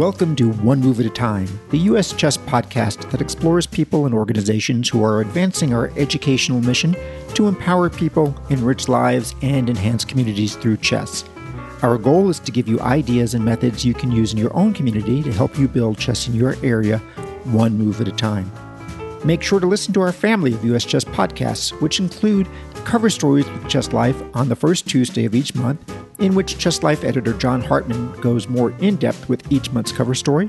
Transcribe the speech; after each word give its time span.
Welcome 0.00 0.34
to 0.36 0.50
One 0.50 0.80
Move 0.80 0.98
at 0.98 1.04
a 1.04 1.10
Time, 1.10 1.46
the 1.68 1.78
U.S. 1.80 2.14
Chess 2.14 2.38
podcast 2.38 3.10
that 3.10 3.20
explores 3.20 3.66
people 3.66 4.06
and 4.06 4.14
organizations 4.14 4.88
who 4.88 5.04
are 5.04 5.20
advancing 5.20 5.74
our 5.74 5.92
educational 5.94 6.62
mission 6.62 6.96
to 7.34 7.48
empower 7.48 7.90
people, 7.90 8.34
enrich 8.48 8.88
lives, 8.88 9.34
and 9.42 9.68
enhance 9.68 10.06
communities 10.06 10.56
through 10.56 10.78
chess. 10.78 11.22
Our 11.82 11.98
goal 11.98 12.30
is 12.30 12.38
to 12.40 12.50
give 12.50 12.66
you 12.66 12.80
ideas 12.80 13.34
and 13.34 13.44
methods 13.44 13.84
you 13.84 13.92
can 13.92 14.10
use 14.10 14.32
in 14.32 14.38
your 14.38 14.56
own 14.56 14.72
community 14.72 15.22
to 15.22 15.32
help 15.34 15.58
you 15.58 15.68
build 15.68 15.98
chess 15.98 16.26
in 16.26 16.32
your 16.32 16.56
area, 16.62 16.96
one 17.44 17.76
move 17.76 18.00
at 18.00 18.08
a 18.08 18.12
time. 18.12 18.50
Make 19.22 19.42
sure 19.42 19.60
to 19.60 19.66
listen 19.66 19.92
to 19.92 20.00
our 20.00 20.12
family 20.12 20.54
of 20.54 20.64
U.S. 20.64 20.86
Chess 20.86 21.04
podcasts, 21.04 21.78
which 21.82 22.00
include 22.00 22.48
cover 22.86 23.10
stories 23.10 23.46
with 23.50 23.68
Chess 23.68 23.92
Life 23.92 24.16
on 24.32 24.48
the 24.48 24.56
first 24.56 24.88
Tuesday 24.88 25.26
of 25.26 25.34
each 25.34 25.54
month 25.54 25.94
in 26.20 26.34
which 26.34 26.58
Chess 26.58 26.82
Life 26.82 27.02
editor 27.02 27.32
John 27.32 27.60
Hartmann 27.60 28.12
goes 28.20 28.48
more 28.48 28.72
in 28.78 28.96
depth 28.96 29.28
with 29.28 29.50
each 29.50 29.72
month's 29.72 29.92
cover 29.92 30.14
story, 30.14 30.48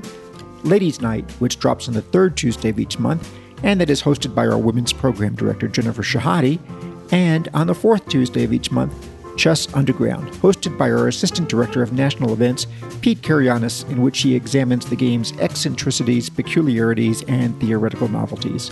Ladies' 0.62 1.00
Night, 1.00 1.28
which 1.32 1.58
drops 1.58 1.88
on 1.88 1.94
the 1.94 2.02
third 2.02 2.36
Tuesday 2.36 2.68
of 2.68 2.78
each 2.78 2.98
month, 2.98 3.34
and 3.62 3.80
that 3.80 3.90
is 3.90 4.02
hosted 4.02 4.34
by 4.34 4.46
our 4.46 4.58
women's 4.58 4.92
program 4.92 5.34
director 5.34 5.68
Jennifer 5.68 6.02
Shahade, 6.02 6.60
and 7.12 7.48
on 7.54 7.66
the 7.66 7.74
fourth 7.74 8.06
Tuesday 8.08 8.44
of 8.44 8.52
each 8.52 8.70
month, 8.70 8.94
Chess 9.36 9.72
Underground, 9.74 10.28
hosted 10.34 10.76
by 10.76 10.90
our 10.90 11.08
assistant 11.08 11.48
director 11.48 11.82
of 11.82 11.92
national 11.92 12.32
events, 12.32 12.66
Pete 13.00 13.22
Karagianis, 13.22 13.88
in 13.90 14.02
which 14.02 14.20
he 14.20 14.34
examines 14.34 14.86
the 14.86 14.96
game's 14.96 15.32
eccentricities, 15.38 16.28
peculiarities, 16.28 17.22
and 17.24 17.58
theoretical 17.60 18.08
novelties. 18.08 18.70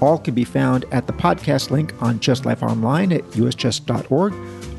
All 0.00 0.18
can 0.18 0.34
be 0.34 0.44
found 0.44 0.84
at 0.92 1.06
the 1.06 1.12
podcast 1.12 1.70
link 1.70 1.94
on 2.02 2.20
Chess 2.20 2.44
Life 2.44 2.62
Online 2.62 3.12
at 3.12 3.22
uschess.org 3.30 4.34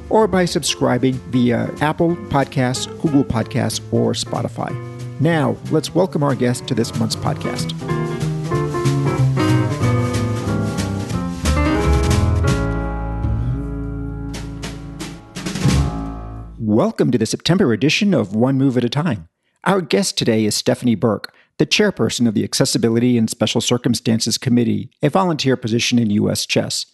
or 0.09 0.27
by 0.27 0.45
subscribing 0.45 1.13
via 1.31 1.69
Apple 1.81 2.15
Podcasts, 2.27 2.87
Google 3.01 3.23
Podcasts, 3.23 3.81
or 3.91 4.13
Spotify. 4.13 4.73
Now, 5.19 5.57
let's 5.71 5.95
welcome 5.95 6.23
our 6.23 6.35
guest 6.35 6.67
to 6.67 6.75
this 6.75 6.93
month's 6.99 7.15
podcast. 7.15 7.73
Welcome 16.59 17.11
to 17.11 17.17
the 17.17 17.25
September 17.25 17.71
edition 17.71 18.13
of 18.13 18.35
One 18.35 18.57
Move 18.57 18.75
at 18.75 18.83
a 18.83 18.89
Time. 18.89 19.29
Our 19.63 19.79
guest 19.79 20.17
today 20.17 20.43
is 20.43 20.55
Stephanie 20.55 20.95
Burke, 20.95 21.33
the 21.57 21.65
chairperson 21.65 22.27
of 22.27 22.33
the 22.33 22.43
Accessibility 22.43 23.17
and 23.17 23.29
Special 23.29 23.61
Circumstances 23.61 24.37
Committee, 24.37 24.89
a 25.01 25.09
volunteer 25.09 25.55
position 25.55 25.97
in 25.97 26.09
U.S. 26.09 26.45
chess. 26.45 26.85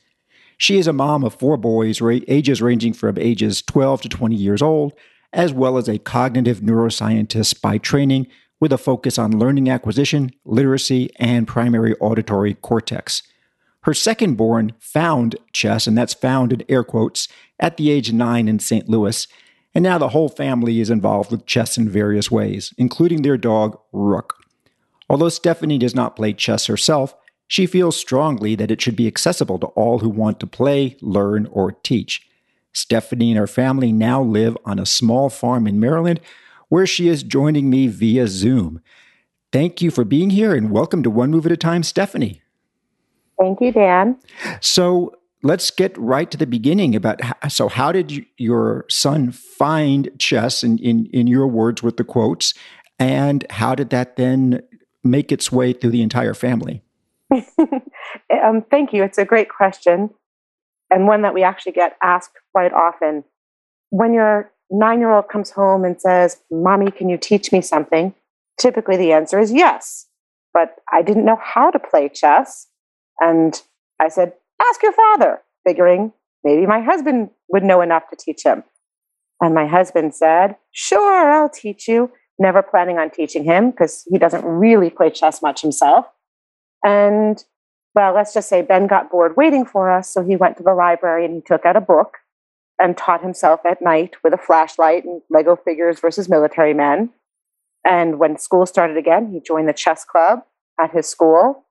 She 0.62 0.78
is 0.78 0.86
a 0.86 0.94
mom 0.94 1.24
of 1.24 1.34
four 1.34 1.58
boys, 1.58 2.04
ages 2.04 2.62
ranging 2.62 2.94
from 2.94 3.18
ages 3.18 3.64
12 3.64 4.04
to 4.04 4.10
20 4.10 4.36
years 4.36 4.62
old, 4.62 4.94
as 5.34 5.52
well 5.52 5.76
as 5.76 5.90
a 5.90 5.98
cognitive 5.98 6.60
neuroscientist 6.60 7.62
by 7.62 7.80
training 7.80 8.28
with 8.60 8.72
a 8.72 8.78
focus 8.78 9.18
on 9.18 9.40
learning 9.40 9.72
acquisition, 9.72 10.30
literacy, 10.46 11.10
and 11.16 11.48
primary 11.48 11.96
auditory 11.96 12.54
cortex. 12.54 13.24
Her 13.86 13.96
second 13.96 14.36
born 14.36 14.74
found 14.80 15.36
chess, 15.52 15.88
and 15.88 15.98
that's 15.98 16.14
found 16.14 16.54
in 16.54 16.64
air 16.70 16.84
quotes, 16.84 17.28
at 17.60 17.78
the 17.78 17.90
age 17.90 18.10
of 18.10 18.16
nine 18.16 18.48
in 18.48 18.60
St. 18.60 18.88
Louis. 18.88 19.28
And 19.74 19.82
now 19.82 19.98
the 19.98 20.10
whole 20.10 20.30
family 20.30 20.80
is 20.80 20.92
involved 20.92 21.32
with 21.32 21.48
chess 21.48 21.76
in 21.76 21.90
various 21.90 22.30
ways, 22.30 22.72
including 22.78 23.24
their 23.24 23.36
dog, 23.36 23.80
Rook. 23.92 24.36
Although 25.10 25.30
Stephanie 25.30 25.80
does 25.80 25.96
not 25.96 26.16
play 26.16 26.34
chess 26.34 26.68
herself, 26.68 27.16
she 27.52 27.66
feels 27.66 27.98
strongly 27.98 28.56
that 28.56 28.72
it 28.72 28.80
should 28.80 28.96
be 28.96 29.08
accessible 29.08 29.60
to 29.60 29.68
all 29.68 30.00
who 30.00 30.08
want 30.08 30.40
to 30.40 30.48
play, 30.48 30.96
learn, 31.02 31.48
or 31.48 31.74
teach. 31.74 32.26
Stephanie 32.72 33.32
and 33.32 33.38
her 33.38 33.46
family 33.46 33.92
now 33.92 34.24
live 34.24 34.58
on 34.64 34.80
a 34.80 34.86
small 34.86 35.30
farm 35.30 35.68
in 35.68 35.78
Maryland 35.78 36.22
where 36.70 36.88
she 36.88 37.10
is 37.10 37.24
joining 37.24 37.70
me 37.70 37.88
via 37.88 38.26
Zoom. 38.26 38.82
Thank 39.52 39.82
you 39.82 39.92
for 39.92 40.06
being 40.06 40.30
here 40.30 40.56
and 40.56 40.72
welcome 40.72 41.04
to 41.04 41.10
One 41.10 41.30
Move 41.30 41.46
at 41.46 41.52
a 41.52 41.58
Time, 41.58 41.84
Stephanie. 41.84 42.42
Thank 43.38 43.60
you, 43.60 43.74
Dan. 43.74 44.16
So 44.62 45.14
let's 45.44 45.72
get 45.72 45.98
right 45.98 46.32
to 46.32 46.38
the 46.38 46.48
beginning 46.48 46.96
about 46.96 47.20
how, 47.20 47.50
so 47.50 47.68
how 47.68 47.92
did 47.92 48.12
you, 48.12 48.26
your 48.38 48.86
son 48.88 49.30
find 49.30 50.10
chess 50.18 50.64
in, 50.64 50.78
in, 50.78 51.08
in 51.08 51.28
your 51.28 51.48
words 51.48 51.84
with 51.84 51.98
the 51.98 52.06
quotes 52.06 52.54
and 52.98 53.46
how 53.50 53.76
did 53.76 53.90
that 53.90 54.16
then 54.16 54.62
make 55.04 55.34
its 55.34 55.52
way 55.52 55.74
through 55.74 55.92
the 55.92 56.02
entire 56.02 56.34
family? 56.34 56.82
um, 58.44 58.64
thank 58.70 58.94
you. 58.94 59.04
It's 59.04 59.18
a 59.18 59.26
great 59.26 59.50
question, 59.50 60.10
and 60.90 61.08
one 61.08 61.22
that 61.22 61.34
we 61.34 61.44
actually 61.44 61.72
get 61.74 61.98
asked 62.04 62.38
quite 62.54 62.74
often. 62.74 63.24
When 63.90 64.14
your 64.14 64.52
nine 64.70 65.00
year 65.00 65.12
old 65.12 65.28
comes 65.30 65.52
home 65.52 65.84
and 65.84 66.00
says, 66.00 66.38
Mommy, 66.50 66.92
can 66.92 67.10
you 67.10 67.18
teach 67.18 67.52
me 67.52 67.62
something? 67.62 68.14
Typically, 68.60 68.98
the 68.98 69.12
answer 69.12 69.40
is 69.40 69.52
yes. 69.52 70.08
But 70.54 70.76
I 70.92 71.02
didn't 71.02 71.26
know 71.26 71.40
how 71.42 71.72
to 71.72 71.80
play 71.80 72.10
chess. 72.10 72.68
And 73.20 73.62
I 74.00 74.10
said, 74.10 74.34
Ask 74.62 74.82
your 74.84 74.94
father, 74.94 75.42
figuring 75.66 76.14
maybe 76.44 76.66
my 76.66 76.82
husband 76.82 77.30
would 77.50 77.64
know 77.64 77.82
enough 77.82 78.10
to 78.10 78.16
teach 78.16 78.44
him. 78.44 78.64
And 79.42 79.54
my 79.54 79.68
husband 79.68 80.16
said, 80.16 80.56
Sure, 80.72 81.32
I'll 81.32 81.50
teach 81.50 81.88
you. 81.88 82.12
Never 82.40 82.64
planning 82.64 82.98
on 82.98 83.12
teaching 83.12 83.44
him 83.44 83.72
because 83.72 84.04
he 84.12 84.18
doesn't 84.18 84.44
really 84.44 84.90
play 84.90 85.10
chess 85.10 85.42
much 85.42 85.62
himself. 85.62 86.06
And 86.84 87.44
well, 87.94 88.14
let's 88.14 88.34
just 88.34 88.50
say 88.50 88.62
Ben 88.62 88.88
got 88.88 89.12
bored 89.12 89.36
waiting 89.36 89.66
for 89.66 89.92
us. 89.92 90.10
So 90.10 90.24
he 90.24 90.36
went 90.36 90.58
to 90.58 90.64
the 90.64 90.74
library 90.74 91.26
and 91.26 91.34
he 91.36 91.42
took 91.42 91.66
out 91.66 91.76
a 91.76 91.82
book 91.82 92.18
and 92.80 92.98
taught 92.98 93.22
himself 93.22 93.60
at 93.70 93.82
night 93.82 94.16
with 94.24 94.34
a 94.34 94.38
flashlight 94.38 95.04
and 95.06 95.22
Lego 95.30 95.56
figures 95.56 96.00
versus 96.00 96.30
military 96.30 96.74
men. 96.74 97.12
And 97.86 98.20
when 98.20 98.38
school 98.38 98.66
started 98.66 98.98
again, 98.98 99.32
he 99.32 99.40
joined 99.40 99.68
the 99.68 99.74
chess 99.74 100.06
club 100.06 100.40
at 100.80 100.92
his 100.92 101.08
school. 101.08 101.66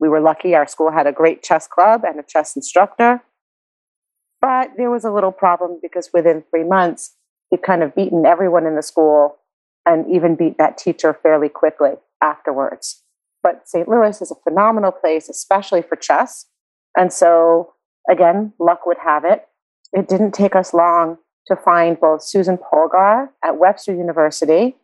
We 0.00 0.08
were 0.08 0.20
lucky, 0.20 0.54
our 0.54 0.66
school 0.66 0.90
had 0.90 1.06
a 1.06 1.12
great 1.12 1.42
chess 1.42 1.66
club 1.66 2.02
and 2.04 2.18
a 2.20 2.22
chess 2.22 2.56
instructor. 2.56 3.22
But 4.40 4.72
there 4.76 4.90
was 4.90 5.04
a 5.04 5.10
little 5.10 5.32
problem 5.32 5.78
because 5.82 6.10
within 6.12 6.44
three 6.50 6.64
months, 6.64 7.14
he'd 7.50 7.62
kind 7.62 7.82
of 7.82 7.94
beaten 7.94 8.26
everyone 8.26 8.66
in 8.66 8.76
the 8.76 8.82
school 8.82 9.38
and 9.86 10.10
even 10.10 10.34
beat 10.34 10.58
that 10.58 10.78
teacher 10.78 11.18
fairly 11.22 11.48
quickly 11.48 11.92
afterwards. 12.22 13.03
But 13.44 13.68
St. 13.68 13.86
Louis 13.86 14.20
is 14.22 14.32
a 14.32 14.42
phenomenal 14.42 14.90
place, 14.90 15.28
especially 15.28 15.82
for 15.82 15.96
chess. 15.96 16.46
And 16.96 17.12
so, 17.12 17.74
again, 18.10 18.54
luck 18.58 18.86
would 18.86 18.96
have 19.04 19.24
it. 19.24 19.46
It 19.92 20.08
didn't 20.08 20.32
take 20.32 20.56
us 20.56 20.72
long 20.72 21.18
to 21.46 21.54
find 21.54 22.00
both 22.00 22.24
Susan 22.24 22.56
Polgar 22.58 23.28
at 23.44 23.58
Webster 23.58 23.94
University, 23.94 24.76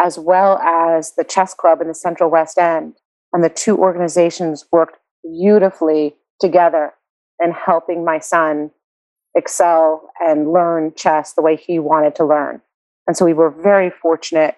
as 0.00 0.18
well 0.18 0.56
as 0.58 1.12
the 1.16 1.22
chess 1.22 1.52
club 1.52 1.82
in 1.82 1.88
the 1.88 1.94
Central 1.94 2.30
West 2.30 2.56
End. 2.56 2.94
And 3.34 3.44
the 3.44 3.50
two 3.50 3.76
organizations 3.76 4.64
worked 4.72 4.98
beautifully 5.22 6.16
together 6.40 6.94
in 7.44 7.52
helping 7.52 8.06
my 8.06 8.18
son 8.18 8.70
excel 9.34 10.08
and 10.18 10.50
learn 10.50 10.94
chess 10.96 11.34
the 11.34 11.42
way 11.42 11.56
he 11.56 11.78
wanted 11.78 12.14
to 12.16 12.24
learn. 12.24 12.62
And 13.06 13.16
so 13.16 13.26
we 13.26 13.34
were 13.34 13.50
very 13.50 13.90
fortunate 13.90 14.56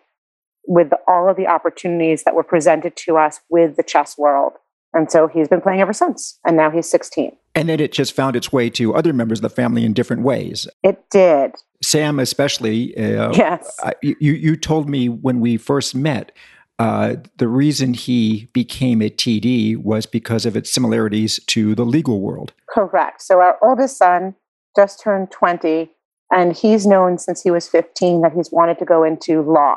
with 0.67 0.91
all 1.09 1.29
of 1.29 1.37
the 1.37 1.47
opportunities 1.47 2.25
that 2.25 2.35
were 2.35 2.43
presented 2.43 2.97
to 2.97 3.17
us 3.17 3.41
with 3.51 3.77
the 3.77 3.83
chess 3.83 4.17
world. 4.19 4.53
And 4.93 5.11
so 5.11 5.29
he's 5.29 5.49
been 5.49 5.61
playing 5.61 5.81
ever 5.81 5.93
since. 5.93 6.39
And 6.45 6.57
now 6.57 6.71
he's 6.71 6.91
16. 6.91 7.37
And 7.55 7.69
then 7.69 7.81
it 7.81 7.93
just 7.93 8.13
found 8.13 8.37
its 8.37 8.53
way 8.53 8.71
to 8.71 8.95
other 8.95 9.13
members 9.13 9.39
of 9.39 9.43
the 9.43 9.51
family 9.51 9.85
in 9.85 9.93
different 9.93 10.23
ways. 10.23 10.69
It 10.83 11.05
did. 11.11 11.55
Sam, 11.83 12.19
especially. 12.19 12.97
Uh, 12.97 13.33
yes. 13.33 13.77
you, 14.03 14.17
you 14.21 14.57
told 14.57 14.89
me 14.89 15.09
when 15.09 15.41
we 15.41 15.57
first 15.57 15.95
met 15.95 16.33
uh, 16.81 17.17
the 17.37 17.47
reason 17.47 17.93
he 17.93 18.49
became 18.55 19.03
a 19.03 19.11
TD 19.11 19.77
was 19.77 20.07
because 20.07 20.47
of 20.47 20.57
its 20.57 20.73
similarities 20.73 21.39
to 21.45 21.75
the 21.75 21.85
legal 21.85 22.23
world. 22.23 22.55
Correct. 22.71 23.21
So 23.21 23.41
our 23.41 23.59
oldest 23.63 23.99
son 23.99 24.35
just 24.75 24.99
turned 25.03 25.31
20, 25.31 25.91
and 26.33 26.57
he's 26.57 26.87
known 26.87 27.19
since 27.19 27.43
he 27.43 27.51
was 27.51 27.69
15 27.69 28.23
that 28.23 28.33
he's 28.33 28.51
wanted 28.51 28.79
to 28.79 28.87
go 28.87 29.05
into 29.05 29.43
law. 29.43 29.77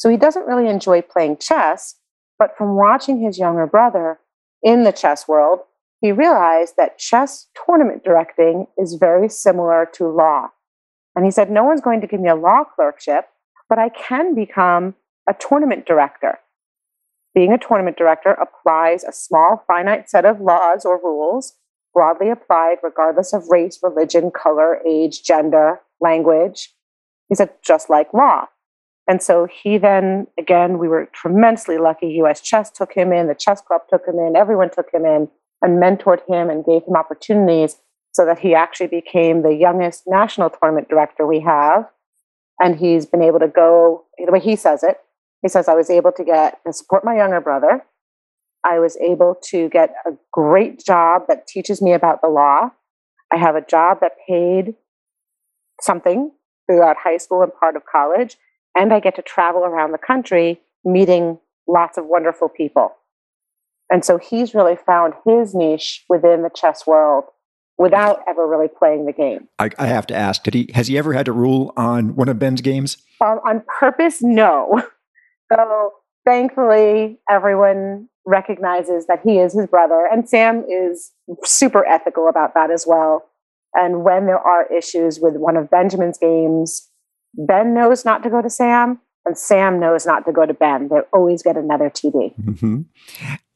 So 0.00 0.08
he 0.08 0.16
doesn't 0.16 0.46
really 0.46 0.66
enjoy 0.66 1.02
playing 1.02 1.36
chess, 1.36 1.96
but 2.38 2.56
from 2.56 2.74
watching 2.74 3.20
his 3.20 3.38
younger 3.38 3.66
brother 3.66 4.18
in 4.62 4.84
the 4.84 4.92
chess 4.92 5.28
world, 5.28 5.60
he 6.00 6.10
realized 6.10 6.78
that 6.78 6.96
chess 6.96 7.48
tournament 7.66 8.02
directing 8.02 8.66
is 8.78 8.94
very 8.94 9.28
similar 9.28 9.86
to 9.92 10.08
law. 10.08 10.48
And 11.14 11.26
he 11.26 11.30
said, 11.30 11.50
No 11.50 11.64
one's 11.64 11.82
going 11.82 12.00
to 12.00 12.06
give 12.06 12.18
me 12.18 12.30
a 12.30 12.34
law 12.34 12.64
clerkship, 12.64 13.28
but 13.68 13.78
I 13.78 13.90
can 13.90 14.34
become 14.34 14.94
a 15.28 15.34
tournament 15.34 15.84
director. 15.84 16.38
Being 17.34 17.52
a 17.52 17.58
tournament 17.58 17.98
director 17.98 18.30
applies 18.30 19.04
a 19.04 19.12
small, 19.12 19.64
finite 19.66 20.08
set 20.08 20.24
of 20.24 20.40
laws 20.40 20.86
or 20.86 20.96
rules, 20.96 21.58
broadly 21.92 22.30
applied 22.30 22.78
regardless 22.82 23.34
of 23.34 23.50
race, 23.50 23.78
religion, 23.82 24.30
color, 24.30 24.80
age, 24.86 25.22
gender, 25.22 25.82
language. 26.00 26.74
He 27.28 27.34
said, 27.34 27.50
just 27.62 27.90
like 27.90 28.14
law. 28.14 28.46
And 29.10 29.20
so 29.20 29.44
he 29.44 29.76
then, 29.76 30.28
again, 30.38 30.78
we 30.78 30.86
were 30.86 31.08
tremendously 31.12 31.78
lucky. 31.78 32.06
US 32.22 32.40
Chess 32.40 32.70
took 32.70 32.92
him 32.92 33.12
in, 33.12 33.26
the 33.26 33.34
chess 33.34 33.60
club 33.60 33.80
took 33.90 34.06
him 34.06 34.20
in, 34.20 34.36
everyone 34.36 34.70
took 34.70 34.86
him 34.94 35.04
in 35.04 35.28
and 35.62 35.82
mentored 35.82 36.20
him 36.28 36.48
and 36.48 36.64
gave 36.64 36.84
him 36.84 36.94
opportunities 36.94 37.78
so 38.12 38.24
that 38.24 38.38
he 38.38 38.54
actually 38.54 38.86
became 38.86 39.42
the 39.42 39.52
youngest 39.52 40.04
national 40.06 40.48
tournament 40.48 40.88
director 40.88 41.26
we 41.26 41.40
have. 41.40 41.90
And 42.60 42.78
he's 42.78 43.04
been 43.04 43.20
able 43.20 43.40
to 43.40 43.48
go, 43.48 44.04
the 44.24 44.30
way 44.30 44.38
he 44.38 44.54
says 44.54 44.84
it, 44.84 44.98
He 45.42 45.48
says, 45.48 45.66
I 45.66 45.74
was 45.74 45.90
able 45.90 46.12
to 46.12 46.22
get 46.22 46.60
and 46.64 46.72
support 46.72 47.04
my 47.04 47.16
younger 47.16 47.40
brother. 47.40 47.84
I 48.64 48.78
was 48.78 48.96
able 48.98 49.34
to 49.46 49.68
get 49.70 49.92
a 50.06 50.12
great 50.32 50.84
job 50.84 51.22
that 51.26 51.48
teaches 51.48 51.82
me 51.82 51.94
about 51.94 52.20
the 52.22 52.28
law. 52.28 52.70
I 53.32 53.38
have 53.38 53.56
a 53.56 53.60
job 53.60 53.98
that 54.02 54.12
paid 54.28 54.76
something 55.80 56.30
throughout 56.68 56.96
high 57.02 57.16
school 57.16 57.42
and 57.42 57.52
part 57.52 57.74
of 57.74 57.82
college. 57.90 58.36
And 58.76 58.92
I 58.92 59.00
get 59.00 59.16
to 59.16 59.22
travel 59.22 59.64
around 59.64 59.92
the 59.92 59.98
country 59.98 60.60
meeting 60.84 61.38
lots 61.66 61.98
of 61.98 62.06
wonderful 62.06 62.48
people. 62.48 62.94
And 63.90 64.04
so 64.04 64.18
he's 64.18 64.54
really 64.54 64.76
found 64.76 65.14
his 65.26 65.54
niche 65.54 66.04
within 66.08 66.42
the 66.42 66.50
chess 66.50 66.86
world 66.86 67.24
without 67.76 68.20
ever 68.28 68.46
really 68.46 68.68
playing 68.68 69.06
the 69.06 69.12
game. 69.12 69.48
I, 69.58 69.70
I 69.78 69.86
have 69.86 70.06
to 70.08 70.14
ask: 70.14 70.42
Did 70.44 70.54
he 70.54 70.70
has 70.74 70.86
he 70.86 70.96
ever 70.96 71.12
had 71.12 71.26
to 71.26 71.32
rule 71.32 71.72
on 71.76 72.14
one 72.14 72.28
of 72.28 72.38
Ben's 72.38 72.60
games? 72.60 72.98
Um, 73.20 73.40
on 73.44 73.62
purpose, 73.80 74.22
no. 74.22 74.82
So 75.52 75.94
thankfully, 76.24 77.18
everyone 77.28 78.08
recognizes 78.24 79.06
that 79.06 79.18
he 79.24 79.40
is 79.40 79.52
his 79.52 79.66
brother, 79.66 80.08
and 80.08 80.28
Sam 80.28 80.64
is 80.70 81.10
super 81.42 81.84
ethical 81.84 82.28
about 82.28 82.54
that 82.54 82.70
as 82.70 82.84
well. 82.86 83.28
And 83.74 84.04
when 84.04 84.26
there 84.26 84.38
are 84.38 84.72
issues 84.72 85.18
with 85.18 85.34
one 85.34 85.56
of 85.56 85.68
Benjamin's 85.68 86.18
games, 86.18 86.88
Ben 87.34 87.74
knows 87.74 88.04
not 88.04 88.22
to 88.22 88.30
go 88.30 88.42
to 88.42 88.50
Sam, 88.50 89.00
and 89.26 89.36
Sam 89.36 89.78
knows 89.78 90.06
not 90.06 90.24
to 90.26 90.32
go 90.32 90.46
to 90.46 90.54
Ben. 90.54 90.88
They 90.88 91.00
always 91.12 91.42
get 91.42 91.56
another 91.56 91.90
TD. 91.90 92.34
Mm-hmm. 92.42 92.82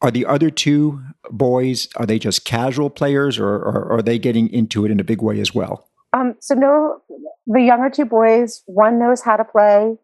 Are 0.03 0.11
the 0.11 0.27
other 0.27 0.51
two 0.51 1.03
boys 1.31 1.89
are 1.97 2.07
they 2.07 2.19
just 2.19 2.45
casual 2.45 2.91
players, 2.91 3.39
or, 3.39 3.49
or, 3.49 3.87
or, 3.87 3.99
are 3.99 4.03
they 4.03 4.19
getting 4.19 4.53
into 4.53 4.85
it 4.85 4.91
in 4.91 5.01
a 5.01 5.05
big 5.05 5.23
way 5.23 5.41
as 5.41 5.55
well? 5.55 5.89
Um, 6.13 6.37
so 6.41 6.55
no, 6.55 7.01
the 7.47 7.61
younger 7.61 7.91
two 7.91 8.05
boys, 8.05 8.63
one 8.67 8.99
knows 8.99 9.23
how 9.23 9.37
to 9.37 9.45
play, 9.45 9.97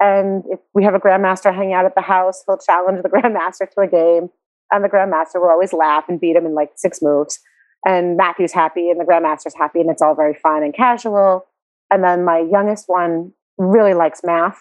and 0.00 0.42
if 0.50 0.58
we 0.74 0.82
have 0.84 0.94
a 0.94 0.98
grandmaster 0.98 1.54
hanging 1.54 1.74
out 1.74 1.84
at 1.84 1.94
the 1.94 2.00
house, 2.00 2.42
he'll 2.46 2.58
challenge 2.58 3.02
the 3.02 3.08
grandmaster 3.10 3.70
to 3.70 3.80
a 3.80 3.86
game, 3.86 4.30
and 4.70 4.82
the 4.82 4.88
grandmaster 4.88 5.36
will 5.40 5.50
always 5.50 5.72
laugh 5.72 6.04
and 6.08 6.20
beat 6.20 6.36
him 6.36 6.46
in 6.46 6.54
like 6.54 6.70
six 6.76 7.00
moves. 7.02 7.38
And 7.84 8.16
Matthew's 8.16 8.52
happy, 8.52 8.90
and 8.90 8.98
the 8.98 9.04
grandmaster's 9.04 9.54
happy, 9.54 9.80
and 9.80 9.90
it's 9.90 10.02
all 10.02 10.14
very 10.14 10.34
fun 10.34 10.62
and 10.62 10.74
casual. 10.74 11.46
And 11.92 12.02
then 12.02 12.24
my 12.24 12.38
youngest 12.38 12.88
one 12.88 13.32
really 13.58 13.92
likes 13.92 14.22
math, 14.24 14.58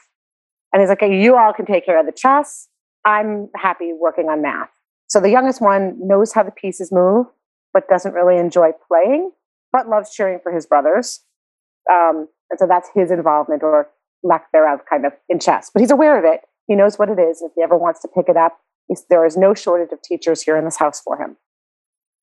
and 0.71 0.81
he's 0.81 0.89
like, 0.89 1.01
"You 1.01 1.37
all 1.37 1.53
can 1.53 1.65
take 1.65 1.85
care 1.85 1.97
of 1.97 2.05
the 2.05 2.11
chess. 2.11 2.67
I'm 3.05 3.49
happy 3.55 3.93
working 3.93 4.29
on 4.29 4.41
math." 4.41 4.69
So 5.07 5.19
the 5.19 5.29
youngest 5.29 5.61
one 5.61 5.97
knows 5.97 6.33
how 6.33 6.43
the 6.43 6.51
pieces 6.51 6.91
move, 6.91 7.25
but 7.73 7.87
doesn't 7.87 8.13
really 8.13 8.37
enjoy 8.37 8.71
playing, 8.87 9.31
but 9.71 9.87
loves 9.87 10.13
cheering 10.13 10.39
for 10.43 10.51
his 10.51 10.65
brothers. 10.65 11.21
Um, 11.89 12.27
and 12.49 12.59
so 12.59 12.67
that's 12.67 12.89
his 12.93 13.11
involvement, 13.11 13.63
or 13.63 13.89
lack 14.23 14.51
thereof 14.51 14.81
kind 14.89 15.05
of 15.05 15.13
in 15.29 15.39
chess. 15.39 15.71
But 15.73 15.79
he's 15.79 15.91
aware 15.91 16.19
of 16.19 16.25
it. 16.25 16.41
He 16.67 16.75
knows 16.75 16.99
what 16.99 17.09
it 17.09 17.17
is. 17.17 17.41
If 17.41 17.53
he 17.55 17.63
ever 17.63 17.77
wants 17.77 18.01
to 18.01 18.07
pick 18.07 18.27
it 18.29 18.37
up, 18.37 18.59
there 19.09 19.25
is 19.25 19.37
no 19.37 19.53
shortage 19.53 19.93
of 19.93 20.01
teachers 20.01 20.41
here 20.41 20.57
in 20.57 20.65
this 20.65 20.77
house 20.77 21.01
for 21.01 21.17
him. 21.17 21.37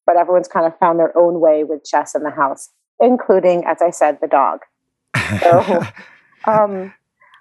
But 0.06 0.16
everyone's 0.16 0.48
kind 0.48 0.66
of 0.66 0.78
found 0.78 0.98
their 0.98 1.16
own 1.16 1.40
way 1.40 1.64
with 1.64 1.84
chess 1.84 2.14
in 2.14 2.22
the 2.22 2.30
house, 2.30 2.70
including, 3.00 3.64
as 3.66 3.82
I 3.82 3.90
said, 3.90 4.18
the 4.20 4.28
dog. 4.28 4.60
So 5.40 5.82
um, 6.50 6.92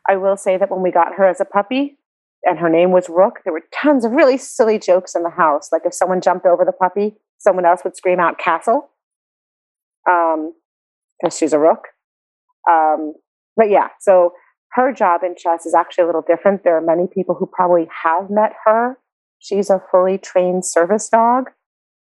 I 0.07 0.15
will 0.15 0.37
say 0.37 0.57
that 0.57 0.71
when 0.71 0.81
we 0.81 0.91
got 0.91 1.15
her 1.15 1.25
as 1.25 1.41
a 1.41 1.45
puppy 1.45 1.97
and 2.43 2.59
her 2.59 2.69
name 2.69 2.91
was 2.91 3.09
Rook, 3.09 3.39
there 3.43 3.53
were 3.53 3.63
tons 3.73 4.05
of 4.05 4.11
really 4.11 4.37
silly 4.37 4.79
jokes 4.79 5.15
in 5.15 5.23
the 5.23 5.29
house. 5.29 5.69
Like 5.71 5.83
if 5.85 5.93
someone 5.93 6.21
jumped 6.21 6.45
over 6.45 6.63
the 6.63 6.71
puppy, 6.71 7.15
someone 7.37 7.65
else 7.65 7.81
would 7.83 7.95
scream 7.95 8.19
out 8.19 8.37
castle 8.37 8.89
because 10.05 10.43
um, 11.23 11.31
she's 11.31 11.53
a 11.53 11.59
rook. 11.59 11.87
Um, 12.69 13.13
but 13.55 13.69
yeah, 13.69 13.89
so 13.99 14.33
her 14.73 14.93
job 14.93 15.21
in 15.23 15.35
chess 15.35 15.65
is 15.65 15.73
actually 15.73 16.03
a 16.03 16.07
little 16.07 16.23
different. 16.25 16.63
There 16.63 16.77
are 16.77 16.81
many 16.81 17.07
people 17.07 17.35
who 17.35 17.45
probably 17.47 17.87
have 18.03 18.29
met 18.29 18.53
her. 18.65 18.97
She's 19.39 19.69
a 19.69 19.81
fully 19.91 20.17
trained 20.17 20.65
service 20.65 21.09
dog, 21.09 21.51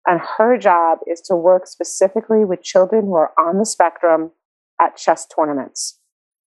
and 0.06 0.21
her 0.38 0.59
job 0.59 0.99
is 1.06 1.21
to 1.23 1.37
work 1.37 1.67
specifically 1.67 2.44
with 2.44 2.62
children 2.62 3.06
who 3.06 3.15
are 3.15 3.32
on 3.38 3.59
the 3.59 3.67
spectrum 3.67 4.32
at 4.81 4.97
chess 4.97 5.27
tournaments. 5.27 5.99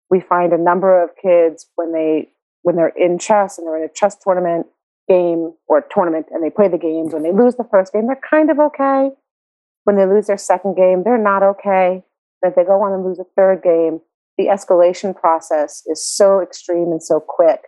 We 0.10 0.20
find 0.20 0.54
a 0.54 0.58
number 0.58 1.02
of 1.02 1.12
kids 1.22 1.68
when 1.76 1.94
they 1.94 2.30
when 2.64 2.76
they're 2.76 2.94
in 2.96 3.20
chess 3.20 3.58
and 3.58 3.68
they're 3.68 3.78
in 3.78 3.90
a 3.90 3.94
chess 3.94 4.18
tournament 4.18 4.68
game 5.10 5.54
or 5.68 5.86
tournament 5.94 6.28
and 6.32 6.44
they 6.44 6.50
play 6.50 6.70
the 6.70 6.78
games 6.78 7.14
when 7.14 7.24
they 7.24 7.32
lose 7.34 7.56
the 7.56 7.68
first 7.70 7.92
game 7.92 8.08
they're 8.08 8.22
kind 8.30 8.50
of 8.50 8.58
okay 8.58 9.10
when 9.84 9.98
they 9.98 10.06
lose 10.06 10.28
their 10.28 10.38
second 10.38 10.76
game 10.76 11.04
they're 11.04 11.18
not 11.18 11.44
okay 11.44 12.02
if 12.42 12.56
they 12.56 12.64
go 12.64 12.82
on 12.82 12.94
and 12.94 13.04
lose 13.06 13.20
a 13.20 13.26
third 13.36 13.62
game 13.62 14.00
the 14.38 14.46
escalation 14.46 15.14
process 15.14 15.84
is 15.88 16.02
so 16.02 16.42
extreme 16.42 16.92
and 16.92 17.04
so 17.04 17.20
quick 17.20 17.64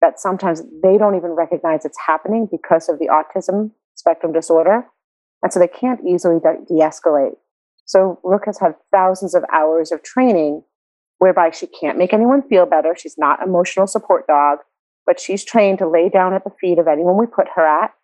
that 0.00 0.20
sometimes 0.20 0.62
they 0.82 0.98
don't 0.98 1.16
even 1.16 1.30
recognize 1.30 1.84
it's 1.84 1.98
happening 2.06 2.46
because 2.50 2.88
of 2.88 2.98
the 2.98 3.08
autism 3.08 3.72
spectrum 3.94 4.32
disorder. 4.32 4.86
And 5.42 5.52
so 5.52 5.58
they 5.58 5.68
can't 5.68 6.00
easily 6.06 6.38
de 6.40 6.74
escalate. 6.74 7.36
So 7.86 8.20
Rook 8.22 8.42
has 8.46 8.58
had 8.58 8.74
thousands 8.92 9.34
of 9.34 9.44
hours 9.52 9.90
of 9.90 10.02
training 10.02 10.62
whereby 11.18 11.50
she 11.50 11.66
can't 11.66 11.98
make 11.98 12.12
anyone 12.12 12.42
feel 12.42 12.66
better. 12.66 12.94
She's 12.96 13.16
not 13.16 13.42
emotional 13.42 13.86
support 13.86 14.26
dog, 14.26 14.58
but 15.06 15.18
she's 15.18 15.44
trained 15.44 15.78
to 15.78 15.88
lay 15.88 16.08
down 16.08 16.34
at 16.34 16.44
the 16.44 16.52
feet 16.60 16.78
of 16.78 16.88
anyone 16.88 17.16
we 17.16 17.26
put 17.26 17.48
her 17.54 17.66
at. 17.66 17.94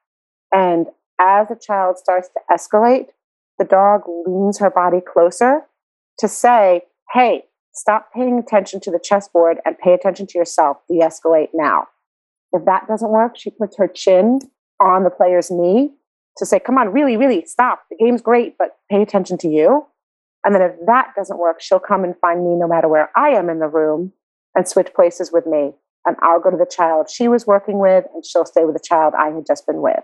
And 0.53 0.87
as 1.21 1.51
a 1.51 1.57
child 1.57 1.99
starts 1.99 2.31
to 2.31 2.41
escalate, 2.51 3.09
the 3.59 3.65
dog 3.67 4.03
leans 4.27 4.59
her 4.59 4.71
body 4.71 5.01
closer 5.01 5.63
to 6.19 6.29
say, 6.29 6.83
Hey, 7.13 7.45
Stop 7.75 8.13
paying 8.13 8.39
attention 8.39 8.81
to 8.81 8.91
the 8.91 9.01
chessboard 9.03 9.59
and 9.65 9.79
pay 9.79 9.95
attention 9.95 10.27
to 10.27 10.39
yourself. 10.39 10.79
De 10.89 11.01
escalate 11.01 11.49
now. 11.55 11.89
If 12.53 12.67
that 12.67 12.87
doesn't 12.87 13.11
work, 13.11 13.37
she 13.37 13.51
puts 13.51 13.79
her 13.79 13.89
chin 13.89 14.41
on 14.79 15.05
the 15.05 15.11
player's 15.11 15.51
knee 15.51 15.95
to 16.39 16.47
say, 16.47 16.59
Come 16.59 16.79
on, 16.79 16.89
really, 16.93 17.17
really 17.17 17.45
stop. 17.47 17.83
The 17.91 17.97
game's 17.97 18.23
great, 18.23 18.57
but 18.59 18.77
pay 18.91 19.03
attention 19.03 19.39
to 19.39 19.49
you. 19.49 19.87
And 20.45 20.55
then 20.55 20.63
if 20.63 20.73
that 20.87 21.13
doesn't 21.17 21.39
work, 21.39 21.61
she'll 21.61 21.79
come 21.79 22.05
and 22.05 22.15
find 22.21 22.45
me 22.45 22.57
no 22.57 22.67
matter 22.67 22.89
where 22.89 23.11
I 23.17 23.31
am 23.31 23.49
in 23.49 23.61
the 23.61 23.69
room 23.69 24.13
and 24.55 24.69
switch 24.69 24.93
places 24.95 25.31
with 25.33 25.47
me. 25.47 25.73
And 26.05 26.17
I'll 26.21 26.41
go 26.41 26.51
to 26.51 26.57
the 26.57 26.67
child 26.67 27.09
she 27.09 27.29
was 27.29 27.47
working 27.47 27.79
with, 27.79 28.05
and 28.13 28.27
she'll 28.27 28.45
stay 28.45 28.65
with 28.65 28.75
the 28.75 28.83
child 28.85 29.15
I 29.17 29.31
had 29.31 29.47
just 29.47 29.67
been 29.67 29.83
with. 29.83 30.03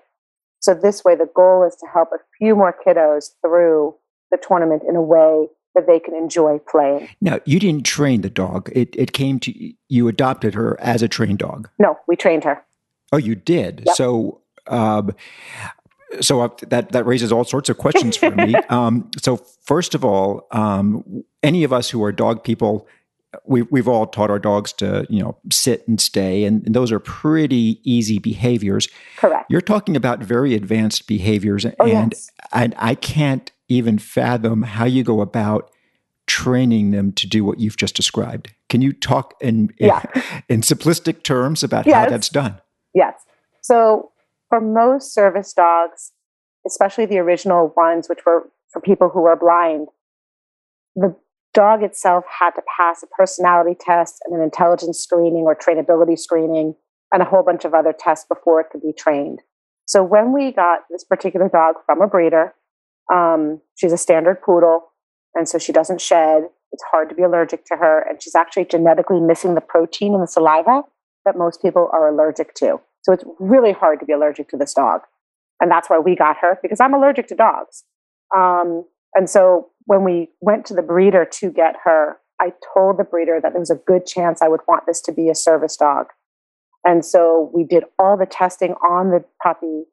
So, 0.61 0.75
this 0.75 1.05
way, 1.05 1.17
the 1.17 1.29
goal 1.35 1.65
is 1.67 1.77
to 1.77 1.87
help 1.93 2.11
a 2.13 2.19
few 2.37 2.55
more 2.55 2.75
kiddos 2.87 3.31
through 3.43 3.95
the 4.31 4.37
tournament 4.37 4.83
in 4.89 4.95
a 4.95 5.03
way 5.03 5.49
that 5.75 5.87
they 5.87 5.99
can 5.99 6.15
enjoy 6.15 6.59
playing. 6.71 7.09
Now, 7.21 7.41
you 7.45 7.59
didn't 7.59 7.85
train 7.85 8.23
the 8.23 8.31
dog. 8.31 8.71
It, 8.75 8.95
it 8.97 9.13
came 9.13 9.39
to 9.41 9.73
you 9.89 10.09
adopted 10.09 10.55
her 10.55 10.81
as 10.81 11.03
a 11.03 11.09
trained 11.09 11.39
dog. 11.39 11.69
No, 11.79 11.99
we 12.07 12.17
trained 12.17 12.45
her. 12.45 12.63
Oh, 13.13 13.17
you 13.17 13.35
did. 13.35 13.85
Yep. 13.87 13.97
So, 13.97 14.41
um, 14.67 15.15
so 16.21 16.55
that 16.69 16.93
that 16.93 17.07
raises 17.07 17.33
all 17.33 17.45
sorts 17.45 17.69
of 17.69 17.79
questions 17.79 18.17
for 18.17 18.31
me. 18.31 18.55
Um, 18.71 19.11
so, 19.19 19.37
first 19.63 19.95
of 19.95 20.05
all, 20.05 20.47
um, 20.51 21.25
any 21.43 21.65
of 21.65 21.73
us 21.73 21.89
who 21.89 22.03
are 22.05 22.13
dog 22.13 22.45
people, 22.45 22.87
we, 23.45 23.63
we've 23.63 23.89
all 23.89 24.07
taught 24.07 24.31
our 24.31 24.39
dogs 24.39 24.73
to 24.75 25.07
you 25.09 25.23
know 25.23 25.39
sit 25.51 25.87
and 25.89 26.01
stay, 26.01 26.45
and, 26.45 26.67
and, 26.67 26.75
those 26.75 26.93
are 26.93 26.99
pretty 26.99 27.81
easy 27.85 28.19
behaviors. 28.19 28.89
Correct. 29.17 29.47
You're 29.49 29.61
talking 29.63 29.97
about 29.97 30.21
very 30.21 30.55
advanced 30.55 31.07
behaviors, 31.07 31.65
oh, 31.65 31.73
and 31.81 32.13
yes. 32.13 32.31
and 32.53 32.75
I 32.79 32.95
can't 32.95 33.51
even 33.69 33.99
fathom 33.99 34.63
how 34.63 34.85
you 34.85 35.03
go 35.03 35.21
about 35.21 35.71
training 36.27 36.91
them 36.91 37.13
to 37.13 37.27
do 37.27 37.45
what 37.45 37.59
you've 37.59 37.77
just 37.77 37.97
described. 37.97 38.53
Can 38.69 38.83
you 38.83 38.93
talk 38.93 39.35
in 39.41 39.71
yeah. 39.79 40.03
in, 40.15 40.23
in, 40.49 40.61
simplistic 40.61 41.23
terms 41.23 41.63
about 41.63 41.87
yes. 41.87 41.97
how 41.97 42.11
that's 42.11 42.29
done? 42.29 42.61
Yes. 42.95 43.15
So 43.63 44.13
for 44.49 44.61
most 44.61 45.15
service 45.15 45.53
dogs, 45.53 46.13
especially 46.67 47.07
the 47.07 47.19
original 47.19 47.73
ones, 47.77 48.09
which 48.09 48.25
were 48.27 48.51
for 48.71 48.81
people 48.81 49.09
who 49.09 49.23
were 49.23 49.37
blind, 49.37 49.89
the 50.95 51.15
dog 51.55 51.83
itself 51.83 52.25
had 52.39 52.51
to 52.51 52.63
pass 52.77 53.03
a 53.03 53.07
personality 53.07 53.77
test 53.79 54.17
and 54.27 54.37
an 54.37 54.43
intelligence 54.43 54.99
screening 54.99 55.45
or 55.45 55.57
trainability 55.57 56.19
screening 56.19 56.75
and 57.13 57.23
a 57.23 57.25
whole 57.25 57.43
bunch 57.43 57.65
of 57.65 57.75
other 57.75 57.95
tests 57.99 58.27
before 58.29 58.61
it 58.61 58.67
could 58.71 58.83
be 58.83 58.93
trained. 58.93 59.41
So 59.87 60.03
when 60.03 60.33
we 60.33 60.53
got 60.53 60.81
this 60.91 61.05
particular 61.05 61.49
dog 61.49 61.77
from 61.87 62.03
a 62.03 62.07
breeder, 62.07 62.55
um, 63.13 63.63
she's 63.77 63.93
a 63.93 63.97
standard 63.97 64.43
poodle, 64.43 64.93
and 65.35 65.49
so 65.49 65.59
she 65.59 65.73
doesn't 65.73 66.03
shed. 66.03 66.43
It's 66.73 66.85
hard 66.91 67.09
to 67.09 67.15
be 67.15 67.23
allergic 67.23 67.65
to 67.67 67.77
her, 67.77 68.05
and 68.07 68.23
she's 68.23 68.35
actually 68.35 68.67
genetically 68.67 69.21
missing 69.21 69.55
the 69.55 69.63
protein 69.63 70.15
in 70.15 70.21
the 70.21 70.27
saliva 70.27 70.83
that 71.25 71.39
most 71.39 71.63
people 71.63 71.89
are 71.93 72.09
allergic 72.09 72.55
to. 72.57 72.81
So 73.09 73.15
it's 73.15 73.25
really 73.39 73.73
hard 73.73 74.01
to 74.01 74.05
be 74.05 74.13
allergic 74.13 74.51
to 74.51 74.59
this 74.59 74.75
dog. 74.75 75.01
And 75.61 75.71
that's 75.71 75.89
why 75.89 75.99
we 75.99 76.15
got 76.15 76.37
her, 76.43 76.59
because 76.61 76.79
I'm 76.79 76.93
allergic 76.93 77.27
to 77.29 77.35
dogs. 77.35 77.85
Um, 78.37 78.85
and 79.15 79.31
so 79.31 79.71
when 79.87 80.05
we 80.05 80.29
went 80.43 80.67
to 80.67 80.75
the 80.75 80.83
breeder 80.83 81.25
to 81.25 81.51
get 81.51 81.77
her, 81.85 82.19
I 82.39 82.53
told 82.75 82.99
the 82.99 83.05
breeder 83.05 83.41
that 83.43 83.53
there 83.53 83.61
was 83.61 83.71
a 83.71 83.77
good 83.77 84.05
chance 84.05 84.43
I 84.43 84.49
would 84.49 84.61
want 84.69 84.85
this 84.87 85.01
to 85.03 85.13
be 85.13 85.31
a 85.31 85.35
service 85.35 85.75
dog. 85.75 86.09
And 86.85 87.03
so 87.03 87.51
we 87.55 87.65
did 87.65 87.85
all 87.99 88.19
the 88.19 88.27
testing 88.27 88.73
on 88.87 89.09
the 89.09 89.25
puppy 89.43 89.85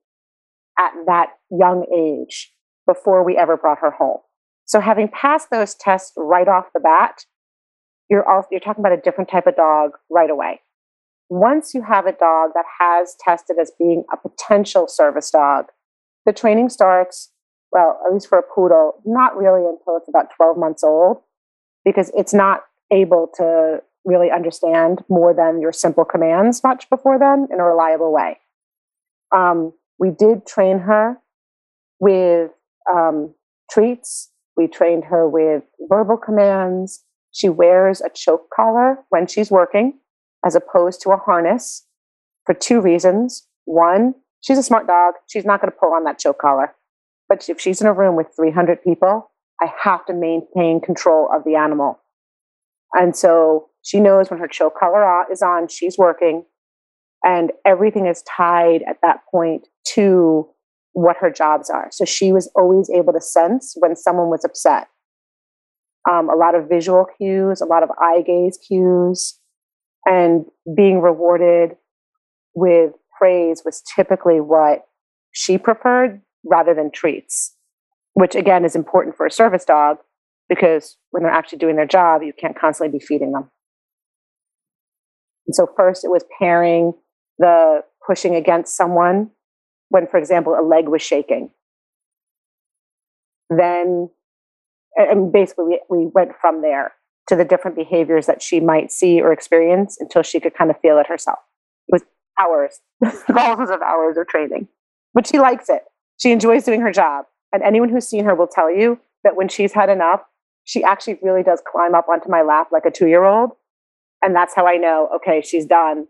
at 0.77 0.91
that 1.05 1.29
young 1.50 1.86
age 1.95 2.51
before 2.86 3.24
we 3.24 3.38
ever 3.38 3.55
brought 3.55 3.79
her 3.79 3.91
home. 3.91 4.19
So 4.65 4.81
having 4.81 5.07
passed 5.07 5.50
those 5.51 5.74
tests 5.74 6.12
right 6.17 6.50
off 6.50 6.65
the 6.74 6.81
bat, 6.81 7.24
you're 8.10 8.29
also 8.29 8.50
you're 8.51 8.60
talking 8.60 8.81
about 8.81 8.91
a 8.98 9.01
different 9.01 9.29
type 9.29 9.48
of 9.48 9.55
dog 9.55 9.91
right 10.10 10.29
away. 10.29 10.60
Once 11.29 11.74
you 11.74 11.82
have 11.82 12.05
a 12.05 12.12
dog 12.12 12.51
that 12.53 12.65
has 12.79 13.15
tested 13.20 13.58
as 13.60 13.72
being 13.77 14.03
a 14.12 14.17
potential 14.17 14.88
service 14.88 15.32
dog, 15.32 15.65
the 16.25 16.34
training 16.34 16.70
starts, 16.70 17.32
well, 17.72 18.00
at 18.05 18.13
least 18.13 18.27
for 18.27 18.38
a 18.38 18.44
poodle, 18.44 19.01
not 19.05 19.36
really 19.36 19.67
until 19.67 19.98
it's 19.98 20.08
about 20.08 20.32
12 20.36 20.58
months 20.58 20.84
old 20.84 21.17
because 21.84 22.12
it's 22.15 22.34
not 22.34 22.63
able 22.91 23.29
to 23.36 23.82
really 24.05 24.29
understand 24.32 25.03
more 25.10 25.34
than 25.34 25.62
your 25.62 25.72
simple 25.72 26.05
commands 26.05 26.63
much 26.63 26.89
before 26.89 27.17
then 27.17 27.48
in 27.51 27.60
a 27.60 27.63
reliable 27.63 28.13
way. 28.13 28.39
Um, 29.36 29.74
we 29.98 30.12
did 30.12 30.46
train 30.46 30.79
her 30.79 31.17
with 32.00 32.51
um, 32.94 33.34
treats. 33.70 34.29
We 34.55 34.67
trained 34.67 35.05
her 35.05 35.27
with 35.27 35.63
verbal 35.89 36.17
commands. 36.17 37.03
She 37.32 37.50
wears 37.50 38.01
a 38.01 38.10
choke 38.10 38.50
collar 38.55 39.00
when 39.10 39.27
she's 39.27 39.51
working, 39.51 40.00
as 40.45 40.55
opposed 40.55 41.01
to 41.01 41.09
a 41.09 41.17
harness, 41.17 41.85
for 42.45 42.53
two 42.53 42.79
reasons. 42.79 43.47
One, 43.65 44.13
she's 44.41 44.57
a 44.57 44.63
smart 44.63 44.87
dog. 44.87 45.15
She's 45.27 45.45
not 45.45 45.59
going 45.59 45.71
to 45.71 45.77
pull 45.77 45.93
on 45.93 46.03
that 46.03 46.19
choke 46.19 46.39
collar. 46.39 46.75
But 47.27 47.49
if 47.49 47.59
she's 47.59 47.81
in 47.81 47.87
a 47.87 47.93
room 47.93 48.15
with 48.15 48.27
300 48.35 48.83
people, 48.83 49.31
I 49.61 49.71
have 49.81 50.05
to 50.05 50.13
maintain 50.13 50.79
control 50.79 51.27
of 51.33 51.43
the 51.43 51.55
animal. 51.55 51.99
And 52.93 53.15
so 53.15 53.69
she 53.81 53.99
knows 53.99 54.29
when 54.29 54.39
her 54.39 54.47
choke 54.47 54.77
collar 54.77 55.25
is 55.31 55.41
on, 55.41 55.67
she's 55.67 55.97
working, 55.97 56.45
and 57.23 57.51
everything 57.65 58.05
is 58.05 58.23
tied 58.23 58.83
at 58.87 58.97
that 59.01 59.21
point 59.31 59.67
to 59.93 60.47
what 60.93 61.17
her 61.17 61.29
jobs 61.29 61.69
are. 61.69 61.89
So 61.91 62.05
she 62.05 62.31
was 62.31 62.49
always 62.55 62.89
able 62.89 63.13
to 63.13 63.21
sense 63.21 63.75
when 63.79 63.95
someone 63.95 64.29
was 64.29 64.45
upset. 64.45 64.87
Um, 66.09 66.29
a 66.29 66.35
lot 66.35 66.53
of 66.53 66.69
visual 66.69 67.05
cues, 67.17 67.61
a 67.61 67.65
lot 67.65 67.83
of 67.83 67.89
eye 67.99 68.21
gaze 68.25 68.57
cues, 68.57 69.39
and 70.05 70.45
being 70.75 71.01
rewarded 71.01 71.77
with 72.53 72.93
praise 73.17 73.63
was 73.65 73.81
typically 73.95 74.39
what 74.39 74.85
she 75.31 75.57
preferred 75.57 76.21
rather 76.43 76.74
than 76.74 76.91
treats, 76.91 77.55
which 78.13 78.35
again 78.35 78.65
is 78.65 78.75
important 78.75 79.15
for 79.15 79.25
a 79.25 79.31
service 79.31 79.65
dog 79.65 79.97
because 80.47 80.97
when 81.12 81.24
they're 81.24 81.31
actually 81.31 81.57
doing 81.57 81.75
their 81.75 81.88
job, 81.88 82.21
you 82.21 82.33
can't 82.33 82.57
constantly 82.57 82.97
be 82.97 83.03
feeding 83.03 83.31
them. 83.31 83.50
And 85.47 85.55
so, 85.55 85.67
first, 85.75 86.03
it 86.03 86.09
was 86.09 86.24
pairing 86.39 86.93
the 87.38 87.83
pushing 88.05 88.35
against 88.35 88.75
someone 88.75 89.31
when, 89.89 90.07
for 90.07 90.17
example, 90.17 90.55
a 90.55 90.62
leg 90.62 90.88
was 90.88 91.01
shaking. 91.01 91.51
Then, 93.50 94.09
and 94.95 95.31
basically, 95.31 95.65
we, 95.65 95.81
we 95.89 96.12
went 96.13 96.31
from 96.39 96.62
there 96.62 96.93
to 97.27 97.36
the 97.36 97.46
different 97.46 97.75
behaviors 97.75 98.27
that 98.27 98.41
she 98.41 98.60
might 98.60 98.91
see 98.91 99.22
or 99.22 99.34
experience 99.34 99.98
until 100.00 100.22
she 100.22 100.39
could 100.39 100.53
kind 100.53 100.70
of 100.70 100.79
feel 100.79 100.98
it 101.00 101.08
herself. 101.08 101.39
It 101.88 101.94
was 101.94 102.03
hours, 102.39 102.79
thousands 103.27 103.70
of 103.70 103.82
hours 103.82 104.17
of 104.17 104.27
training, 104.27 104.67
but 105.13 105.27
she 105.27 105.39
likes 105.39 105.70
it. 105.70 105.84
She 106.17 106.32
enjoys 106.32 106.63
doing 106.63 106.82
her 106.82 106.91
job. 106.91 107.25
And 107.51 107.63
anyone 107.63 107.89
who's 107.89 108.08
seen 108.08 108.25
her 108.25 108.36
will 108.36 108.48
tell 108.48 108.74
you 108.74 109.00
that 109.24 109.36
when 109.36 109.48
she's 109.48 109.74
had 109.74 109.89
enough, 109.89 110.22
she 110.65 110.84
actually 110.84 111.20
really 111.22 111.44
does 111.44 111.62
climb 111.65 111.96
up 111.96 112.10
onto 112.10 112.29
my 112.29 112.41
lap 112.41 112.70
like 112.72 112.86
a 112.86 112.91
two 112.91 113.08
year 113.08 113.24
old. 113.24 113.51
And 114.22 114.36
that's 114.36 114.55
how 114.55 114.67
I 114.67 114.77
know, 114.77 115.10
okay, 115.15 115.41
she's 115.41 115.65
done. 115.65 116.08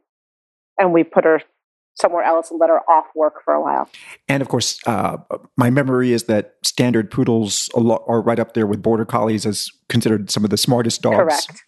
And 0.77 0.93
we 0.93 1.03
put 1.03 1.25
her 1.25 1.41
somewhere 1.95 2.23
else 2.23 2.51
and 2.51 2.59
let 2.59 2.69
her 2.69 2.81
off 2.89 3.05
work 3.15 3.41
for 3.43 3.53
a 3.53 3.61
while. 3.61 3.89
And 4.27 4.41
of 4.41 4.49
course, 4.49 4.79
uh, 4.85 5.17
my 5.57 5.69
memory 5.69 6.11
is 6.11 6.25
that 6.25 6.55
standard 6.63 7.09
poodles 7.09 7.69
are 7.75 8.21
right 8.21 8.39
up 8.39 8.53
there 8.53 8.67
with 8.67 8.81
border 8.81 9.05
collies 9.05 9.45
as 9.45 9.69
considered 9.89 10.29
some 10.29 10.43
of 10.43 10.49
the 10.49 10.57
smartest 10.57 11.01
dogs. 11.01 11.15
Correct. 11.17 11.63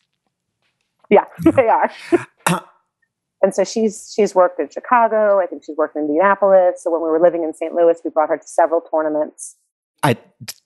Yeah, 1.10 1.25
they 1.55 1.67
are. 1.67 1.91
and 3.41 3.55
so 3.55 3.63
she's 3.63 4.13
she's 4.13 4.36
worked 4.36 4.60
in 4.60 4.69
Chicago. 4.69 5.39
I 5.39 5.46
think 5.48 5.63
she's 5.65 5.77
worked 5.77 5.96
in 5.96 6.03
Indianapolis. 6.03 6.84
So 6.84 6.91
when 6.91 7.01
we 7.01 7.10
were 7.10 7.22
living 7.22 7.43
in 7.43 7.53
St. 7.53 7.74
Louis, 7.74 7.98
we 8.03 8.10
brought 8.10 8.29
her 8.29 8.38
to 8.38 8.48
several 8.48 8.81
tournaments. 8.81 9.55
I 10.03 10.17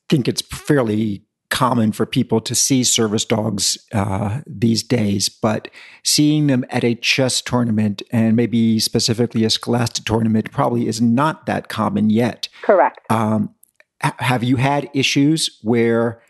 think 0.10 0.28
it's 0.28 0.42
fairly 0.42 1.26
common 1.52 1.92
for 1.92 2.06
people 2.06 2.42
to 2.42 2.56
see 2.56 2.84
service 2.84 3.26
dogs 3.26 3.78
uh, 3.94 4.42
these 4.48 4.82
days, 4.82 5.30
but 5.30 5.68
seeing 6.04 6.48
them 6.48 6.66
at 6.70 6.84
a 6.84 6.96
chess 6.96 7.42
tournament 7.42 8.02
and 8.12 8.36
maybe 8.36 8.80
specifically 8.80 9.44
a 9.44 9.50
Scholastic 9.50 10.06
tournament 10.06 10.52
probably 10.52 10.88
is 10.88 11.00
not 11.00 11.46
that 11.46 11.68
common 11.68 12.10
yet. 12.10 12.48
Correct. 12.64 13.00
Um, 13.12 13.54
ha- 14.02 14.16
have 14.18 14.44
you 14.44 14.56
had 14.56 14.90
issues 14.94 15.60
where 15.62 16.22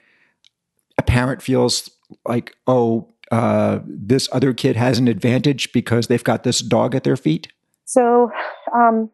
a 0.98 1.04
parent 1.04 1.42
feels 1.42 1.90
like, 2.28 2.56
oh, 2.68 3.08
uh, 3.32 3.80
this 3.86 4.28
other 4.34 4.54
kid 4.54 4.76
has 4.76 5.00
an 5.00 5.08
advantage 5.08 5.72
because 5.72 6.08
they've 6.08 6.24
got 6.24 6.44
this 6.44 6.60
dog 6.60 6.96
at 6.96 7.06
their 7.06 7.16
feet? 7.16 7.48
So 7.86 8.30
um, 8.76 9.10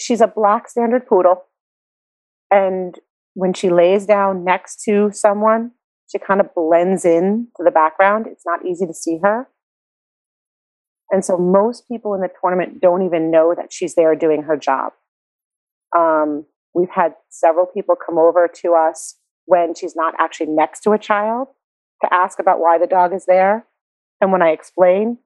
she's 0.00 0.20
a 0.20 0.26
black 0.26 0.68
standard 0.68 1.06
poodle. 1.06 1.44
And 2.50 2.98
when 3.34 3.52
she 3.52 3.68
lays 3.68 4.06
down 4.06 4.44
next 4.44 4.82
to 4.84 5.10
someone, 5.12 5.72
she 6.10 6.18
kind 6.18 6.40
of 6.40 6.54
blends 6.54 7.04
in 7.04 7.48
to 7.56 7.64
the 7.64 7.70
background. 7.70 8.26
It's 8.26 8.46
not 8.46 8.64
easy 8.64 8.86
to 8.86 8.94
see 8.94 9.18
her. 9.22 9.48
And 11.10 11.24
so 11.24 11.36
most 11.36 11.86
people 11.88 12.14
in 12.14 12.20
the 12.20 12.30
tournament 12.40 12.80
don't 12.80 13.02
even 13.02 13.30
know 13.30 13.54
that 13.56 13.72
she's 13.72 13.94
there 13.94 14.14
doing 14.14 14.42
her 14.42 14.56
job. 14.56 14.92
Um, 15.96 16.46
we've 16.74 16.90
had 16.90 17.14
several 17.28 17.66
people 17.66 17.94
come 17.94 18.18
over 18.18 18.48
to 18.62 18.74
us 18.74 19.16
when 19.46 19.74
she's 19.74 19.94
not 19.94 20.14
actually 20.18 20.46
next 20.46 20.80
to 20.80 20.92
a 20.92 20.98
child 20.98 21.48
to 22.02 22.12
ask 22.12 22.38
about 22.38 22.60
why 22.60 22.78
the 22.78 22.86
dog 22.86 23.12
is 23.12 23.26
there. 23.26 23.66
And 24.20 24.32
when 24.32 24.42
I 24.42 24.50
explain, 24.50 25.18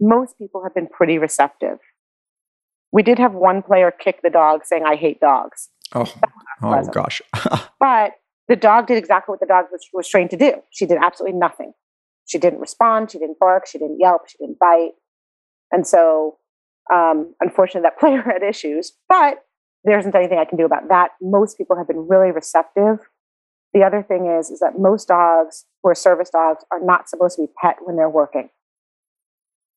most 0.00 0.38
people 0.38 0.62
have 0.62 0.74
been 0.74 0.88
pretty 0.88 1.18
receptive. 1.18 1.78
We 2.92 3.02
did 3.02 3.18
have 3.18 3.32
one 3.32 3.62
player 3.62 3.90
kick 3.90 4.22
the 4.22 4.30
dog 4.30 4.64
saying, 4.64 4.84
I 4.84 4.96
hate 4.96 5.20
dogs. 5.20 5.68
Oh, 5.94 6.12
oh 6.62 6.84
gosh. 6.92 7.22
but 7.80 8.12
the 8.48 8.56
dog 8.56 8.86
did 8.86 8.98
exactly 8.98 9.32
what 9.32 9.40
the 9.40 9.46
dog 9.46 9.66
was, 9.70 9.86
was 9.92 10.08
trained 10.08 10.30
to 10.30 10.36
do. 10.36 10.62
She 10.70 10.86
did 10.86 10.98
absolutely 11.02 11.38
nothing. 11.38 11.72
She 12.26 12.38
didn't 12.38 12.60
respond. 12.60 13.10
She 13.10 13.18
didn't 13.18 13.38
bark. 13.38 13.66
She 13.66 13.78
didn't 13.78 13.98
yelp. 14.00 14.28
She 14.28 14.38
didn't 14.38 14.58
bite. 14.58 14.92
And 15.72 15.86
so, 15.86 16.38
um, 16.92 17.34
unfortunately, 17.40 17.82
that 17.82 17.98
player 18.00 18.22
had 18.22 18.42
issues, 18.42 18.92
but 19.08 19.44
there 19.84 19.98
isn't 19.98 20.14
anything 20.14 20.38
I 20.38 20.44
can 20.44 20.58
do 20.58 20.64
about 20.64 20.88
that. 20.88 21.10
Most 21.20 21.56
people 21.56 21.76
have 21.76 21.86
been 21.86 22.08
really 22.08 22.30
receptive. 22.30 22.98
The 23.72 23.82
other 23.82 24.02
thing 24.02 24.26
is, 24.26 24.50
is 24.50 24.60
that 24.60 24.78
most 24.78 25.08
dogs 25.08 25.64
who 25.82 25.90
are 25.90 25.94
service 25.94 26.30
dogs 26.30 26.64
are 26.72 26.80
not 26.80 27.08
supposed 27.08 27.36
to 27.36 27.42
be 27.42 27.52
pet 27.60 27.76
when 27.82 27.96
they're 27.96 28.10
working. 28.10 28.48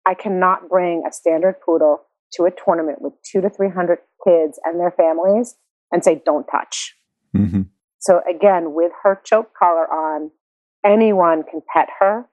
I 0.06 0.14
cannot 0.14 0.70
bring 0.70 1.04
a 1.08 1.12
standard 1.12 1.56
poodle 1.64 2.02
to 2.34 2.46
a 2.46 2.52
tournament 2.52 3.02
with 3.02 3.14
two 3.24 3.42
to 3.42 3.50
300 3.50 4.00
kids 4.26 4.60
and 4.64 4.80
their 4.80 4.92
families 4.92 5.56
and 5.92 6.04
say, 6.04 6.22
don't 6.26 6.46
touch. 6.46 6.96
Mm-hmm. 7.36 7.64
So 8.00 8.22
again, 8.30 8.74
with 8.74 8.92
her 9.04 9.20
choke 9.24 9.54
collar 9.58 9.92
on, 9.92 10.32
anyone 10.86 11.44
can 11.44 11.62
pet 11.74 11.90
her 12.00 12.26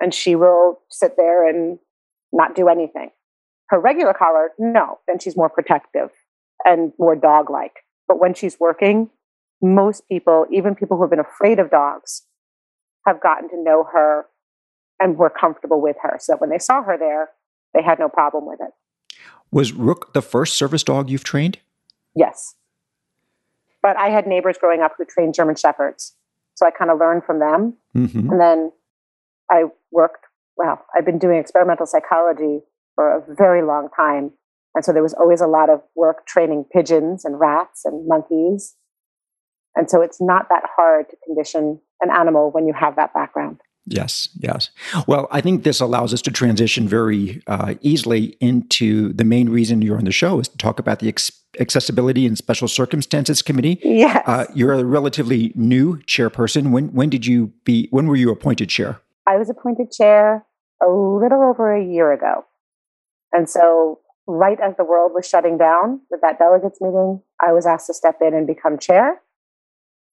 and 0.00 0.12
she 0.12 0.34
will 0.34 0.80
sit 0.90 1.12
there 1.16 1.48
and 1.48 1.78
not 2.32 2.54
do 2.54 2.68
anything. 2.68 3.10
Her 3.68 3.80
regular 3.80 4.12
collar, 4.12 4.50
no, 4.58 4.98
then 5.06 5.18
she's 5.18 5.36
more 5.36 5.48
protective 5.48 6.10
and 6.64 6.92
more 6.98 7.16
dog 7.16 7.48
like. 7.50 7.76
But 8.06 8.20
when 8.20 8.34
she's 8.34 8.58
working, 8.60 9.10
most 9.62 10.06
people, 10.08 10.46
even 10.52 10.74
people 10.74 10.96
who 10.96 11.04
have 11.04 11.10
been 11.10 11.20
afraid 11.20 11.58
of 11.58 11.70
dogs, 11.70 12.22
have 13.06 13.20
gotten 13.20 13.48
to 13.50 13.62
know 13.62 13.86
her 13.92 14.26
and 15.00 15.16
were 15.16 15.30
comfortable 15.30 15.80
with 15.80 15.96
her. 16.02 16.16
So 16.18 16.32
that 16.32 16.40
when 16.40 16.50
they 16.50 16.58
saw 16.58 16.82
her 16.82 16.96
there, 16.98 17.30
they 17.72 17.82
had 17.82 17.98
no 17.98 18.08
problem 18.08 18.46
with 18.46 18.60
it. 18.60 18.70
Was 19.50 19.72
Rook 19.72 20.12
the 20.12 20.22
first 20.22 20.58
service 20.58 20.82
dog 20.82 21.10
you've 21.10 21.24
trained? 21.24 21.58
Yes. 22.14 22.54
But 23.84 23.98
I 23.98 24.08
had 24.08 24.26
neighbors 24.26 24.56
growing 24.58 24.80
up 24.80 24.92
who 24.96 25.04
trained 25.04 25.34
German 25.34 25.56
Shepherds. 25.56 26.16
So 26.54 26.66
I 26.66 26.70
kind 26.70 26.90
of 26.90 26.98
learned 26.98 27.24
from 27.24 27.38
them. 27.38 27.76
Mm-hmm. 27.94 28.30
And 28.30 28.40
then 28.40 28.72
I 29.50 29.64
worked, 29.92 30.24
well, 30.56 30.80
I've 30.96 31.04
been 31.04 31.18
doing 31.18 31.38
experimental 31.38 31.84
psychology 31.84 32.60
for 32.94 33.14
a 33.14 33.34
very 33.34 33.60
long 33.62 33.90
time. 33.94 34.30
And 34.74 34.86
so 34.86 34.94
there 34.94 35.02
was 35.02 35.12
always 35.12 35.42
a 35.42 35.46
lot 35.46 35.68
of 35.68 35.82
work 35.94 36.26
training 36.26 36.64
pigeons 36.72 37.26
and 37.26 37.38
rats 37.38 37.84
and 37.84 38.08
monkeys. 38.08 38.74
And 39.76 39.90
so 39.90 40.00
it's 40.00 40.18
not 40.18 40.48
that 40.48 40.62
hard 40.74 41.10
to 41.10 41.16
condition 41.26 41.78
an 42.00 42.10
animal 42.10 42.50
when 42.50 42.66
you 42.66 42.72
have 42.72 42.96
that 42.96 43.12
background. 43.12 43.60
Yes, 43.86 44.28
yes. 44.38 44.70
Well, 45.06 45.28
I 45.30 45.40
think 45.40 45.62
this 45.62 45.80
allows 45.80 46.14
us 46.14 46.22
to 46.22 46.30
transition 46.30 46.88
very 46.88 47.42
uh, 47.46 47.74
easily 47.82 48.36
into 48.40 49.12
the 49.12 49.24
main 49.24 49.50
reason 49.50 49.82
you're 49.82 49.98
on 49.98 50.04
the 50.04 50.12
show 50.12 50.40
is 50.40 50.48
to 50.48 50.56
talk 50.56 50.78
about 50.78 51.00
the 51.00 51.08
ex- 51.08 51.30
Accessibility 51.60 52.26
and 52.26 52.36
Special 52.36 52.66
Circumstances 52.66 53.42
Committee. 53.42 53.78
Yes. 53.82 54.22
Uh, 54.26 54.46
you're 54.54 54.72
a 54.72 54.84
relatively 54.84 55.52
new 55.54 55.98
chairperson. 55.98 56.70
When 56.70 56.88
when 56.88 57.10
did 57.10 57.26
you 57.26 57.52
be? 57.64 57.88
When 57.90 58.06
were 58.06 58.16
you 58.16 58.30
appointed 58.30 58.68
chair? 58.70 59.00
I 59.26 59.36
was 59.36 59.48
appointed 59.50 59.92
chair 59.92 60.44
a 60.82 60.88
little 60.88 61.42
over 61.42 61.74
a 61.74 61.84
year 61.84 62.12
ago, 62.12 62.44
and 63.32 63.48
so 63.48 64.00
right 64.26 64.58
as 64.60 64.76
the 64.76 64.84
world 64.84 65.12
was 65.14 65.28
shutting 65.28 65.58
down 65.58 66.00
with 66.10 66.20
that 66.22 66.38
delegates 66.38 66.80
meeting, 66.80 67.22
I 67.40 67.52
was 67.52 67.66
asked 67.66 67.86
to 67.86 67.94
step 67.94 68.16
in 68.20 68.34
and 68.34 68.46
become 68.46 68.78
chair. 68.78 69.20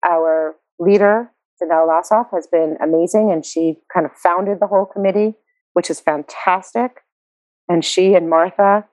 Our 0.08 0.56
leader 0.80 1.32
Janelle 1.62 1.88
Lossoff 1.88 2.28
has 2.32 2.48
been 2.48 2.78
amazing, 2.82 3.32
and 3.32 3.46
she 3.46 3.78
kind 3.94 4.06
of 4.06 4.12
founded 4.14 4.60
the 4.60 4.68
whole 4.68 4.86
committee, 4.86 5.36
which 5.74 5.90
is 5.90 6.00
fantastic. 6.00 7.02
And 7.70 7.86
she 7.86 8.16
and 8.16 8.30
Martha 8.30 8.86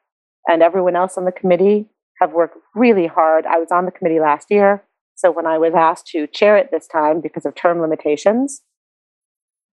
and 0.46 0.62
everyone 0.62 0.96
else 0.96 1.16
on 1.16 1.24
the 1.24 1.32
committee 1.32 1.86
have 2.20 2.32
worked 2.32 2.58
really 2.74 3.06
hard. 3.06 3.46
I 3.46 3.58
was 3.58 3.70
on 3.70 3.84
the 3.84 3.90
committee 3.90 4.20
last 4.20 4.50
year. 4.50 4.84
So 5.14 5.30
when 5.30 5.46
I 5.46 5.58
was 5.58 5.74
asked 5.74 6.06
to 6.08 6.26
chair 6.26 6.56
it 6.56 6.70
this 6.70 6.86
time 6.86 7.20
because 7.20 7.44
of 7.44 7.54
term 7.54 7.80
limitations, 7.80 8.62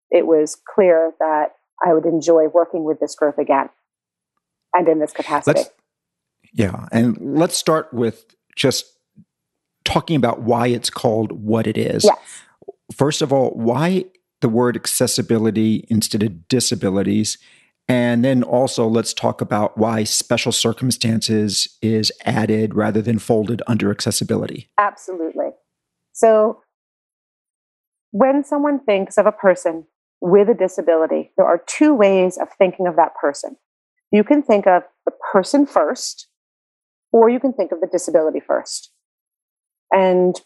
it 0.10 0.26
was 0.26 0.58
clear 0.74 1.12
that 1.20 1.54
I 1.86 1.94
would 1.94 2.06
enjoy 2.06 2.48
working 2.48 2.84
with 2.84 3.00
this 3.00 3.16
group 3.16 3.38
again 3.38 3.70
and 4.74 4.88
in 4.88 5.00
this 5.00 5.12
capacity. 5.12 5.60
Let's, 5.60 5.70
yeah. 6.54 6.88
And 6.92 7.18
let's 7.38 7.58
start 7.58 7.94
with 7.94 8.26
just 8.56 8.86
talking 9.84 10.16
about 10.16 10.42
why 10.42 10.68
it's 10.68 10.90
called 10.90 11.32
what 11.32 11.68
it 11.68 11.78
is. 11.78 12.06
Yes. 12.06 12.18
First 12.92 13.22
of 13.22 13.32
all, 13.32 13.52
why 13.52 14.06
the 14.42 14.50
word 14.50 14.76
accessibility 14.76 15.86
instead 15.90 16.24
of 16.24 16.48
disabilities? 16.48 17.38
And 17.88 18.24
then 18.24 18.44
also, 18.44 18.88
let's 18.88 19.14
talk 19.14 19.42
about 19.42 19.78
why 19.78 20.06
special 20.06 20.52
circumstances 20.52 21.78
is 21.82 22.12
added 22.24 22.76
rather 22.76 23.02
than 23.02 23.20
folded 23.20 23.62
under 23.68 23.92
accessibility. 23.92 24.70
Absolutely. 24.78 25.50
So, 26.14 26.62
when 28.12 28.44
someone 28.44 28.80
thinks 28.80 29.18
of 29.18 29.26
a 29.26 29.32
person 29.32 29.86
with 30.22 30.48
a 30.48 30.54
disability, 30.54 31.32
there 31.36 31.46
are 31.46 31.62
two 31.66 31.94
ways 31.94 32.38
of 32.38 32.48
thinking 32.58 32.88
of 32.88 32.96
that 32.96 33.16
person. 33.16 33.58
You 34.12 34.24
can 34.24 34.44
think 34.44 34.68
of 34.68 34.84
the 35.06 35.12
person 35.34 35.66
first, 35.66 36.28
or 37.12 37.30
you 37.30 37.40
can 37.40 37.52
think 37.52 37.72
of 37.72 37.82
the 37.82 37.88
disability 37.88 38.40
first. 38.40 38.92
And 39.92 40.40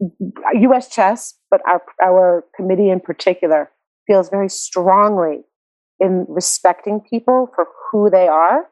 US 0.00 0.88
Chess, 0.88 1.34
but 1.50 1.60
our, 1.66 1.82
our 2.02 2.44
committee 2.54 2.90
in 2.90 3.00
particular, 3.00 3.70
feels 4.06 4.28
very 4.28 4.48
strongly 4.48 5.44
in 5.98 6.26
respecting 6.28 7.00
people 7.00 7.50
for 7.54 7.66
who 7.90 8.10
they 8.10 8.28
are. 8.28 8.66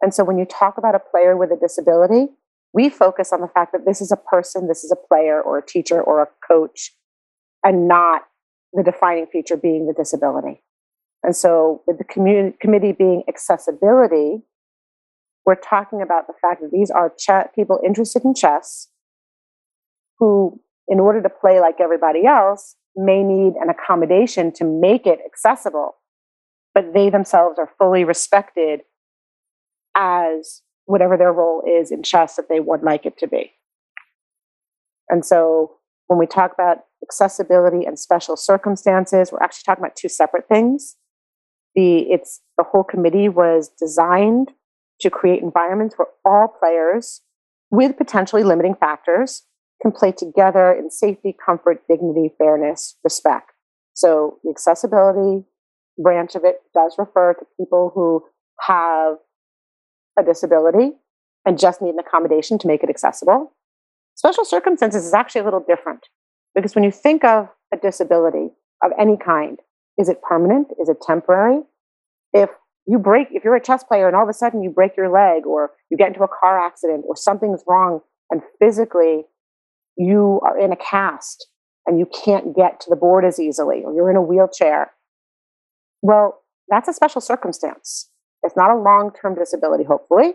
And 0.00 0.12
so 0.12 0.24
when 0.24 0.38
you 0.38 0.44
talk 0.44 0.76
about 0.76 0.94
a 0.94 0.98
player 0.98 1.36
with 1.36 1.50
a 1.50 1.56
disability, 1.56 2.32
we 2.72 2.88
focus 2.88 3.32
on 3.32 3.40
the 3.40 3.48
fact 3.48 3.72
that 3.72 3.86
this 3.86 4.00
is 4.00 4.10
a 4.10 4.16
person, 4.16 4.66
this 4.66 4.82
is 4.82 4.92
a 4.92 5.08
player 5.08 5.40
or 5.40 5.58
a 5.58 5.64
teacher 5.64 6.00
or 6.00 6.20
a 6.20 6.28
coach, 6.46 6.92
and 7.62 7.86
not 7.86 8.22
the 8.72 8.82
defining 8.82 9.26
feature 9.26 9.56
being 9.56 9.86
the 9.86 9.92
disability. 9.92 10.62
And 11.22 11.34
so, 11.34 11.82
with 11.86 11.98
the 11.98 12.04
committee 12.04 12.92
being 12.92 13.22
accessibility, 13.28 14.42
we're 15.46 15.54
talking 15.54 16.02
about 16.02 16.26
the 16.26 16.34
fact 16.40 16.60
that 16.60 16.70
these 16.70 16.90
are 16.90 17.12
ch- 17.16 17.54
people 17.54 17.78
interested 17.84 18.24
in 18.24 18.34
chess 18.34 18.88
who, 20.18 20.60
in 20.88 21.00
order 21.00 21.22
to 21.22 21.28
play 21.28 21.60
like 21.60 21.80
everybody 21.80 22.26
else, 22.26 22.76
may 22.96 23.22
need 23.22 23.54
an 23.60 23.68
accommodation 23.68 24.52
to 24.52 24.64
make 24.64 25.06
it 25.06 25.18
accessible, 25.24 25.96
but 26.74 26.94
they 26.94 27.10
themselves 27.10 27.58
are 27.58 27.70
fully 27.78 28.04
respected 28.04 28.80
as 29.96 30.62
whatever 30.86 31.16
their 31.16 31.32
role 31.32 31.62
is 31.66 31.90
in 31.90 32.02
chess 32.02 32.36
that 32.36 32.48
they 32.48 32.60
would 32.60 32.82
like 32.82 33.06
it 33.06 33.18
to 33.18 33.26
be. 33.26 33.52
And 35.08 35.24
so, 35.24 35.76
when 36.06 36.18
we 36.18 36.26
talk 36.26 36.52
about 36.52 36.78
accessibility 37.02 37.86
and 37.86 37.98
special 37.98 38.36
circumstances, 38.36 39.32
we're 39.32 39.42
actually 39.42 39.64
talking 39.64 39.84
about 39.84 39.96
two 39.96 40.08
separate 40.08 40.48
things. 40.48 40.96
The 41.74 42.00
it's 42.10 42.40
the 42.56 42.64
whole 42.64 42.84
committee 42.84 43.28
was 43.28 43.70
designed 43.78 44.52
to 45.00 45.10
create 45.10 45.42
environments 45.42 45.96
where 45.96 46.08
all 46.24 46.48
players 46.48 47.22
with 47.70 47.96
potentially 47.96 48.44
limiting 48.44 48.74
factors 48.74 49.42
can 49.84 49.92
play 49.92 50.12
together 50.12 50.72
in 50.72 50.90
safety, 50.90 51.36
comfort, 51.44 51.82
dignity, 51.88 52.32
fairness, 52.38 52.96
respect. 53.04 53.52
So 53.92 54.38
the 54.42 54.50
accessibility 54.50 55.44
branch 55.98 56.34
of 56.34 56.42
it 56.44 56.62
does 56.72 56.94
refer 56.98 57.34
to 57.34 57.46
people 57.60 57.92
who 57.94 58.24
have 58.60 59.16
a 60.18 60.24
disability 60.24 60.92
and 61.44 61.58
just 61.58 61.82
need 61.82 61.90
an 61.90 61.98
accommodation 61.98 62.58
to 62.58 62.66
make 62.66 62.82
it 62.82 62.88
accessible. 62.88 63.52
Special 64.14 64.44
circumstances 64.46 65.04
is 65.04 65.12
actually 65.12 65.42
a 65.42 65.44
little 65.44 65.64
different. 65.68 66.06
Because 66.54 66.74
when 66.74 66.84
you 66.84 66.90
think 66.90 67.22
of 67.22 67.48
a 67.72 67.76
disability 67.76 68.48
of 68.82 68.90
any 68.98 69.18
kind, 69.18 69.58
is 69.98 70.08
it 70.08 70.22
permanent? 70.22 70.68
Is 70.80 70.88
it 70.88 70.96
temporary? 71.06 71.60
If 72.32 72.48
you 72.86 72.98
break, 72.98 73.28
if 73.32 73.44
you're 73.44 73.54
a 73.54 73.62
chess 73.62 73.84
player 73.84 74.06
and 74.06 74.16
all 74.16 74.22
of 74.22 74.28
a 74.30 74.32
sudden 74.32 74.62
you 74.62 74.70
break 74.70 74.96
your 74.96 75.10
leg 75.10 75.46
or 75.46 75.72
you 75.90 75.98
get 75.98 76.08
into 76.08 76.22
a 76.22 76.28
car 76.28 76.58
accident 76.58 77.04
or 77.06 77.16
something's 77.16 77.62
wrong 77.66 78.00
and 78.30 78.40
physically 78.58 79.26
you 79.96 80.40
are 80.44 80.58
in 80.58 80.72
a 80.72 80.76
cast 80.76 81.48
and 81.86 81.98
you 81.98 82.06
can't 82.24 82.56
get 82.56 82.80
to 82.80 82.90
the 82.90 82.96
board 82.96 83.24
as 83.24 83.38
easily 83.38 83.82
or 83.84 83.94
you're 83.94 84.10
in 84.10 84.16
a 84.16 84.22
wheelchair, 84.22 84.92
well, 86.02 86.42
that's 86.68 86.88
a 86.88 86.92
special 86.92 87.20
circumstance. 87.20 88.08
It's 88.42 88.56
not 88.56 88.70
a 88.70 88.76
long 88.76 89.10
term 89.20 89.34
disability, 89.34 89.84
hopefully, 89.84 90.34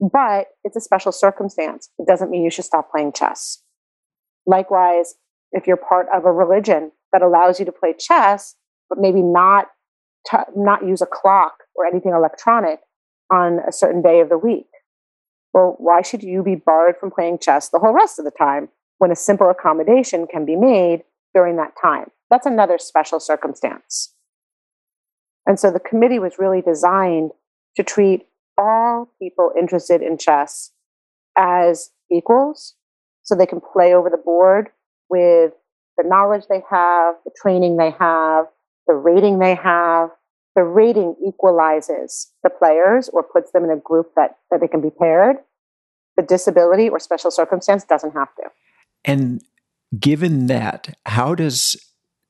but 0.00 0.48
it's 0.64 0.76
a 0.76 0.80
special 0.80 1.12
circumstance. 1.12 1.90
It 1.98 2.06
doesn't 2.06 2.30
mean 2.30 2.44
you 2.44 2.50
should 2.50 2.64
stop 2.64 2.90
playing 2.90 3.12
chess. 3.12 3.62
Likewise, 4.46 5.14
if 5.52 5.66
you're 5.66 5.76
part 5.76 6.06
of 6.14 6.24
a 6.24 6.32
religion 6.32 6.92
that 7.12 7.22
allows 7.22 7.58
you 7.58 7.64
to 7.66 7.72
play 7.72 7.94
chess, 7.98 8.54
but 8.88 8.98
maybe 8.98 9.22
not 9.22 9.68
t- 10.30 10.38
not 10.56 10.86
use 10.86 11.02
a 11.02 11.06
clock 11.06 11.54
or 11.74 11.86
anything 11.86 12.12
electronic 12.12 12.80
on 13.32 13.60
a 13.66 13.72
certain 13.72 14.02
day 14.02 14.20
of 14.20 14.28
the 14.28 14.38
week. 14.38 14.66
Well, 15.52 15.76
why 15.78 16.02
should 16.02 16.22
you 16.22 16.42
be 16.42 16.54
barred 16.54 16.96
from 16.98 17.10
playing 17.10 17.38
chess 17.38 17.68
the 17.68 17.78
whole 17.78 17.92
rest 17.92 18.18
of 18.18 18.24
the 18.24 18.30
time 18.30 18.68
when 18.98 19.10
a 19.10 19.16
simple 19.16 19.50
accommodation 19.50 20.26
can 20.26 20.44
be 20.44 20.56
made 20.56 21.04
during 21.34 21.56
that 21.56 21.74
time? 21.80 22.10
That's 22.30 22.46
another 22.46 22.78
special 22.78 23.20
circumstance. 23.20 24.14
And 25.46 25.58
so 25.58 25.70
the 25.70 25.80
committee 25.80 26.18
was 26.18 26.38
really 26.38 26.60
designed 26.60 27.30
to 27.76 27.82
treat 27.82 28.26
all 28.58 29.10
people 29.20 29.52
interested 29.58 30.02
in 30.02 30.18
chess 30.18 30.72
as 31.36 31.90
equals 32.10 32.74
so 33.22 33.34
they 33.34 33.46
can 33.46 33.60
play 33.60 33.94
over 33.94 34.10
the 34.10 34.16
board 34.16 34.68
with 35.08 35.52
the 35.96 36.04
knowledge 36.06 36.44
they 36.48 36.62
have, 36.70 37.14
the 37.24 37.30
training 37.40 37.76
they 37.76 37.90
have, 37.98 38.46
the 38.86 38.94
rating 38.94 39.38
they 39.38 39.54
have. 39.54 40.10
The 40.56 40.64
rating 40.64 41.14
equalizes 41.24 42.32
the 42.42 42.50
players 42.50 43.08
or 43.10 43.22
puts 43.22 43.52
them 43.52 43.62
in 43.62 43.70
a 43.70 43.76
group 43.76 44.10
that, 44.16 44.38
that 44.50 44.60
they 44.60 44.66
can 44.66 44.80
be 44.80 44.90
paired. 44.90 45.36
The 46.16 46.24
disability 46.24 46.88
or 46.88 46.98
special 46.98 47.30
circumstance 47.30 47.84
doesn't 47.84 48.12
have 48.12 48.34
to. 48.36 48.42
And 49.04 49.42
given 49.98 50.46
that, 50.46 50.96
how 51.06 51.34
does 51.34 51.76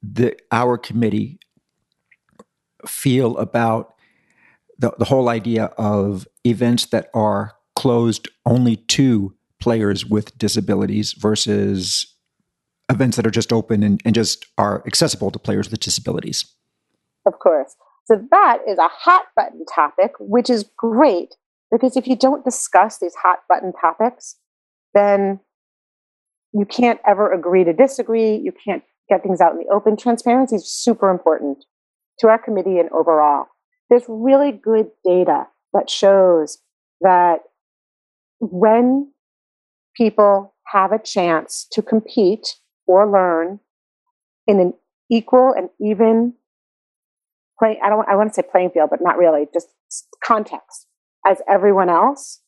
the 0.03 0.37
our 0.53 0.79
committee 0.79 1.41
feel 2.87 3.37
about 3.39 3.95
the, 4.79 4.93
the 4.99 5.05
whole 5.05 5.29
idea 5.29 5.67
of 5.77 6.27
events 6.45 6.87
that 6.87 7.11
are 7.15 7.55
closed 7.75 8.29
only 8.47 8.77
to 8.77 9.35
players 9.61 10.07
with 10.07 10.37
disabilities 10.39 11.13
versus 11.13 12.15
events 12.89 13.17
that 13.17 13.27
are 13.27 13.31
just 13.31 13.53
open 13.53 13.83
and, 13.83 14.01
and 14.05 14.15
just 14.15 14.47
are 14.57 14.83
accessible 14.87 15.31
to 15.31 15.39
players 15.39 15.71
with 15.71 15.81
disabilities. 15.81 16.45
Of 17.27 17.39
course. 17.41 17.75
So 18.07 18.27
that 18.31 18.59
is 18.67 18.79
a 18.79 18.89
hot 18.89 19.27
button 19.37 19.65
topic, 19.67 20.13
which 20.19 20.49
is 20.49 20.65
great 20.77 21.35
because 21.71 21.97
if 21.97 22.07
you 22.07 22.17
don't 22.17 22.45
discuss 22.45 22.99
these 22.99 23.15
hot 23.17 23.41
button 23.49 23.73
topics, 23.79 24.37
then 24.95 25.41
you 26.53 26.65
can't 26.65 27.01
ever 27.07 27.33
agree 27.33 27.65
to 27.65 27.73
disagree. 27.73 28.37
You 28.37 28.53
can't 28.65 28.83
get 29.09 29.23
things 29.23 29.41
out 29.41 29.53
in 29.53 29.59
the 29.59 29.73
open. 29.73 29.97
Transparency 29.97 30.57
is 30.57 30.71
super 30.71 31.11
important 31.11 31.65
to 32.21 32.29
our 32.29 32.39
committee 32.39 32.79
and 32.79 32.91
overall. 32.91 33.47
There's 33.91 34.05
really 34.09 34.53
good 34.53 34.89
data 35.05 35.47
that 35.73 35.89
shows 35.89 36.59
that 37.01 37.39
when 38.41 39.13
people 39.97 40.55
have 40.67 40.93
a 40.93 40.99
chance 40.99 41.67
to 41.73 41.83
compete 41.83 42.57
or 42.87 43.11
learn 43.11 43.61
in 44.47 44.61
an 44.61 44.75
equal 45.11 45.53
and 45.57 45.69
even 45.81 46.35
play 47.59 47.79
I 47.83 47.89
don't 47.89 48.09
I 48.09 48.17
want 48.17 48.31
to 48.31 48.35
say 48.35 48.43
playing 48.51 48.71
field, 48.71 48.91
but 48.91 49.01
not 49.03 49.19
really, 49.19 49.47
just 49.53 49.69
context 50.25 50.87
as 51.27 51.41
everyone 51.49 51.89
else, 51.89 52.41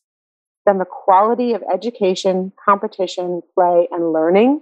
then 0.65 0.77
the 0.77 0.85
quality 0.85 1.53
of 1.53 1.63
education, 1.73 2.51
competition, 2.63 3.41
play, 3.55 3.87
and 3.91 4.13
learning 4.13 4.61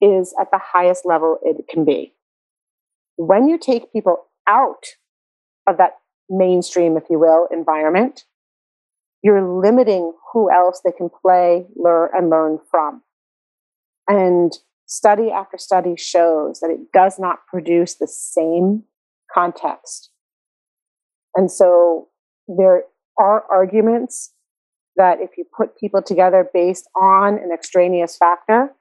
is 0.00 0.34
at 0.40 0.50
the 0.50 0.60
highest 0.60 1.04
level 1.04 1.38
it 1.42 1.56
can 1.68 1.84
be. 1.84 2.14
When 3.16 3.48
you 3.48 3.58
take 3.58 3.92
people 3.92 4.26
out 4.48 4.86
of 5.66 5.78
that 5.78 5.98
mainstream, 6.28 6.96
if 6.96 7.04
you 7.10 7.18
will, 7.18 7.48
environment, 7.50 8.24
you're 9.22 9.60
limiting 9.60 10.12
who 10.32 10.50
else 10.50 10.80
they 10.84 10.92
can 10.92 11.08
play, 11.08 11.66
learn, 11.76 12.10
and 12.14 12.30
learn 12.30 12.58
from. 12.70 13.02
And 14.08 14.52
study 14.86 15.30
after 15.30 15.56
study 15.56 15.94
shows 15.96 16.60
that 16.60 16.70
it 16.70 16.92
does 16.92 17.18
not 17.18 17.46
produce 17.46 17.94
the 17.94 18.08
same 18.08 18.82
context. 19.32 20.10
And 21.34 21.50
so 21.50 22.08
there 22.48 22.84
are 23.18 23.44
arguments 23.50 24.32
that 24.96 25.20
if 25.20 25.30
you 25.36 25.44
put 25.56 25.76
people 25.78 26.02
together 26.02 26.48
based 26.52 26.88
on 27.00 27.34
an 27.34 27.50
extraneous 27.52 28.16
factor, 28.16 28.72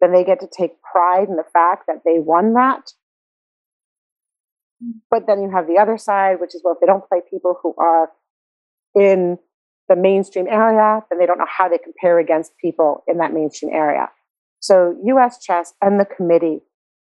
then 0.00 0.12
they 0.12 0.24
get 0.24 0.40
to 0.40 0.46
take 0.46 0.82
pride 0.82 1.28
in 1.28 1.36
the 1.36 1.44
fact 1.52 1.84
that 1.86 2.02
they 2.04 2.18
won 2.18 2.54
that. 2.54 2.92
But 5.10 5.26
then 5.26 5.42
you 5.42 5.50
have 5.50 5.66
the 5.66 5.78
other 5.78 5.98
side, 5.98 6.40
which 6.40 6.54
is 6.54 6.62
well, 6.62 6.74
if 6.74 6.80
they 6.80 6.86
don't 6.86 7.08
play 7.08 7.20
people 7.28 7.58
who 7.62 7.74
are 7.78 8.10
in 8.94 9.38
the 9.88 9.96
mainstream 9.96 10.46
area, 10.46 11.02
then 11.10 11.18
they 11.18 11.26
don't 11.26 11.38
know 11.38 11.46
how 11.48 11.68
they 11.68 11.78
compare 11.78 12.18
against 12.18 12.52
people 12.58 13.02
in 13.08 13.18
that 13.18 13.32
mainstream 13.32 13.72
area. 13.72 14.08
So 14.60 14.96
US 15.04 15.42
Chess 15.42 15.72
and 15.80 15.98
the 15.98 16.04
committee 16.04 16.60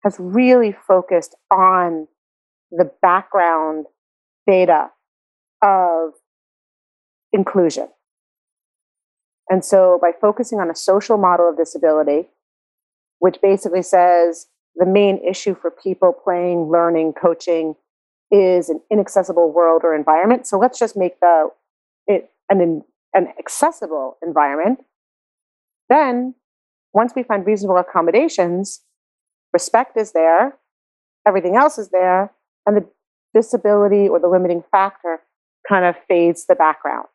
has 0.02 0.16
really 0.18 0.74
focused 0.86 1.34
on 1.50 2.08
the 2.70 2.90
background 3.02 3.86
data 4.46 4.90
of 5.62 6.12
inclusion. 7.32 7.88
And 9.50 9.64
so 9.64 9.98
by 10.00 10.12
focusing 10.18 10.60
on 10.60 10.70
a 10.70 10.74
social 10.76 11.18
model 11.18 11.48
of 11.48 11.56
disability, 11.56 12.28
which 13.18 13.36
basically 13.42 13.82
says 13.82 14.46
the 14.76 14.86
main 14.86 15.18
issue 15.28 15.54
for 15.54 15.70
people 15.70 16.12
playing, 16.12 16.70
learning, 16.70 17.14
coaching 17.20 17.74
is 18.30 18.70
an 18.70 18.80
inaccessible 18.90 19.52
world 19.52 19.82
or 19.84 19.94
environment. 19.94 20.46
So 20.46 20.56
let's 20.58 20.78
just 20.78 20.96
make 20.96 21.18
the 21.20 21.48
it 22.06 22.30
an 22.48 22.82
an 23.12 23.28
accessible 23.38 24.16
environment. 24.22 24.84
Then 25.88 26.36
once 26.92 27.12
we 27.16 27.24
find 27.24 27.44
reasonable 27.44 27.78
accommodations, 27.78 28.82
respect 29.52 29.96
is 29.96 30.12
there, 30.12 30.56
everything 31.26 31.56
else 31.56 31.76
is 31.76 31.90
there, 31.90 32.32
and 32.66 32.76
the 32.76 32.86
disability 33.34 34.08
or 34.08 34.20
the 34.20 34.28
limiting 34.28 34.62
factor 34.70 35.20
kind 35.68 35.84
of 35.84 35.96
fades 36.08 36.46
the 36.46 36.54
background. 36.54 37.08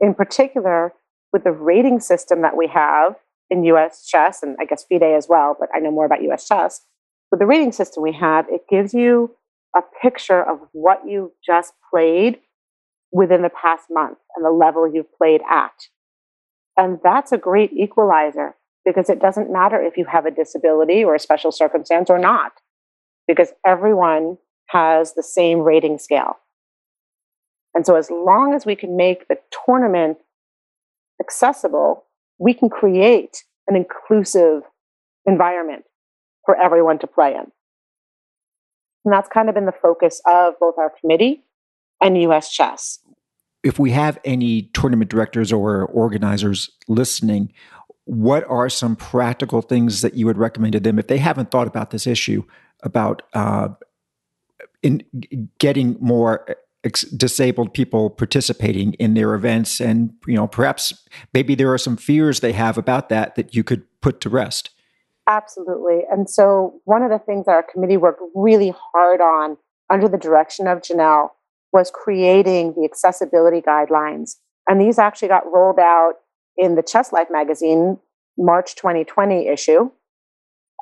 In 0.00 0.14
particular, 0.14 0.92
with 1.32 1.44
the 1.44 1.52
rating 1.52 2.00
system 2.00 2.42
that 2.42 2.56
we 2.56 2.66
have 2.68 3.16
in 3.50 3.64
US 3.64 4.06
chess, 4.06 4.42
and 4.42 4.56
I 4.60 4.64
guess 4.64 4.84
FIDE 4.90 5.02
as 5.02 5.28
well, 5.28 5.56
but 5.58 5.68
I 5.74 5.78
know 5.78 5.90
more 5.90 6.06
about 6.06 6.22
US 6.22 6.46
chess. 6.46 6.82
With 7.30 7.40
the 7.40 7.46
rating 7.46 7.72
system 7.72 8.02
we 8.02 8.12
have, 8.12 8.46
it 8.48 8.62
gives 8.68 8.94
you 8.94 9.34
a 9.76 9.80
picture 10.02 10.42
of 10.42 10.60
what 10.72 11.02
you've 11.06 11.32
just 11.44 11.74
played 11.92 12.38
within 13.12 13.42
the 13.42 13.50
past 13.50 13.84
month 13.90 14.18
and 14.34 14.44
the 14.44 14.50
level 14.50 14.90
you've 14.92 15.12
played 15.16 15.40
at. 15.50 15.88
And 16.76 16.98
that's 17.02 17.32
a 17.32 17.38
great 17.38 17.72
equalizer 17.72 18.54
because 18.84 19.10
it 19.10 19.20
doesn't 19.20 19.52
matter 19.52 19.80
if 19.80 19.96
you 19.96 20.04
have 20.04 20.26
a 20.26 20.30
disability 20.30 21.02
or 21.02 21.14
a 21.14 21.20
special 21.20 21.50
circumstance 21.50 22.08
or 22.08 22.18
not, 22.18 22.52
because 23.26 23.52
everyone 23.66 24.38
has 24.66 25.14
the 25.14 25.22
same 25.22 25.60
rating 25.60 25.98
scale. 25.98 26.36
And 27.76 27.84
so, 27.84 27.94
as 27.94 28.10
long 28.10 28.54
as 28.54 28.64
we 28.64 28.74
can 28.74 28.96
make 28.96 29.28
the 29.28 29.36
tournament 29.66 30.16
accessible, 31.20 32.04
we 32.38 32.54
can 32.54 32.70
create 32.70 33.44
an 33.68 33.76
inclusive 33.76 34.62
environment 35.26 35.84
for 36.46 36.56
everyone 36.56 36.98
to 37.00 37.06
play 37.06 37.34
in. 37.34 37.52
And 39.04 39.12
that's 39.12 39.28
kind 39.28 39.50
of 39.50 39.54
been 39.54 39.66
the 39.66 39.72
focus 39.72 40.22
of 40.26 40.54
both 40.58 40.78
our 40.78 40.90
committee 40.98 41.44
and 42.00 42.18
US 42.22 42.50
Chess. 42.50 42.98
If 43.62 43.78
we 43.78 43.90
have 43.90 44.18
any 44.24 44.70
tournament 44.72 45.10
directors 45.10 45.52
or 45.52 45.84
organizers 45.84 46.70
listening, 46.88 47.52
what 48.06 48.44
are 48.48 48.70
some 48.70 48.96
practical 48.96 49.60
things 49.60 50.00
that 50.00 50.14
you 50.14 50.24
would 50.24 50.38
recommend 50.38 50.72
to 50.72 50.80
them 50.80 50.98
if 50.98 51.08
they 51.08 51.18
haven't 51.18 51.50
thought 51.50 51.66
about 51.66 51.90
this 51.90 52.06
issue 52.06 52.42
about 52.82 53.20
uh, 53.34 53.68
in 54.82 55.02
getting 55.58 55.98
more 56.00 56.56
ex- 56.86 57.02
disabled 57.02 57.74
people 57.74 58.08
participating 58.08 58.94
in 58.94 59.14
their 59.14 59.34
events 59.34 59.80
and 59.80 60.14
you 60.26 60.34
know 60.34 60.46
perhaps 60.46 61.06
maybe 61.34 61.54
there 61.54 61.72
are 61.72 61.78
some 61.78 61.96
fears 61.96 62.40
they 62.40 62.52
have 62.52 62.78
about 62.78 63.08
that 63.10 63.34
that 63.34 63.54
you 63.54 63.62
could 63.62 63.84
put 64.00 64.20
to 64.22 64.30
rest. 64.30 64.70
Absolutely. 65.28 66.02
And 66.10 66.30
so 66.30 66.80
one 66.84 67.02
of 67.02 67.10
the 67.10 67.18
things 67.18 67.46
that 67.46 67.52
our 67.52 67.64
committee 67.64 67.96
worked 67.96 68.22
really 68.34 68.72
hard 68.92 69.20
on 69.20 69.58
under 69.90 70.08
the 70.08 70.16
direction 70.16 70.68
of 70.68 70.80
janelle 70.80 71.30
was 71.72 71.90
creating 71.90 72.74
the 72.74 72.84
accessibility 72.84 73.60
guidelines. 73.60 74.36
And 74.68 74.80
these 74.80 74.98
actually 74.98 75.28
got 75.28 75.52
rolled 75.52 75.78
out 75.78 76.14
in 76.56 76.76
the 76.76 76.82
chess 76.82 77.12
life 77.12 77.28
magazine 77.30 77.98
march 78.38 78.76
2020 78.76 79.48
issue. 79.48 79.90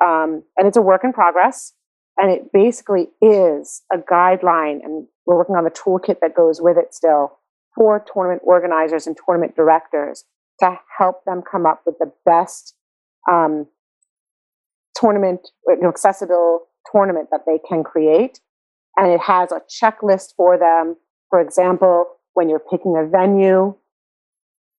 Um, 0.04 0.42
and 0.56 0.66
it's 0.68 0.76
a 0.76 0.82
work 0.82 1.04
in 1.04 1.12
progress. 1.12 1.72
And 2.16 2.30
it 2.30 2.52
basically 2.52 3.08
is 3.20 3.82
a 3.92 3.98
guideline 3.98 4.84
and 4.84 5.06
we're 5.26 5.36
working 5.36 5.56
on 5.56 5.64
the 5.64 5.70
toolkit 5.70 6.20
that 6.20 6.34
goes 6.34 6.60
with 6.60 6.76
it 6.76 6.94
still 6.94 7.38
for 7.74 8.04
tournament 8.12 8.42
organizers 8.44 9.06
and 9.06 9.16
tournament 9.24 9.56
directors 9.56 10.24
to 10.60 10.78
help 10.98 11.24
them 11.24 11.42
come 11.42 11.66
up 11.66 11.82
with 11.84 11.96
the 11.98 12.12
best 12.24 12.74
um, 13.30 13.66
tournament, 14.94 15.48
you 15.66 15.80
know, 15.80 15.88
accessible 15.88 16.66
tournament 16.92 17.28
that 17.30 17.40
they 17.46 17.58
can 17.68 17.82
create. 17.82 18.40
And 18.96 19.10
it 19.10 19.20
has 19.20 19.50
a 19.50 19.60
checklist 19.68 20.34
for 20.36 20.56
them. 20.56 20.96
For 21.30 21.40
example, 21.40 22.06
when 22.34 22.48
you're 22.48 22.60
picking 22.60 22.96
a 22.96 23.08
venue, 23.08 23.74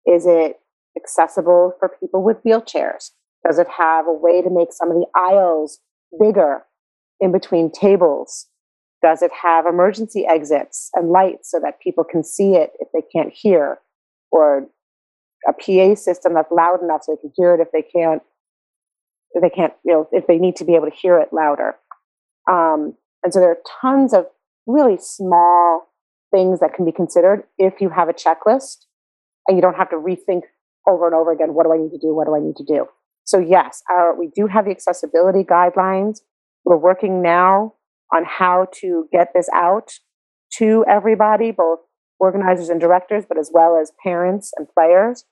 is 0.06 0.26
it 0.26 0.60
accessible 0.96 1.74
for 1.80 1.90
people 2.00 2.24
with 2.24 2.38
wheelchairs? 2.46 3.12
Does 3.46 3.60
it 3.60 3.68
have 3.78 4.08
a 4.08 4.14
way 4.14 4.42
to 4.42 4.50
make 4.50 4.72
some 4.72 4.90
of 4.90 4.96
the 4.96 5.08
aisles 5.16 5.80
bigger 6.20 6.64
in 7.20 7.32
between 7.32 7.72
tables? 7.72 8.48
Does 9.06 9.22
it 9.22 9.30
have 9.44 9.68
emergency 9.68 10.26
exits 10.26 10.90
and 10.96 11.12
lights 11.12 11.52
so 11.52 11.60
that 11.60 11.80
people 11.80 12.04
can 12.04 12.24
see 12.24 12.56
it 12.56 12.72
if 12.80 12.88
they 12.92 13.04
can't 13.14 13.32
hear? 13.32 13.78
Or 14.32 14.68
a 15.48 15.54
PA 15.54 15.94
system 15.94 16.34
that's 16.34 16.52
loud 16.52 16.82
enough 16.82 17.04
so 17.04 17.14
they 17.14 17.22
can 17.22 17.32
hear 17.36 17.54
it 17.54 17.60
if 17.60 17.68
they 17.72 17.84
can't, 17.84 18.24
if 19.34 19.44
they 19.44 19.50
can't, 19.52 19.74
you 19.86 19.94
know, 19.94 20.08
if 20.12 20.26
they 20.26 20.40
need 20.40 20.56
to 20.56 20.66
be 20.66 20.74
able 20.74 20.90
to 20.90 20.96
hear 20.96 21.20
it 21.20 21.30
louder. 21.32 21.76
Um, 22.50 22.96
and 23.24 23.32
so 23.32 23.40
there 23.40 23.52
are 23.52 23.60
tons 23.80 24.12
of 24.12 24.26
really 24.66 24.98
small 25.00 25.88
things 26.32 26.60
that 26.60 26.74
can 26.74 26.84
be 26.84 26.92
considered 26.92 27.44
if 27.60 27.80
you 27.80 27.92
have 27.92 28.10
a 28.10 28.14
checklist 28.14 28.86
and 29.48 29.56
you 29.56 29.62
don't 29.62 29.76
have 29.76 29.92
to 29.92 29.98
rethink 29.98 30.42
over 30.88 31.06
and 31.06 31.14
over 31.14 31.32
again 31.32 31.54
what 31.54 31.68
do 31.68 31.74
I 31.74 31.78
need 31.78 31.92
to 31.92 32.00
do? 32.00 32.16
What 32.16 32.26
do 32.26 32.36
I 32.36 32.40
need 32.40 32.56
to 32.56 32.66
do? 32.66 32.88
So, 33.24 33.38
yes, 33.38 33.84
our, 33.88 34.18
we 34.18 34.32
do 34.36 34.48
have 34.48 34.66
the 34.66 34.72
accessibility 34.72 35.44
guidelines. 35.44 36.22
We're 36.64 36.78
working 36.78 37.22
now 37.22 37.76
on 38.14 38.24
how 38.26 38.68
to 38.82 39.08
get 39.12 39.32
this 39.34 39.50
out 39.54 39.92
to 40.58 40.86
everybody, 40.88 41.52
both 41.52 41.80
organizers 42.20 42.70
and 42.70 42.80
directors, 42.80 43.26
but 43.28 43.38
as 43.38 43.52
well 43.54 43.78
as 43.82 43.92
parents 44.04 44.52
and 44.58 44.68
players, 44.74 45.26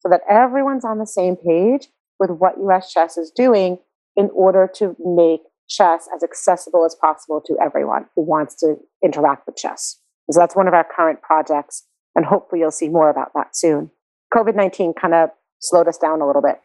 so 0.00 0.08
that 0.08 0.22
everyone's 0.28 0.84
on 0.84 0.98
the 0.98 1.06
same 1.06 1.36
page 1.36 1.88
with 2.18 2.30
what 2.30 2.58
US 2.58 2.92
Chess 2.92 3.16
is 3.16 3.30
doing 3.34 3.78
in 4.16 4.30
order 4.34 4.68
to 4.74 4.96
make 4.98 5.42
chess 5.68 6.08
as 6.14 6.22
accessible 6.22 6.84
as 6.84 6.94
possible 6.94 7.40
to 7.46 7.56
everyone 7.62 8.06
who 8.16 8.22
wants 8.22 8.56
to 8.56 8.76
interact 9.04 9.46
with 9.46 9.56
chess. 9.56 9.98
So 10.30 10.40
that's 10.40 10.56
one 10.56 10.68
of 10.68 10.74
our 10.74 10.84
current 10.84 11.22
projects, 11.22 11.86
and 12.14 12.24
hopefully 12.24 12.60
you'll 12.60 12.70
see 12.70 12.88
more 12.88 13.10
about 13.10 13.32
that 13.34 13.56
soon. 13.56 13.90
COVID 14.34 14.54
19 14.54 14.94
kind 14.94 15.14
of 15.14 15.30
slowed 15.60 15.88
us 15.88 15.98
down 15.98 16.20
a 16.20 16.26
little 16.26 16.42
bit. 16.42 16.60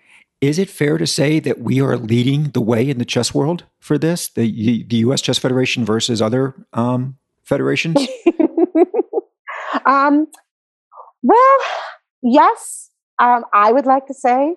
Is 0.45 0.59
it 0.59 0.69
fair 0.69 0.99
to 0.99 1.07
say 1.07 1.39
that 1.39 1.59
we 1.59 1.81
are 1.81 1.97
leading 1.97 2.51
the 2.51 2.61
way 2.61 2.87
in 2.87 2.99
the 2.99 3.05
chess 3.05 3.33
world 3.33 3.63
for 3.79 3.97
this, 3.97 4.29
the 4.29 4.83
the 4.83 4.97
U.S. 4.97 5.19
Chess 5.21 5.39
Federation 5.39 5.83
versus 5.83 6.21
other 6.21 6.53
um, 6.71 7.17
federations? 7.41 7.97
um, 9.87 10.27
well, 11.23 11.57
yes, 12.21 12.91
um, 13.17 13.43
I 13.53 13.71
would 13.71 13.87
like 13.87 14.05
to 14.05 14.13
say 14.13 14.53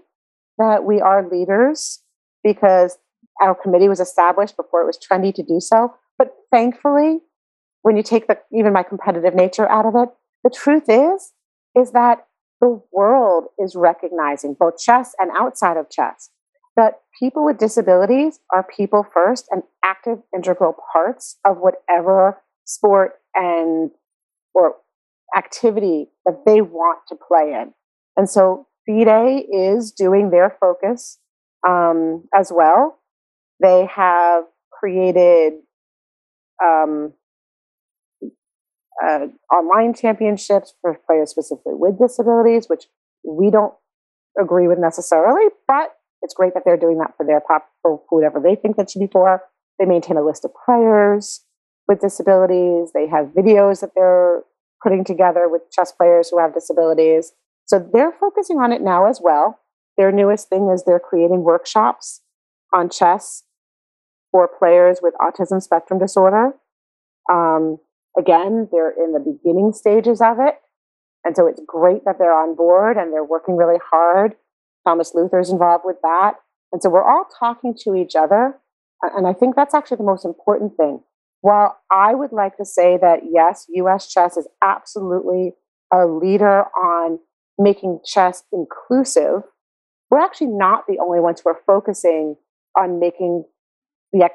that 0.59 0.85
we 0.85 1.01
are 1.01 1.27
leaders 1.27 2.03
because 2.45 2.99
our 3.41 3.55
committee 3.55 3.89
was 3.89 4.01
established 4.01 4.59
before 4.59 4.83
it 4.83 4.87
was 4.87 4.99
trendy 4.99 5.35
to 5.37 5.43
do 5.43 5.59
so. 5.59 5.95
But 6.19 6.35
thankfully, 6.51 7.21
when 7.81 7.97
you 7.97 8.03
take 8.03 8.27
the 8.27 8.39
even 8.53 8.75
my 8.75 8.83
competitive 8.83 9.35
nature 9.35 9.67
out 9.71 9.87
of 9.87 9.95
it, 9.97 10.11
the 10.45 10.51
truth 10.51 10.85
is 10.91 11.33
is 11.75 11.93
that 11.93 12.27
the 12.61 12.81
world 12.93 13.47
is 13.59 13.77
recognizing, 13.77 14.57
both 14.59 14.79
chess 14.79 15.15
and 15.19 15.31
outside 15.39 15.77
of 15.77 15.91
chess, 15.91 16.31
that 16.77 17.01
people 17.19 17.45
with 17.45 17.59
disabilities 17.59 18.41
are 18.53 18.63
people 18.63 19.05
first 19.13 19.47
and 19.51 19.63
active, 19.85 20.19
integral 20.35 20.75
parts 20.93 21.39
of 21.45 21.59
whatever 21.59 22.43
sport 22.65 23.15
and 23.35 23.91
or 24.55 24.77
activity 25.37 26.09
that 26.25 26.43
they 26.47 26.61
want 26.61 27.01
to 27.09 27.17
play 27.17 27.53
in. 27.53 27.73
And 28.17 28.29
so 28.29 28.67
FIDE 28.87 29.45
is 29.53 29.93
doing 29.93 30.31
their 30.31 30.57
focus 30.61 31.19
um, 31.67 32.25
as 32.35 32.51
well. 32.55 32.99
They 33.61 33.87
have 33.87 34.45
created 34.73 35.55
um, 36.63 37.13
uh, 39.05 39.27
online 39.55 39.95
championships 39.95 40.75
for 40.81 40.99
players 41.07 41.31
specifically 41.31 41.75
with 41.75 41.99
disabilities, 41.99 42.69
which 42.69 42.87
we 43.25 43.51
don't 43.51 43.75
agree 44.41 44.69
with 44.69 44.79
necessarily, 44.79 45.49
but 45.67 45.95
it's 46.23 46.35
great 46.35 46.55
that 46.55 46.65
they're 46.65 46.77
doing 46.77 46.99
that 46.99 47.15
for 47.17 47.25
their 47.25 47.41
pop 47.41 47.69
for 47.83 48.03
whoever 48.09 48.41
they 48.41 48.55
think 48.55 48.77
that 48.77 48.91
should 48.91 49.01
be 49.01 49.07
for. 49.07 49.43
They 49.79 49.85
maintain 49.85 50.17
a 50.17 50.25
list 50.25 50.45
of 50.45 50.51
players 50.65 51.45
with 51.87 52.01
disabilities. 52.01 52.91
They 52.93 53.07
have 53.07 53.27
videos 53.27 53.81
that 53.81 53.91
they're 53.95 54.43
putting 54.83 55.05
together 55.05 55.49
with 55.49 55.63
chess 55.71 55.93
players 55.93 56.31
who 56.31 56.39
have 56.39 56.55
disabilities. 56.55 57.33
So 57.67 57.79
they're 57.79 58.13
focusing 58.13 58.59
on 58.59 58.73
it 58.73 58.83
now 58.83 59.07
as 59.07 59.21
well. 59.23 59.61
Their 59.97 60.13
newest 60.13 60.49
thing 60.49 60.71
is 60.73 60.85
they're 60.85 61.01
creating 61.01 61.43
workshops 61.43 62.23
on 62.73 62.89
chess 62.89 63.45
for 64.31 64.49
players 64.49 64.99
with 65.03 65.15
autism 65.21 65.63
spectrum 65.63 65.99
disorder. 65.99 66.53
Um, 67.31 67.79
again, 68.19 68.69
they're 68.73 68.91
in 68.91 69.13
the 69.13 69.21
beginning 69.21 69.73
stages 69.73 70.21
of 70.21 70.39
it. 70.41 70.55
And 71.25 71.37
so 71.37 71.47
it's 71.47 71.61
great 71.67 72.05
that 72.05 72.17
they're 72.19 72.33
on 72.33 72.55
board 72.55 72.97
and 72.97 73.13
they're 73.13 73.25
working 73.25 73.57
really 73.57 73.79
hard. 73.91 74.35
Thomas 74.87 75.13
Luther's 75.15 75.51
involved 75.51 75.85
with 75.87 75.97
that. 76.03 76.35
And 76.73 76.83
so 76.83 76.91
we're 76.91 77.09
all 77.09 77.27
talking 77.39 77.75
to 77.85 77.95
each 77.95 78.15
other. 78.17 78.55
And 79.03 79.27
I 79.27 79.33
think 79.33 79.57
that's 79.57 79.75
actually 79.75 79.99
the 79.99 80.05
most 80.05 80.25
important 80.25 80.77
thing. 80.77 81.01
While 81.41 81.79
I 81.91 82.15
would 82.15 82.33
like 82.33 82.57
to 82.57 82.65
say 82.65 82.99
that, 83.01 83.21
yes, 83.31 83.67
US 83.69 84.09
chess 84.09 84.37
is 84.37 84.49
absolutely 84.63 85.53
a 85.93 86.07
leader 86.07 86.65
on 86.77 87.19
making 87.59 88.01
chess 88.05 88.45
inclusive, 88.53 89.43
we're 90.11 90.21
actually 90.21 90.49
not 90.49 90.85
the 90.89 90.99
only 90.99 91.21
ones 91.21 91.41
who 91.41 91.51
are 91.51 91.61
focusing 91.67 92.37
on 92.77 92.99
making 92.99 93.45
the 94.13 94.29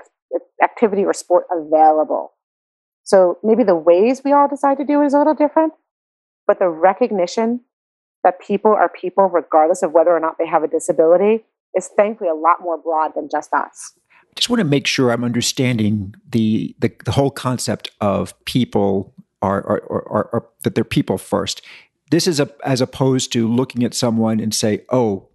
activity 0.62 1.04
or 1.04 1.14
sport 1.14 1.46
available. 1.52 2.34
So 3.04 3.38
maybe 3.44 3.64
the 3.64 3.76
ways 3.76 4.22
we 4.24 4.32
all 4.32 4.48
decide 4.48 4.78
to 4.78 4.86
do 4.86 5.02
it 5.02 5.06
is 5.06 5.14
a 5.14 5.18
little 5.18 5.34
different, 5.34 5.74
but 6.48 6.60
the 6.60 6.70
recognition 6.70 7.62
that 8.24 8.40
people 8.40 8.72
are 8.72 8.90
people 8.90 9.26
regardless 9.26 9.84
of 9.84 9.92
whether 9.92 10.12
or 10.12 10.20
not 10.20 10.38
they 10.38 10.48
have 10.48 10.64
a 10.64 10.68
disability 10.68 11.44
is 11.76 11.90
thankfully 11.98 12.30
a 12.30 12.36
lot 12.36 12.62
more 12.62 12.78
broad 12.78 13.12
than 13.16 13.28
just 13.30 13.54
us. 13.54 13.94
I 14.22 14.34
just 14.36 14.50
want 14.50 14.62
to 14.62 14.66
make 14.66 14.88
sure 14.88 15.12
I'm 15.12 15.24
understanding 15.24 16.16
the 16.30 16.76
the, 16.80 16.92
the 17.06 17.12
whole 17.12 17.32
concept 17.32 17.92
of 18.02 18.34
people 18.46 19.14
are, 19.42 19.58
are, 19.58 19.84
are, 19.92 20.30
are 20.34 20.46
that 20.64 20.76
they're 20.76 20.84
people 20.84 21.18
first. 21.18 21.62
This 22.10 22.28
is 22.28 22.40
a, 22.40 22.50
as 22.64 22.82
opposed 22.82 23.32
to 23.34 23.48
looking 23.48 23.84
at 23.84 23.94
someone 23.94 24.40
and 24.40 24.54
say, 24.54 24.86
"Oh, 24.90 25.30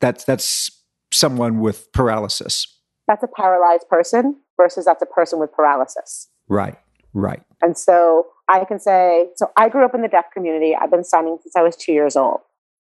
that's 0.00 0.24
that's 0.24 0.70
someone 1.12 1.60
with 1.60 1.92
paralysis." 1.92 2.66
That's 3.06 3.22
a 3.22 3.28
paralyzed 3.28 3.88
person 3.88 4.40
versus 4.56 4.86
that's 4.86 5.02
a 5.02 5.06
person 5.06 5.38
with 5.38 5.52
paralysis. 5.52 6.28
Right. 6.48 6.76
Right. 7.16 7.42
And 7.62 7.78
so 7.78 8.26
I 8.46 8.66
can 8.66 8.78
say, 8.78 9.30
so 9.36 9.50
I 9.56 9.70
grew 9.70 9.86
up 9.86 9.94
in 9.94 10.02
the 10.02 10.08
deaf 10.08 10.26
community. 10.34 10.76
I've 10.76 10.90
been 10.90 11.02
signing 11.02 11.38
since 11.42 11.56
I 11.56 11.62
was 11.62 11.74
two 11.74 11.92
years 11.92 12.14
old. 12.14 12.40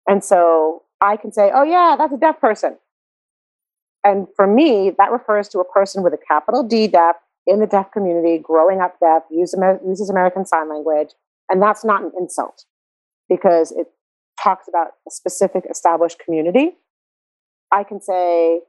And 0.08 0.24
so 0.24 0.84
I 1.02 1.18
can 1.18 1.32
say, 1.32 1.50
oh, 1.54 1.62
yeah, 1.62 1.96
that's 1.98 2.14
a 2.14 2.16
deaf 2.16 2.40
person. 2.40 2.78
And 4.02 4.26
for 4.34 4.46
me, 4.46 4.90
that 4.96 5.12
refers 5.12 5.50
to 5.50 5.58
a 5.58 5.64
person 5.64 6.02
with 6.02 6.14
a 6.14 6.18
capital 6.26 6.62
D 6.62 6.86
deaf 6.86 7.16
in 7.46 7.60
the 7.60 7.66
deaf 7.66 7.92
community, 7.92 8.38
growing 8.38 8.80
up 8.80 8.98
deaf, 9.00 9.22
use, 9.30 9.54
uses 9.86 10.08
American 10.08 10.46
Sign 10.46 10.70
Language. 10.70 11.10
And 11.50 11.60
that's 11.60 11.84
not 11.84 12.02
an 12.02 12.12
insult 12.18 12.64
because 13.28 13.70
it 13.72 13.88
talks 14.42 14.66
about 14.66 14.92
a 15.06 15.10
specific 15.10 15.64
established 15.70 16.18
community. 16.24 16.78
I 17.70 17.84
can 17.84 18.00
say 18.00 18.60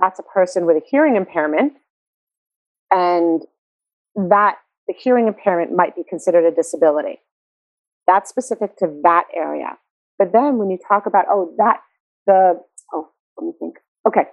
that's 0.00 0.18
a 0.18 0.22
person 0.22 0.64
with 0.64 0.78
a 0.78 0.82
hearing 0.88 1.16
impairment. 1.16 1.74
And 2.90 3.42
that 4.14 4.56
the 4.88 4.94
hearing 4.96 5.26
impairment 5.26 5.74
might 5.74 5.96
be 5.96 6.02
considered 6.08 6.44
a 6.44 6.54
disability. 6.54 7.20
That's 8.06 8.30
specific 8.30 8.76
to 8.78 9.00
that 9.02 9.24
area. 9.34 9.78
But 10.18 10.32
then 10.32 10.58
when 10.58 10.70
you 10.70 10.78
talk 10.88 11.06
about, 11.06 11.26
oh, 11.28 11.54
that, 11.58 11.80
the, 12.26 12.60
oh, 12.92 13.08
let 13.36 13.46
me 13.46 13.52
think. 13.58 13.76
Okay, 14.06 14.24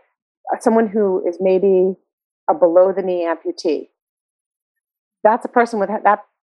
uh, 0.54 0.60
someone 0.60 0.88
who 0.88 1.28
is 1.28 1.38
maybe 1.40 1.96
a 2.50 2.54
below 2.54 2.94
the 2.96 3.02
knee 3.02 3.28
amputee. 3.28 3.90
That's 5.24 5.46
a 5.46 5.50
person 5.50 5.80
with 5.80 5.90
that, 5.90 6.04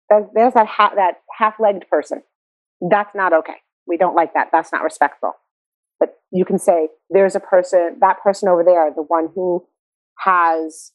that 0.10 0.30
there's 0.34 0.54
that, 0.54 0.68
ha- 0.68 0.94
that 0.96 1.22
half 1.38 1.56
legged 1.60 1.88
person. 1.90 2.24
That's 2.82 3.16
not 3.16 3.34
okay. 3.34 3.58
We 3.88 3.98
don't 3.98 4.16
like 4.16 4.34
that. 4.34 4.50
That's 4.52 4.72
not 4.72 4.84
respectful. 4.84 5.34
But 6.00 6.16
you 6.32 6.44
can 6.44 6.60
say, 6.60 6.90
there's 7.10 7.36
a 7.36 7.40
person, 7.40 7.98
that 8.02 8.22
person 8.22 8.50
over 8.50 8.64
there, 8.64 8.92
the 8.94 9.04
one 9.04 9.30
who 9.34 9.66
has 10.20 10.92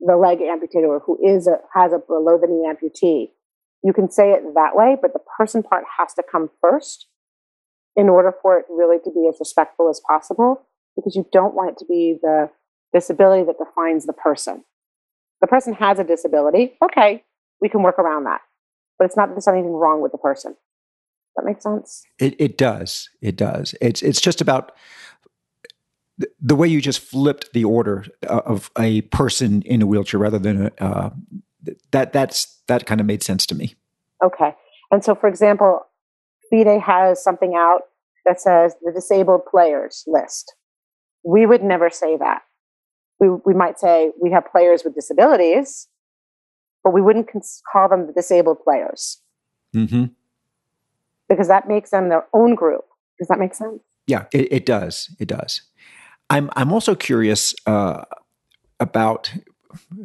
the 0.00 0.16
leg 0.16 0.40
amputated 0.40 0.88
or 0.88 1.00
who 1.00 1.18
is 1.24 1.46
a, 1.46 1.58
has 1.74 1.92
a 1.92 1.98
below 1.98 2.38
the 2.38 2.46
knee 2.46 2.66
amputee. 2.68 3.30
You 3.82 3.92
can 3.92 4.10
say 4.10 4.32
it 4.32 4.42
that 4.54 4.74
way, 4.74 4.96
but 5.00 5.12
the 5.12 5.20
person 5.38 5.62
part 5.62 5.84
has 5.98 6.14
to 6.14 6.22
come 6.30 6.50
first 6.60 7.06
in 7.94 8.08
order 8.08 8.32
for 8.42 8.58
it 8.58 8.66
really 8.68 8.98
to 9.04 9.10
be 9.10 9.28
as 9.28 9.36
respectful 9.40 9.88
as 9.88 10.00
possible 10.06 10.66
because 10.96 11.16
you 11.16 11.26
don't 11.32 11.54
want 11.54 11.70
it 11.70 11.78
to 11.78 11.84
be 11.86 12.18
the 12.20 12.50
disability 12.92 13.44
that 13.44 13.58
defines 13.58 14.06
the 14.06 14.12
person. 14.12 14.64
The 15.40 15.46
person 15.46 15.74
has 15.74 15.98
a 15.98 16.04
disability. 16.04 16.76
Okay, 16.82 17.24
we 17.60 17.68
can 17.68 17.82
work 17.82 17.98
around 17.98 18.24
that. 18.24 18.40
But 18.98 19.06
it's 19.06 19.16
not 19.16 19.28
that 19.28 19.34
there's 19.34 19.48
anything 19.48 19.72
wrong 19.72 20.00
with 20.00 20.12
the 20.12 20.18
person. 20.18 20.56
That 21.36 21.44
makes 21.44 21.62
sense? 21.62 22.02
It, 22.18 22.34
it 22.38 22.56
does. 22.56 23.10
It 23.20 23.36
does. 23.36 23.74
It's, 23.82 24.02
it's 24.02 24.20
just 24.20 24.40
about 24.40 24.72
the 26.46 26.54
way 26.54 26.68
you 26.68 26.80
just 26.80 27.00
flipped 27.00 27.52
the 27.52 27.64
order 27.64 28.06
uh, 28.28 28.40
of 28.46 28.70
a 28.78 29.00
person 29.02 29.62
in 29.62 29.82
a 29.82 29.86
wheelchair 29.86 30.20
rather 30.20 30.38
than 30.38 30.66
a, 30.66 30.84
uh, 30.84 31.10
that 31.90 32.12
that's 32.12 32.62
that 32.68 32.86
kind 32.86 33.00
of 33.00 33.06
made 33.06 33.20
sense 33.20 33.46
to 33.46 33.54
me. 33.56 33.74
Okay, 34.24 34.54
and 34.92 35.04
so 35.04 35.16
for 35.16 35.26
example, 35.26 35.80
FIDE 36.48 36.80
has 36.80 37.22
something 37.22 37.54
out 37.56 37.80
that 38.24 38.40
says 38.40 38.76
the 38.80 38.92
disabled 38.92 39.40
players 39.50 40.04
list. 40.06 40.54
We 41.24 41.46
would 41.46 41.64
never 41.64 41.90
say 41.90 42.16
that. 42.16 42.42
We 43.18 43.28
we 43.44 43.52
might 43.52 43.80
say 43.80 44.12
we 44.22 44.30
have 44.30 44.44
players 44.46 44.84
with 44.84 44.94
disabilities, 44.94 45.88
but 46.84 46.94
we 46.94 47.02
wouldn't 47.02 47.28
cons- 47.28 47.60
call 47.72 47.88
them 47.88 48.06
the 48.06 48.12
disabled 48.12 48.58
players 48.62 49.20
mm-hmm. 49.74 50.04
because 51.28 51.48
that 51.48 51.66
makes 51.66 51.90
them 51.90 52.08
their 52.08 52.26
own 52.32 52.54
group. 52.54 52.84
Does 53.18 53.26
that 53.26 53.40
make 53.40 53.54
sense? 53.54 53.80
Yeah, 54.06 54.26
it, 54.32 54.52
it 54.52 54.66
does. 54.66 55.10
It 55.18 55.26
does. 55.26 55.62
I'm 56.30 56.50
I'm 56.56 56.72
also 56.72 56.94
curious 56.94 57.54
uh, 57.66 58.04
about 58.80 59.32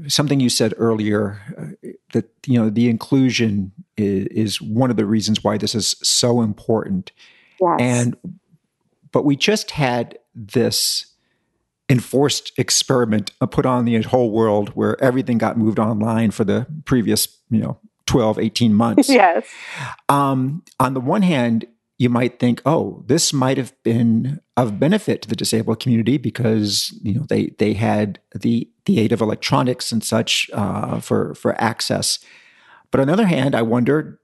something 0.08 0.40
you 0.40 0.50
said 0.50 0.74
earlier 0.78 1.42
uh, 1.58 1.90
that 2.14 2.30
you 2.46 2.60
know 2.60 2.70
the 2.70 2.90
inclusion 2.90 3.72
is, 3.98 4.28
is, 4.28 4.62
one 4.62 4.90
of 4.90 4.98
the 4.98 5.06
reasons 5.06 5.44
why 5.44 5.58
this 5.58 5.76
is 5.76 5.96
so 6.04 6.42
important. 6.42 7.12
Yes. 7.60 7.78
And 7.80 8.18
but 9.12 9.26
we 9.26 9.36
just 9.36 9.72
had 9.72 10.18
this 10.34 11.06
enforced 11.90 12.54
experiment 12.58 13.32
put 13.52 13.66
on 13.66 13.86
the 13.86 14.02
whole 14.04 14.32
world 14.32 14.70
where 14.70 15.02
everything 15.04 15.38
got 15.38 15.58
moved 15.58 15.78
online 15.78 16.32
for 16.32 16.46
the 16.46 16.66
previous 16.86 17.28
you 17.50 17.60
know 17.60 17.78
12 18.06 18.40
18 18.40 18.74
months 18.74 19.10
yes 19.10 19.46
um, 20.08 20.64
on 20.80 20.94
the 20.94 21.02
one 21.02 21.22
hand 21.22 21.66
you 22.02 22.10
might 22.10 22.40
think, 22.40 22.64
oh, 22.66 23.04
this 23.06 23.32
might 23.32 23.58
have 23.58 23.76
been 23.84 24.42
of 24.58 24.80
benefit 24.80 25.22
to 25.22 25.30
the 25.30 25.36
disabled 25.36 25.80
community 25.80 26.18
because 26.18 27.00
you 27.04 27.14
know 27.14 27.28
they 27.30 27.54
they 27.60 27.74
had 27.74 28.20
the 28.34 28.68
the 28.86 29.00
aid 29.00 29.12
of 29.12 29.22
electronics 29.22 29.92
and 29.92 30.04
such 30.04 30.50
uh, 30.52 31.00
for 31.00 31.36
for 31.36 31.54
access. 31.62 32.18
But 32.90 33.02
on 33.02 33.08
the 33.08 33.14
other 33.14 33.28
hand, 33.28 33.54
I 33.54 33.62
wonder, 33.62 34.20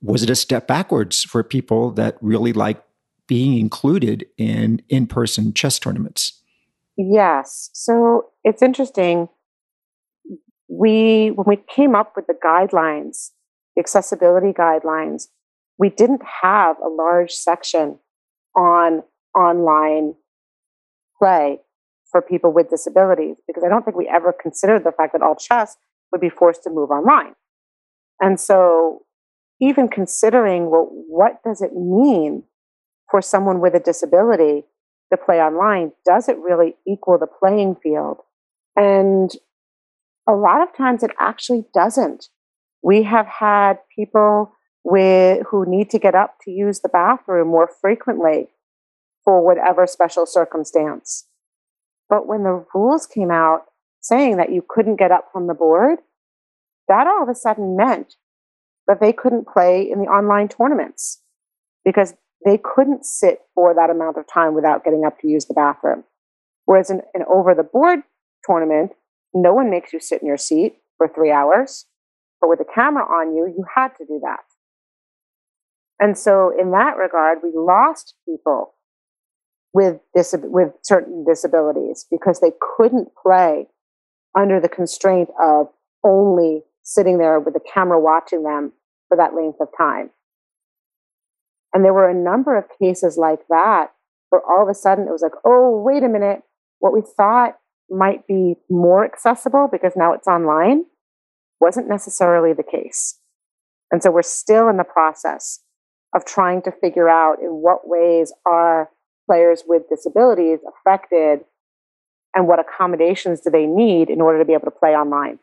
was 0.00 0.22
it 0.22 0.30
a 0.30 0.34
step 0.34 0.66
backwards 0.66 1.22
for 1.22 1.44
people 1.44 1.90
that 1.92 2.16
really 2.22 2.54
like 2.54 2.82
being 3.26 3.58
included 3.58 4.24
in 4.38 4.80
in 4.88 5.06
person 5.06 5.52
chess 5.52 5.78
tournaments? 5.78 6.40
Yes. 6.96 7.68
So 7.74 8.30
it's 8.42 8.62
interesting. 8.62 9.28
We 10.66 11.28
when 11.34 11.44
we 11.46 11.58
came 11.68 11.94
up 11.94 12.14
with 12.16 12.26
the 12.26 12.38
guidelines, 12.42 13.32
the 13.76 13.80
accessibility 13.80 14.54
guidelines, 14.54 15.24
we 15.78 15.88
didn't 15.90 16.22
have 16.42 16.76
a 16.78 16.88
large 16.88 17.32
section 17.32 17.98
on 18.56 19.02
online 19.36 20.14
play 21.18 21.60
for 22.10 22.20
people 22.20 22.52
with 22.52 22.68
disabilities 22.68 23.36
because 23.46 23.64
I 23.64 23.68
don't 23.68 23.84
think 23.84 23.96
we 23.96 24.08
ever 24.08 24.32
considered 24.32 24.84
the 24.84 24.92
fact 24.92 25.12
that 25.14 25.22
all 25.22 25.34
chess 25.34 25.76
would 26.10 26.20
be 26.20 26.28
forced 26.28 26.62
to 26.64 26.70
move 26.70 26.90
online. 26.90 27.34
And 28.20 28.38
so, 28.38 29.02
even 29.60 29.88
considering, 29.88 30.70
well, 30.70 30.88
what 30.90 31.42
does 31.44 31.62
it 31.62 31.72
mean 31.74 32.44
for 33.10 33.22
someone 33.22 33.60
with 33.60 33.74
a 33.74 33.80
disability 33.80 34.64
to 35.10 35.16
play 35.16 35.40
online? 35.40 35.92
Does 36.04 36.28
it 36.28 36.36
really 36.38 36.76
equal 36.86 37.18
the 37.18 37.26
playing 37.26 37.76
field? 37.82 38.18
And 38.76 39.30
a 40.28 40.32
lot 40.32 40.62
of 40.62 40.76
times 40.76 41.02
it 41.02 41.12
actually 41.18 41.64
doesn't. 41.74 42.28
We 42.82 43.02
have 43.04 43.26
had 43.26 43.78
people 43.94 44.54
with, 44.84 45.46
who 45.50 45.64
need 45.66 45.90
to 45.90 45.98
get 45.98 46.14
up 46.14 46.36
to 46.42 46.50
use 46.50 46.80
the 46.80 46.88
bathroom 46.88 47.48
more 47.48 47.68
frequently 47.80 48.48
for 49.24 49.44
whatever 49.44 49.86
special 49.86 50.26
circumstance. 50.26 51.26
But 52.08 52.26
when 52.26 52.42
the 52.42 52.64
rules 52.74 53.06
came 53.06 53.30
out 53.30 53.66
saying 54.00 54.36
that 54.36 54.52
you 54.52 54.64
couldn't 54.68 54.96
get 54.96 55.12
up 55.12 55.28
from 55.32 55.46
the 55.46 55.54
board, 55.54 56.00
that 56.88 57.06
all 57.06 57.22
of 57.22 57.28
a 57.28 57.34
sudden 57.34 57.76
meant 57.76 58.16
that 58.86 59.00
they 59.00 59.12
couldn't 59.12 59.46
play 59.46 59.88
in 59.88 60.00
the 60.00 60.06
online 60.06 60.48
tournaments 60.48 61.22
because 61.84 62.14
they 62.44 62.58
couldn't 62.58 63.04
sit 63.04 63.42
for 63.54 63.74
that 63.74 63.90
amount 63.90 64.18
of 64.18 64.26
time 64.26 64.54
without 64.54 64.84
getting 64.84 65.04
up 65.04 65.18
to 65.20 65.28
use 65.28 65.46
the 65.46 65.54
bathroom. 65.54 66.04
Whereas 66.64 66.90
in 66.90 67.00
an 67.14 67.22
over 67.32 67.54
the 67.54 67.62
board 67.62 68.00
tournament, 68.44 68.92
no 69.32 69.54
one 69.54 69.70
makes 69.70 69.92
you 69.92 70.00
sit 70.00 70.20
in 70.20 70.26
your 70.28 70.36
seat 70.36 70.76
for 70.96 71.08
three 71.08 71.30
hours. 71.30 71.86
But 72.40 72.50
with 72.50 72.60
a 72.60 72.74
camera 72.74 73.04
on 73.04 73.34
you, 73.34 73.46
you 73.46 73.64
had 73.74 73.88
to 73.98 74.04
do 74.04 74.20
that. 74.22 74.40
And 76.02 76.18
so, 76.18 76.50
in 76.58 76.72
that 76.72 76.96
regard, 76.96 77.38
we 77.44 77.52
lost 77.54 78.16
people 78.28 78.74
with, 79.72 80.00
dis- 80.16 80.34
with 80.42 80.72
certain 80.82 81.24
disabilities 81.24 82.06
because 82.10 82.40
they 82.40 82.50
couldn't 82.76 83.10
play 83.14 83.68
under 84.36 84.58
the 84.58 84.68
constraint 84.68 85.28
of 85.40 85.68
only 86.02 86.62
sitting 86.82 87.18
there 87.18 87.38
with 87.38 87.54
the 87.54 87.60
camera 87.72 88.00
watching 88.00 88.42
them 88.42 88.72
for 89.08 89.16
that 89.16 89.34
length 89.34 89.60
of 89.60 89.68
time. 89.78 90.10
And 91.72 91.84
there 91.84 91.94
were 91.94 92.10
a 92.10 92.14
number 92.14 92.58
of 92.58 92.64
cases 92.80 93.16
like 93.16 93.46
that 93.48 93.92
where 94.30 94.42
all 94.42 94.64
of 94.64 94.68
a 94.68 94.74
sudden 94.74 95.06
it 95.06 95.12
was 95.12 95.22
like, 95.22 95.40
oh, 95.44 95.80
wait 95.86 96.02
a 96.02 96.08
minute, 96.08 96.42
what 96.80 96.92
we 96.92 97.00
thought 97.00 97.58
might 97.88 98.26
be 98.26 98.56
more 98.68 99.04
accessible 99.04 99.68
because 99.70 99.92
now 99.94 100.14
it's 100.14 100.26
online 100.26 100.84
wasn't 101.60 101.88
necessarily 101.88 102.52
the 102.52 102.64
case. 102.64 103.20
And 103.92 104.02
so 104.02 104.10
we're 104.10 104.22
still 104.22 104.68
in 104.68 104.78
the 104.78 104.84
process 104.84 105.60
of 106.14 106.24
trying 106.24 106.62
to 106.62 106.72
figure 106.72 107.08
out 107.08 107.40
in 107.40 107.48
what 107.48 107.88
ways 107.88 108.32
are 108.46 108.90
players 109.26 109.64
with 109.66 109.88
disabilities 109.88 110.58
affected 110.68 111.40
and 112.34 112.46
what 112.46 112.58
accommodations 112.58 113.40
do 113.40 113.50
they 113.50 113.66
need 113.66 114.10
in 114.10 114.20
order 114.20 114.38
to 114.38 114.44
be 114.44 114.52
able 114.52 114.64
to 114.64 114.70
play 114.70 114.90
online. 114.90 115.38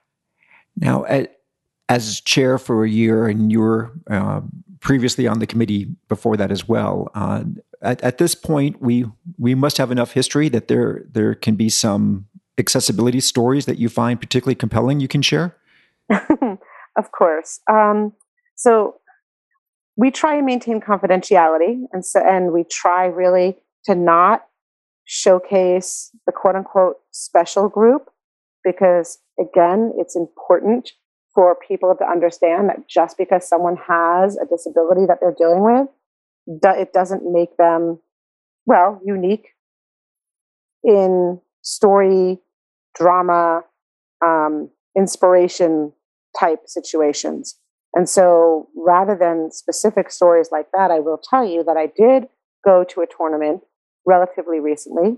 Now, 0.75 1.05
as 1.87 2.21
chair 2.21 2.57
for 2.57 2.83
a 2.83 2.89
year, 2.89 3.27
and 3.27 3.51
you 3.51 3.59
were 3.59 3.91
uh, 4.09 4.41
previously 4.79 5.27
on 5.27 5.39
the 5.39 5.47
committee 5.47 5.87
before 6.07 6.37
that 6.37 6.51
as 6.51 6.67
well. 6.67 7.09
Uh, 7.15 7.43
at, 7.81 8.01
at, 8.01 8.17
this 8.17 8.35
point, 8.35 8.81
we 8.81 9.05
we 9.37 9.55
must 9.55 9.77
have 9.77 9.91
enough 9.91 10.13
history 10.13 10.49
that 10.49 10.67
there 10.67 11.03
there 11.11 11.35
can 11.35 11.55
be 11.55 11.69
some 11.69 12.27
accessibility 12.57 13.19
stories 13.19 13.65
that 13.65 13.79
you 13.79 13.89
find 13.89 14.19
particularly 14.19 14.55
compelling. 14.55 14.99
You 14.99 15.07
can 15.07 15.21
share. 15.21 15.55
of 16.09 17.11
course. 17.11 17.59
Um, 17.71 18.13
so 18.55 18.95
we 19.99 20.11
try 20.11 20.35
and 20.35 20.45
maintain 20.45 20.79
confidentiality, 20.79 21.83
and 21.91 22.05
so 22.05 22.21
and 22.25 22.53
we 22.53 22.63
try 22.63 23.05
really 23.05 23.57
to 23.83 23.95
not 23.95 24.45
showcase 25.03 26.11
the 26.25 26.31
quote 26.31 26.55
unquote 26.55 26.95
special 27.11 27.67
group 27.67 28.09
because 28.63 29.19
again, 29.37 29.91
it's 29.97 30.15
important 30.15 30.93
for 31.35 31.57
people 31.67 31.95
to 31.97 32.05
understand 32.05 32.69
that 32.69 32.87
just 32.87 33.17
because 33.17 33.47
someone 33.47 33.75
has 33.75 34.37
a 34.37 34.45
disability 34.45 35.05
that 35.05 35.17
they're 35.19 35.35
dealing 35.37 35.63
with, 35.63 35.87
it 36.47 36.93
doesn't 36.93 37.23
make 37.29 37.57
them, 37.57 37.99
well, 38.65 39.01
unique 39.05 39.49
in 40.81 41.41
story, 41.61 42.39
drama, 42.97 43.63
um, 44.25 44.69
inspiration 44.97 45.91
type 46.39 46.61
situations. 46.67 47.57
And 47.93 48.07
so 48.07 48.69
rather 48.75 49.15
than 49.15 49.51
specific 49.51 50.11
stories 50.11 50.49
like 50.51 50.67
that, 50.73 50.91
I 50.91 50.99
will 50.99 51.17
tell 51.17 51.45
you 51.45 51.63
that 51.63 51.77
I 51.77 51.87
did 51.87 52.29
go 52.63 52.83
to 52.83 53.01
a 53.01 53.07
tournament 53.07 53.61
relatively 54.05 54.59
recently. 54.59 55.17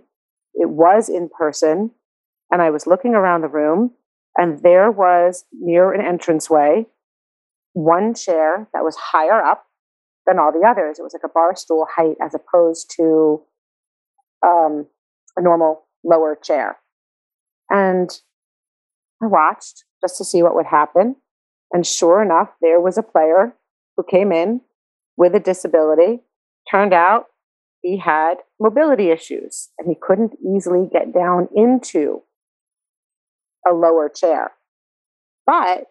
It 0.53 0.69
was 0.69 1.09
in 1.09 1.29
person, 1.37 1.91
and 2.49 2.61
I 2.61 2.69
was 2.69 2.87
looking 2.87 3.13
around 3.13 3.41
the 3.41 3.47
room, 3.47 3.91
and 4.37 4.61
there 4.63 4.89
was 4.91 5.45
near 5.51 5.93
an 5.93 6.05
entranceway 6.05 6.85
one 7.73 8.13
chair 8.13 8.67
that 8.73 8.83
was 8.83 8.95
higher 8.95 9.41
up 9.41 9.65
than 10.25 10.39
all 10.39 10.51
the 10.51 10.67
others. 10.67 10.99
It 10.99 11.03
was 11.03 11.13
like 11.13 11.23
a 11.23 11.33
bar 11.33 11.55
stool 11.55 11.87
height 11.95 12.17
as 12.21 12.35
opposed 12.35 12.91
to 12.97 13.41
um, 14.45 14.87
a 15.37 15.41
normal 15.41 15.87
lower 16.03 16.37
chair. 16.41 16.77
And 17.69 18.09
I 19.21 19.27
watched 19.27 19.85
just 20.01 20.17
to 20.17 20.25
see 20.25 20.43
what 20.43 20.55
would 20.55 20.65
happen. 20.65 21.15
And 21.71 21.85
sure 21.85 22.21
enough, 22.21 22.49
there 22.61 22.79
was 22.79 22.97
a 22.97 23.03
player 23.03 23.55
who 23.95 24.03
came 24.03 24.31
in 24.31 24.61
with 25.17 25.35
a 25.35 25.39
disability. 25.39 26.21
Turned 26.69 26.93
out 26.93 27.27
he 27.81 27.97
had 27.97 28.35
mobility 28.59 29.09
issues 29.09 29.69
and 29.77 29.87
he 29.87 29.95
couldn't 29.99 30.37
easily 30.45 30.87
get 30.91 31.13
down 31.13 31.47
into 31.55 32.21
a 33.67 33.73
lower 33.73 34.09
chair. 34.09 34.51
But 35.45 35.85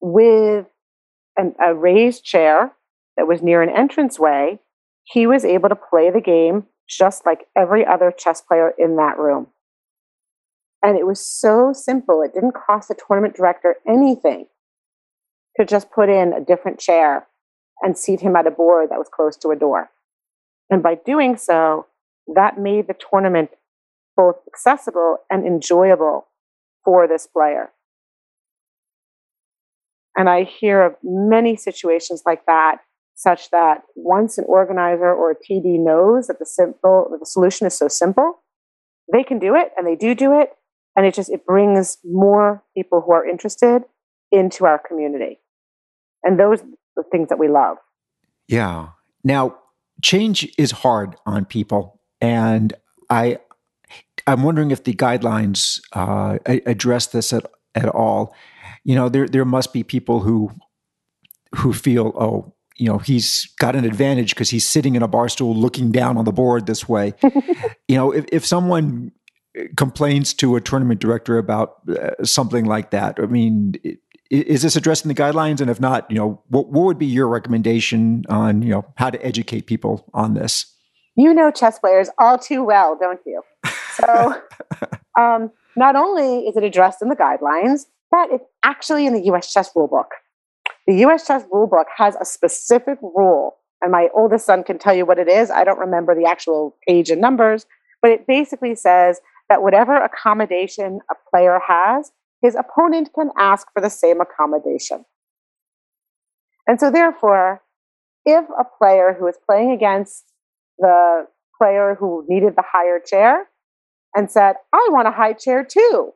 with 0.00 0.66
an, 1.36 1.54
a 1.64 1.74
raised 1.74 2.24
chair 2.24 2.72
that 3.16 3.28
was 3.28 3.42
near 3.42 3.62
an 3.62 3.68
entranceway, 3.68 4.58
he 5.04 5.26
was 5.26 5.44
able 5.44 5.68
to 5.68 5.76
play 5.76 6.10
the 6.10 6.20
game 6.20 6.66
just 6.88 7.24
like 7.24 7.46
every 7.56 7.86
other 7.86 8.12
chess 8.12 8.40
player 8.40 8.72
in 8.78 8.96
that 8.96 9.18
room. 9.18 9.46
And 10.82 10.98
it 10.98 11.06
was 11.06 11.24
so 11.24 11.72
simple. 11.72 12.22
It 12.22 12.34
didn't 12.34 12.54
cost 12.54 12.88
the 12.88 12.96
tournament 13.06 13.36
director 13.36 13.76
anything 13.86 14.46
to 15.56 15.64
just 15.66 15.90
put 15.90 16.08
in 16.08 16.32
a 16.32 16.40
different 16.40 16.78
chair 16.78 17.26
and 17.82 17.98
seat 17.98 18.20
him 18.20 18.36
at 18.36 18.46
a 18.46 18.50
board 18.50 18.90
that 18.90 18.98
was 18.98 19.08
close 19.12 19.36
to 19.38 19.48
a 19.48 19.56
door. 19.56 19.90
And 20.70 20.82
by 20.82 20.94
doing 20.94 21.36
so, 21.36 21.86
that 22.34 22.58
made 22.58 22.86
the 22.86 22.94
tournament 22.94 23.50
both 24.16 24.36
accessible 24.46 25.18
and 25.30 25.46
enjoyable 25.46 26.26
for 26.84 27.06
this 27.06 27.26
player. 27.26 27.70
And 30.16 30.28
I 30.28 30.44
hear 30.44 30.82
of 30.82 30.96
many 31.02 31.56
situations 31.56 32.22
like 32.26 32.44
that, 32.46 32.78
such 33.14 33.50
that 33.50 33.82
once 33.94 34.38
an 34.38 34.44
organizer 34.46 35.12
or 35.12 35.30
a 35.30 35.34
TD 35.34 35.78
knows 35.78 36.26
that 36.26 36.38
the 36.38 36.46
simple 36.46 37.08
that 37.10 37.20
the 37.20 37.26
solution 37.26 37.66
is 37.66 37.76
so 37.76 37.88
simple, 37.88 38.40
they 39.12 39.22
can 39.22 39.38
do 39.38 39.54
it 39.54 39.72
and 39.76 39.86
they 39.86 39.96
do 39.96 40.14
do 40.14 40.38
it. 40.38 40.52
And 40.96 41.06
it 41.06 41.14
just 41.14 41.30
it 41.30 41.46
brings 41.46 41.98
more 42.04 42.62
people 42.76 43.00
who 43.00 43.12
are 43.12 43.26
interested 43.26 43.84
into 44.30 44.66
our 44.66 44.78
community. 44.78 45.41
And 46.24 46.38
those 46.38 46.60
are 46.62 46.68
the 46.96 47.02
things 47.10 47.28
that 47.28 47.38
we 47.38 47.48
love. 47.48 47.78
Yeah. 48.48 48.90
Now, 49.24 49.56
change 50.02 50.52
is 50.58 50.70
hard 50.70 51.16
on 51.26 51.44
people. 51.44 52.00
And 52.20 52.72
I 53.10 53.38
I'm 54.26 54.42
wondering 54.42 54.70
if 54.70 54.84
the 54.84 54.94
guidelines 54.94 55.80
uh, 55.92 56.38
address 56.46 57.08
this 57.08 57.32
at, 57.32 57.44
at 57.74 57.88
all. 57.88 58.34
You 58.84 58.94
know, 58.94 59.08
there 59.08 59.26
there 59.26 59.44
must 59.44 59.72
be 59.72 59.82
people 59.82 60.20
who 60.20 60.50
who 61.56 61.72
feel, 61.72 62.12
oh, 62.16 62.54
you 62.76 62.86
know, 62.86 62.98
he's 62.98 63.52
got 63.58 63.76
an 63.76 63.84
advantage 63.84 64.30
because 64.30 64.50
he's 64.50 64.66
sitting 64.66 64.94
in 64.94 65.02
a 65.02 65.08
bar 65.08 65.28
stool 65.28 65.54
looking 65.54 65.92
down 65.92 66.16
on 66.16 66.24
the 66.24 66.32
board 66.32 66.66
this 66.66 66.88
way. 66.88 67.14
you 67.88 67.96
know, 67.96 68.10
if, 68.12 68.24
if 68.32 68.46
someone 68.46 69.12
complains 69.76 70.32
to 70.34 70.56
a 70.56 70.60
tournament 70.60 71.00
director 71.00 71.36
about 71.38 71.76
uh, 71.88 72.24
something 72.24 72.64
like 72.64 72.90
that, 72.90 73.18
I 73.20 73.26
mean, 73.26 73.74
is 74.32 74.62
this 74.62 74.76
addressed 74.76 75.04
in 75.04 75.08
the 75.08 75.14
guidelines? 75.14 75.60
And 75.60 75.70
if 75.70 75.78
not, 75.78 76.10
you 76.10 76.16
know, 76.16 76.42
what, 76.48 76.68
what 76.68 76.84
would 76.84 76.98
be 76.98 77.06
your 77.06 77.28
recommendation 77.28 78.24
on, 78.30 78.62
you 78.62 78.70
know, 78.70 78.84
how 78.96 79.10
to 79.10 79.24
educate 79.24 79.66
people 79.66 80.08
on 80.14 80.34
this? 80.34 80.74
You 81.16 81.34
know 81.34 81.50
chess 81.50 81.78
players 81.78 82.08
all 82.18 82.38
too 82.38 82.64
well, 82.64 82.96
don't 82.98 83.20
you? 83.26 83.42
So, 83.94 84.34
um, 85.20 85.50
not 85.76 85.96
only 85.96 86.46
is 86.46 86.56
it 86.56 86.64
addressed 86.64 87.02
in 87.02 87.10
the 87.10 87.16
guidelines, 87.16 87.84
but 88.10 88.30
it's 88.32 88.44
actually 88.62 89.06
in 89.06 89.12
the 89.12 89.22
US 89.32 89.52
chess 89.52 89.70
rulebook. 89.74 90.08
The 90.86 90.94
US 91.04 91.26
chess 91.26 91.44
rulebook 91.52 91.84
has 91.96 92.16
a 92.16 92.24
specific 92.24 92.98
rule, 93.02 93.58
and 93.82 93.92
my 93.92 94.08
oldest 94.14 94.46
son 94.46 94.64
can 94.64 94.78
tell 94.78 94.94
you 94.94 95.04
what 95.04 95.18
it 95.18 95.28
is. 95.28 95.50
I 95.50 95.64
don't 95.64 95.78
remember 95.78 96.14
the 96.14 96.24
actual 96.24 96.76
page 96.88 97.10
and 97.10 97.20
numbers, 97.20 97.66
but 98.00 98.10
it 98.10 98.26
basically 98.26 98.74
says 98.74 99.20
that 99.50 99.62
whatever 99.62 99.94
accommodation 99.94 101.00
a 101.10 101.14
player 101.30 101.60
has, 101.66 102.10
his 102.42 102.56
opponent 102.56 103.10
can 103.14 103.30
ask 103.38 103.68
for 103.72 103.80
the 103.80 103.88
same 103.88 104.20
accommodation. 104.20 105.04
And 106.66 106.78
so, 106.78 106.90
therefore, 106.90 107.62
if 108.24 108.44
a 108.58 108.64
player 108.78 109.16
who 109.18 109.26
is 109.26 109.36
playing 109.48 109.70
against 109.70 110.24
the 110.78 111.26
player 111.56 111.96
who 111.98 112.24
needed 112.28 112.54
the 112.56 112.64
higher 112.66 112.98
chair 112.98 113.48
and 114.14 114.30
said, 114.30 114.56
I 114.72 114.88
want 114.90 115.08
a 115.08 115.12
high 115.12 115.32
chair 115.32 115.64
too, 115.64 116.12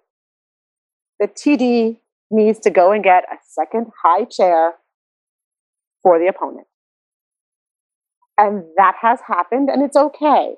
the 1.18 1.28
TD 1.28 1.98
needs 2.30 2.58
to 2.60 2.70
go 2.70 2.92
and 2.92 3.02
get 3.02 3.24
a 3.24 3.36
second 3.48 3.86
high 4.02 4.24
chair 4.24 4.74
for 6.02 6.18
the 6.18 6.26
opponent. 6.26 6.66
And 8.38 8.64
that 8.76 8.96
has 9.00 9.20
happened, 9.26 9.70
and 9.70 9.82
it's 9.82 9.96
okay 9.96 10.56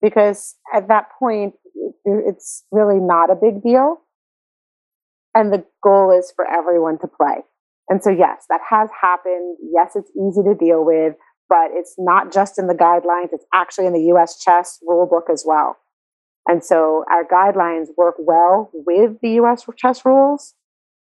because 0.00 0.56
at 0.72 0.88
that 0.88 1.08
point, 1.18 1.54
it's 2.04 2.64
really 2.70 3.00
not 3.00 3.30
a 3.30 3.34
big 3.34 3.62
deal. 3.62 4.00
And 5.34 5.52
the 5.52 5.64
goal 5.82 6.10
is 6.16 6.32
for 6.34 6.46
everyone 6.46 6.98
to 6.98 7.08
play. 7.08 7.44
And 7.88 8.02
so, 8.02 8.10
yes, 8.10 8.44
that 8.48 8.60
has 8.68 8.90
happened. 9.00 9.56
Yes, 9.72 9.92
it's 9.94 10.10
easy 10.10 10.42
to 10.42 10.54
deal 10.54 10.84
with, 10.84 11.14
but 11.48 11.70
it's 11.72 11.94
not 11.98 12.32
just 12.32 12.58
in 12.58 12.66
the 12.66 12.74
guidelines, 12.74 13.28
it's 13.32 13.44
actually 13.52 13.86
in 13.86 13.92
the 13.92 14.12
US 14.14 14.38
chess 14.38 14.78
rule 14.86 15.06
book 15.06 15.28
as 15.30 15.44
well. 15.46 15.76
And 16.46 16.64
so 16.64 17.04
our 17.10 17.24
guidelines 17.24 17.88
work 17.96 18.16
well 18.18 18.70
with 18.72 19.20
the 19.22 19.40
US 19.40 19.64
chess 19.76 20.04
rules 20.04 20.54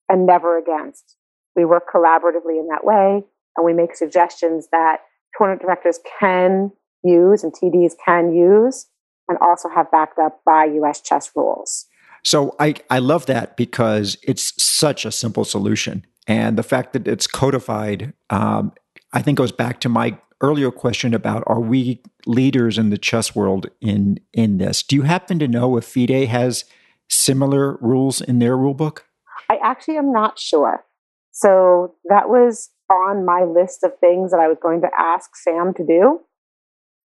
and 0.09 0.27
never 0.27 0.59
against. 0.59 1.17
We 1.57 1.65
work 1.65 1.85
collaboratively 1.93 2.59
in 2.59 2.69
that 2.71 2.85
way, 2.85 3.23
and 3.57 3.67
we 3.67 3.73
make 3.73 3.95
suggestions 3.95 4.69
that 4.73 5.01
tournament 5.37 5.63
directors 5.63 6.01
can 6.19 6.73
use 7.03 7.45
and 7.45 7.53
TDs 7.53 7.95
can 8.05 8.33
use 8.33 8.87
and 9.29 9.39
also 9.41 9.69
have 9.69 9.91
backed 9.91 10.19
up 10.19 10.41
by 10.45 10.65
US 10.65 11.01
chess 11.01 11.31
rules. 11.37 11.87
So 12.25 12.55
I, 12.59 12.75
I 12.91 12.99
love 12.99 13.27
that 13.27 13.57
because 13.57 14.17
it's 14.23 14.53
such 14.63 15.05
a 15.05 15.13
simple 15.13 15.45
solution. 15.45 16.05
And 16.27 16.59
the 16.59 16.63
fact 16.63 16.93
that 16.93 17.09
it's 17.09 17.27
codified, 17.27 18.13
um, 18.31 18.73
I 19.13 19.23
think 19.23 19.39
goes 19.39 19.53
back 19.53 19.81
to 19.81 19.89
my 19.89 20.19
earlier 20.41 20.71
question 20.71 21.13
about 21.15 21.43
are 21.47 21.61
we 21.61 22.03
leaders 22.27 22.79
in 22.79 22.91
the 22.91 22.99
chess 22.99 23.35
world 23.35 23.67
in 23.81 24.19
in 24.33 24.59
this? 24.59 24.83
Do 24.83 24.97
you 24.97 25.03
happen 25.03 25.39
to 25.39 25.49
know 25.49 25.77
if 25.77 25.85
FIDE 25.85 26.29
has 26.29 26.65
similar 27.09 27.77
rules 27.81 28.21
in 28.21 28.39
their 28.39 28.57
rule 28.57 28.75
book? 28.75 29.07
I 29.51 29.59
actually 29.63 29.97
am 29.97 30.13
not 30.13 30.39
sure. 30.39 30.85
So 31.33 31.95
that 32.05 32.29
was 32.29 32.71
on 32.91 33.25
my 33.25 33.45
list 33.45 33.85
of 33.85 33.93
things 33.99 34.31
that 34.31 34.41
I 34.41 34.49
was 34.49 34.59
going 34.63 34.81
to 34.83 34.91
ask 34.99 35.37
Sam 35.37 35.73
to 35.75 35.85
do 35.85 36.21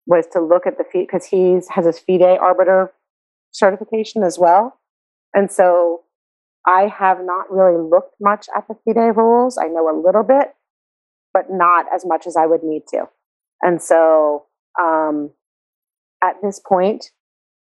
was 0.07 0.27
to 0.33 0.41
look 0.41 0.67
at 0.67 0.79
the 0.79 0.85
FIDE 0.85 1.07
because 1.07 1.27
he 1.27 1.59
has 1.71 1.85
his 1.85 1.99
FIDE 1.99 2.39
arbiter 2.39 2.93
certification 3.51 4.23
as 4.23 4.39
well. 4.39 4.79
And 5.37 5.53
so 5.53 6.05
I 6.67 6.89
have 6.89 7.19
not 7.23 7.53
really 7.53 7.81
looked 7.81 8.15
much 8.21 8.47
at 8.57 8.67
the 8.67 8.75
FIDE 8.75 9.17
rules. 9.17 9.59
I 9.59 9.67
know 9.67 9.89
a 9.89 9.95
little 9.95 10.25
bit, 10.25 10.55
but 11.33 11.45
not 11.51 11.85
as 11.95 12.05
much 12.05 12.27
as 12.27 12.37
I 12.37 12.47
would 12.47 12.65
need 12.65 12.85
to. 12.89 13.05
And 13.63 13.81
so 13.81 14.47
um, 14.81 15.31
at 16.25 16.37
this 16.43 16.59
point, 16.59 17.11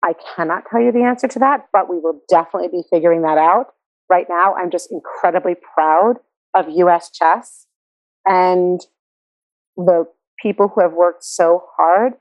I 0.03 0.13
cannot 0.35 0.65
tell 0.69 0.81
you 0.81 0.91
the 0.91 1.03
answer 1.03 1.29
to 1.29 1.39
that, 1.39 1.67
but 1.71 1.89
we 1.89 1.97
will 1.97 2.21
definitely 2.29 2.67
be 2.67 2.83
figuring 2.89 3.21
that 3.21 3.37
out. 3.37 3.67
Right 4.09 4.27
now, 4.29 4.53
I'm 4.55 4.69
just 4.69 4.91
incredibly 4.91 5.55
proud 5.73 6.17
of 6.53 6.65
US 6.69 7.09
chess 7.09 7.65
and 8.27 8.81
the 9.77 10.05
people 10.41 10.67
who 10.67 10.81
have 10.81 10.91
worked 10.91 11.23
so 11.23 11.63
hard 11.77 12.13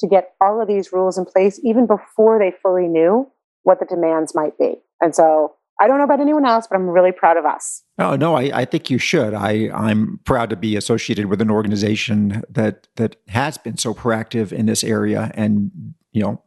to 0.00 0.08
get 0.08 0.34
all 0.40 0.60
of 0.60 0.66
these 0.66 0.92
rules 0.92 1.16
in 1.16 1.24
place 1.24 1.60
even 1.62 1.86
before 1.86 2.38
they 2.38 2.52
fully 2.62 2.88
knew 2.88 3.30
what 3.68 3.80
the 3.80 3.84
demands 3.84 4.34
might 4.34 4.56
be. 4.56 4.76
And 5.02 5.14
so 5.14 5.54
I 5.78 5.86
don't 5.86 5.98
know 5.98 6.04
about 6.04 6.20
anyone 6.20 6.46
else, 6.46 6.66
but 6.66 6.76
I'm 6.76 6.88
really 6.88 7.12
proud 7.12 7.36
of 7.36 7.44
us. 7.44 7.84
Oh 7.98 8.16
no, 8.16 8.34
I, 8.34 8.50
I 8.60 8.64
think 8.64 8.88
you 8.88 8.96
should. 8.96 9.34
I, 9.34 9.70
I'm 9.74 10.20
proud 10.24 10.48
to 10.50 10.56
be 10.56 10.74
associated 10.74 11.26
with 11.26 11.42
an 11.42 11.50
organization 11.50 12.42
that 12.48 12.88
that 12.96 13.16
has 13.28 13.58
been 13.58 13.76
so 13.76 13.92
proactive 13.92 14.52
in 14.52 14.64
this 14.64 14.82
area 14.82 15.30
and 15.34 15.70
you 16.12 16.22
know 16.22 16.42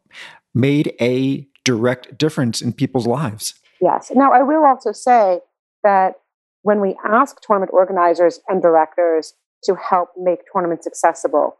made 0.56 0.96
a 1.00 1.48
direct 1.64 2.18
difference 2.18 2.60
in 2.60 2.74
people's 2.74 3.06
lives. 3.06 3.54
Yes. 3.80 4.12
Now 4.16 4.34
I 4.34 4.42
will 4.42 4.66
also 4.66 4.92
say 4.92 5.42
that 5.84 6.16
when 6.64 6.82
we 6.82 6.98
ask 7.08 7.40
tournament 7.42 7.72
organizers 7.72 8.40
and 8.48 8.64
directors 8.64 9.36
to 9.66 9.76
help 9.76 10.10
make 10.18 10.40
tournaments 10.52 10.88
accessible, 10.88 11.58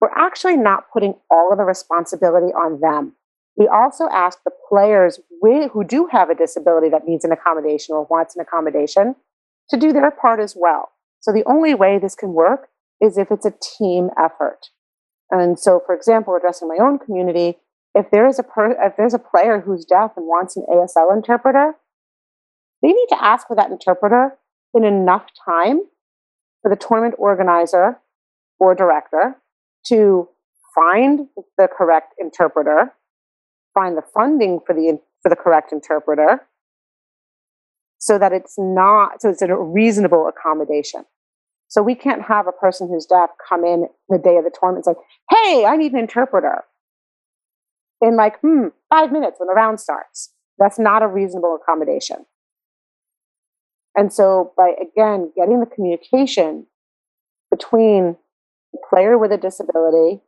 we're 0.00 0.10
actually 0.10 0.56
not 0.56 0.90
putting 0.92 1.14
all 1.30 1.52
of 1.52 1.58
the 1.58 1.64
responsibility 1.64 2.52
on 2.52 2.80
them. 2.80 3.14
We 3.58 3.66
also 3.66 4.08
ask 4.12 4.38
the 4.44 4.52
players 4.68 5.18
who 5.42 5.84
do 5.84 6.08
have 6.12 6.30
a 6.30 6.34
disability 6.34 6.88
that 6.90 7.06
needs 7.06 7.24
an 7.24 7.32
accommodation 7.32 7.94
or 7.94 8.06
wants 8.08 8.36
an 8.36 8.40
accommodation 8.40 9.16
to 9.70 9.76
do 9.76 9.92
their 9.92 10.10
part 10.10 10.40
as 10.40 10.56
well. 10.56 10.90
So 11.20 11.32
the 11.32 11.44
only 11.44 11.74
way 11.74 11.98
this 11.98 12.14
can 12.14 12.32
work 12.32 12.68
is 13.00 13.18
if 13.18 13.30
it's 13.30 13.44
a 13.44 13.54
team 13.60 14.10
effort. 14.16 14.66
And 15.30 15.58
so, 15.58 15.82
for 15.84 15.94
example, 15.94 16.36
addressing 16.36 16.68
my 16.68 16.78
own 16.80 16.98
community, 16.98 17.58
if 17.94 18.10
there 18.10 18.28
is 18.28 18.38
a 18.38 18.42
per- 18.42 18.80
if 18.80 18.96
there's 18.96 19.14
a 19.14 19.18
player 19.18 19.60
who's 19.60 19.84
deaf 19.84 20.12
and 20.16 20.26
wants 20.26 20.56
an 20.56 20.64
ASL 20.72 21.14
interpreter, 21.14 21.74
they 22.80 22.88
need 22.88 23.06
to 23.08 23.22
ask 23.22 23.48
for 23.48 23.56
that 23.56 23.70
interpreter 23.70 24.36
in 24.72 24.84
enough 24.84 25.26
time 25.44 25.80
for 26.62 26.70
the 26.70 26.76
tournament 26.76 27.16
organizer 27.18 27.98
or 28.60 28.74
director 28.74 29.36
to 29.86 30.28
find 30.74 31.28
the 31.56 31.68
correct 31.68 32.14
interpreter, 32.18 32.92
find 33.78 33.96
the 33.96 34.02
funding 34.14 34.60
for 34.66 34.74
the 34.74 34.98
for 35.22 35.28
the 35.28 35.36
correct 35.36 35.72
interpreter, 35.72 36.46
so 37.98 38.18
that 38.18 38.32
it's 38.32 38.56
not 38.58 39.22
so 39.22 39.30
it's 39.30 39.42
a 39.42 39.54
reasonable 39.54 40.28
accommodation. 40.28 41.04
So 41.68 41.82
we 41.82 41.94
can't 41.94 42.22
have 42.22 42.46
a 42.46 42.52
person 42.52 42.88
who's 42.88 43.06
deaf 43.06 43.30
come 43.46 43.64
in 43.64 43.88
the 44.08 44.18
day 44.18 44.36
of 44.36 44.44
the 44.44 44.50
tournament 44.58 44.86
and 44.86 44.96
say, 44.96 45.02
"Hey, 45.30 45.64
I 45.64 45.76
need 45.76 45.92
an 45.92 45.98
interpreter." 45.98 46.64
In 48.00 48.16
like 48.16 48.40
hmm, 48.40 48.68
five 48.90 49.12
minutes 49.12 49.38
when 49.38 49.48
the 49.48 49.54
round 49.54 49.80
starts. 49.80 50.32
That's 50.58 50.78
not 50.78 51.02
a 51.02 51.06
reasonable 51.06 51.56
accommodation. 51.60 52.26
And 53.96 54.12
so, 54.12 54.52
by 54.56 54.74
again 54.80 55.32
getting 55.36 55.60
the 55.60 55.66
communication 55.66 56.66
between 57.50 58.16
the 58.72 58.78
player 58.88 59.16
with 59.16 59.32
a 59.32 59.38
disability 59.38 60.20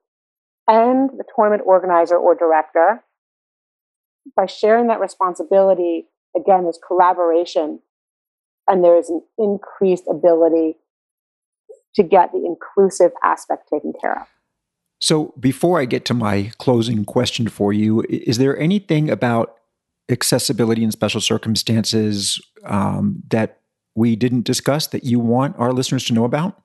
and 0.69 1.11
the 1.11 1.25
tournament 1.35 1.63
organizer 1.67 2.17
or 2.17 2.35
director. 2.35 3.03
By 4.37 4.47
sharing 4.47 4.87
that 4.89 5.01
responsibility, 5.01 6.07
again, 6.37 6.65
there's 6.65 6.79
collaboration 6.87 7.81
and 8.69 8.85
there 8.85 8.97
is 8.97 9.11
an 9.11 9.23
increased 9.39 10.05
ability 10.09 10.77
to 11.95 12.03
get 12.03 12.33
the 12.33 12.45
inclusive 12.45 13.13
aspect 13.25 13.69
taken 13.73 13.93
care 14.01 14.21
of. 14.21 14.27
So, 15.01 15.35
before 15.41 15.81
I 15.81 15.87
get 15.87 16.05
to 16.07 16.15
my 16.15 16.53
closing 16.59 17.05
question 17.05 17.49
for 17.49 17.73
you, 17.73 18.05
is 18.09 18.39
there 18.39 18.59
anything 18.59 19.11
about 19.11 19.57
accessibility 20.11 20.85
in 20.85 20.93
special 20.93 21.21
circumstances 21.21 22.41
um, 22.65 23.23
that 23.31 23.61
we 23.95 24.15
didn't 24.15 24.45
discuss 24.45 24.89
that 24.89 25.05
you 25.05 25.19
want 25.19 25.57
our 25.59 25.73
listeners 25.73 26.05
to 26.05 26.13
know 26.13 26.25
about? 26.25 26.63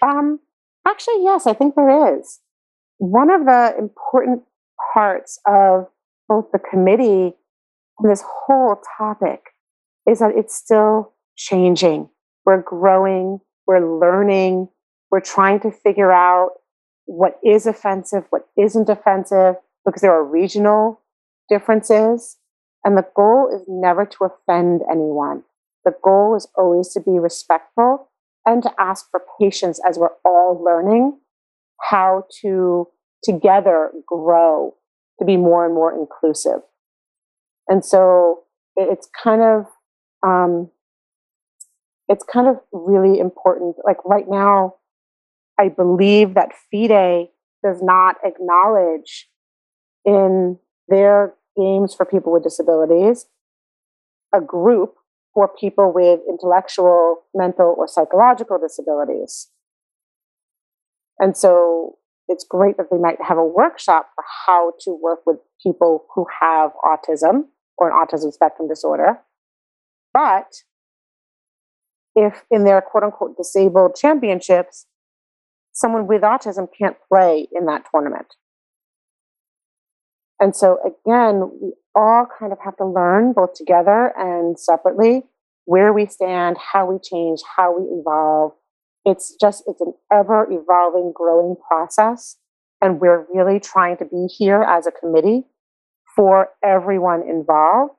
Um, 0.00 0.38
Actually, 0.86 1.22
yes, 1.22 1.46
I 1.46 1.54
think 1.54 1.74
there 1.74 2.18
is. 2.18 2.40
One 2.98 3.30
of 3.30 3.44
the 3.46 3.74
important 3.78 4.42
parts 4.92 5.38
of 5.46 5.86
both 6.32 6.50
the 6.50 6.58
committee 6.58 7.34
and 7.98 8.10
this 8.10 8.24
whole 8.26 8.80
topic 8.96 9.40
is 10.08 10.20
that 10.20 10.32
it's 10.34 10.56
still 10.56 11.12
changing. 11.36 12.08
We're 12.46 12.62
growing, 12.62 13.40
we're 13.66 14.00
learning, 14.00 14.68
we're 15.10 15.20
trying 15.20 15.60
to 15.60 15.70
figure 15.70 16.10
out 16.10 16.52
what 17.04 17.38
is 17.44 17.66
offensive, 17.66 18.24
what 18.30 18.48
isn't 18.56 18.88
offensive, 18.88 19.56
because 19.84 20.00
there 20.00 20.12
are 20.12 20.24
regional 20.24 21.02
differences. 21.50 22.38
And 22.82 22.96
the 22.96 23.06
goal 23.14 23.50
is 23.54 23.66
never 23.68 24.06
to 24.06 24.24
offend 24.24 24.80
anyone. 24.90 25.42
The 25.84 25.94
goal 26.02 26.34
is 26.34 26.48
always 26.56 26.88
to 26.94 27.00
be 27.00 27.18
respectful 27.18 28.08
and 28.46 28.62
to 28.62 28.72
ask 28.78 29.10
for 29.10 29.20
patience 29.38 29.78
as 29.86 29.98
we're 29.98 30.16
all 30.24 30.58
learning 30.64 31.18
how 31.90 32.24
to 32.40 32.88
together 33.22 33.92
grow 34.06 34.74
to 35.22 35.26
be 35.26 35.36
more 35.36 35.64
and 35.64 35.74
more 35.74 35.92
inclusive. 35.98 36.60
And 37.68 37.84
so 37.84 38.42
it's 38.76 39.08
kind 39.22 39.42
of 39.42 39.66
um, 40.26 40.70
it's 42.08 42.24
kind 42.24 42.48
of 42.48 42.56
really 42.72 43.18
important. 43.18 43.76
Like 43.84 44.04
right 44.04 44.26
now, 44.28 44.74
I 45.58 45.68
believe 45.68 46.34
that 46.34 46.50
FIDE 46.70 47.28
does 47.64 47.80
not 47.82 48.16
acknowledge 48.24 49.28
in 50.04 50.58
their 50.88 51.34
games 51.56 51.94
for 51.94 52.04
people 52.04 52.32
with 52.32 52.42
disabilities 52.42 53.26
a 54.34 54.40
group 54.40 54.94
for 55.34 55.48
people 55.48 55.92
with 55.92 56.20
intellectual, 56.28 57.22
mental, 57.34 57.74
or 57.76 57.88
psychological 57.88 58.58
disabilities. 58.58 59.48
And 61.18 61.36
so 61.36 61.98
it's 62.28 62.44
great 62.44 62.76
that 62.76 62.86
they 62.90 62.98
might 62.98 63.20
have 63.22 63.38
a 63.38 63.44
workshop 63.44 64.10
for 64.14 64.24
how 64.46 64.72
to 64.80 64.98
work 65.02 65.20
with 65.26 65.38
people 65.62 66.06
who 66.14 66.26
have 66.40 66.70
autism 66.84 67.44
or 67.76 67.90
an 67.90 67.94
autism 67.94 68.32
spectrum 68.32 68.68
disorder. 68.68 69.18
But 70.14 70.52
if 72.14 72.44
in 72.50 72.64
their 72.64 72.80
quote 72.80 73.04
unquote 73.04 73.36
disabled 73.36 73.96
championships, 73.96 74.86
someone 75.72 76.06
with 76.06 76.22
autism 76.22 76.68
can't 76.78 76.96
play 77.08 77.48
in 77.52 77.66
that 77.66 77.86
tournament. 77.90 78.34
And 80.38 80.54
so 80.56 80.78
again, 80.84 81.50
we 81.60 81.72
all 81.94 82.26
kind 82.38 82.52
of 82.52 82.58
have 82.64 82.76
to 82.78 82.84
learn 82.84 83.32
both 83.32 83.54
together 83.54 84.12
and 84.16 84.58
separately 84.58 85.24
where 85.64 85.92
we 85.92 86.06
stand, 86.06 86.56
how 86.58 86.86
we 86.86 86.98
change, 86.98 87.40
how 87.56 87.78
we 87.78 87.84
evolve. 88.00 88.52
It's 89.04 89.34
just, 89.40 89.64
it's 89.66 89.80
an 89.80 89.94
ever 90.12 90.46
evolving, 90.50 91.12
growing 91.14 91.56
process. 91.68 92.36
And 92.80 93.00
we're 93.00 93.26
really 93.32 93.60
trying 93.60 93.96
to 93.98 94.04
be 94.04 94.26
here 94.26 94.62
as 94.62 94.86
a 94.86 94.92
committee 94.92 95.44
for 96.16 96.48
everyone 96.64 97.22
involved 97.28 97.94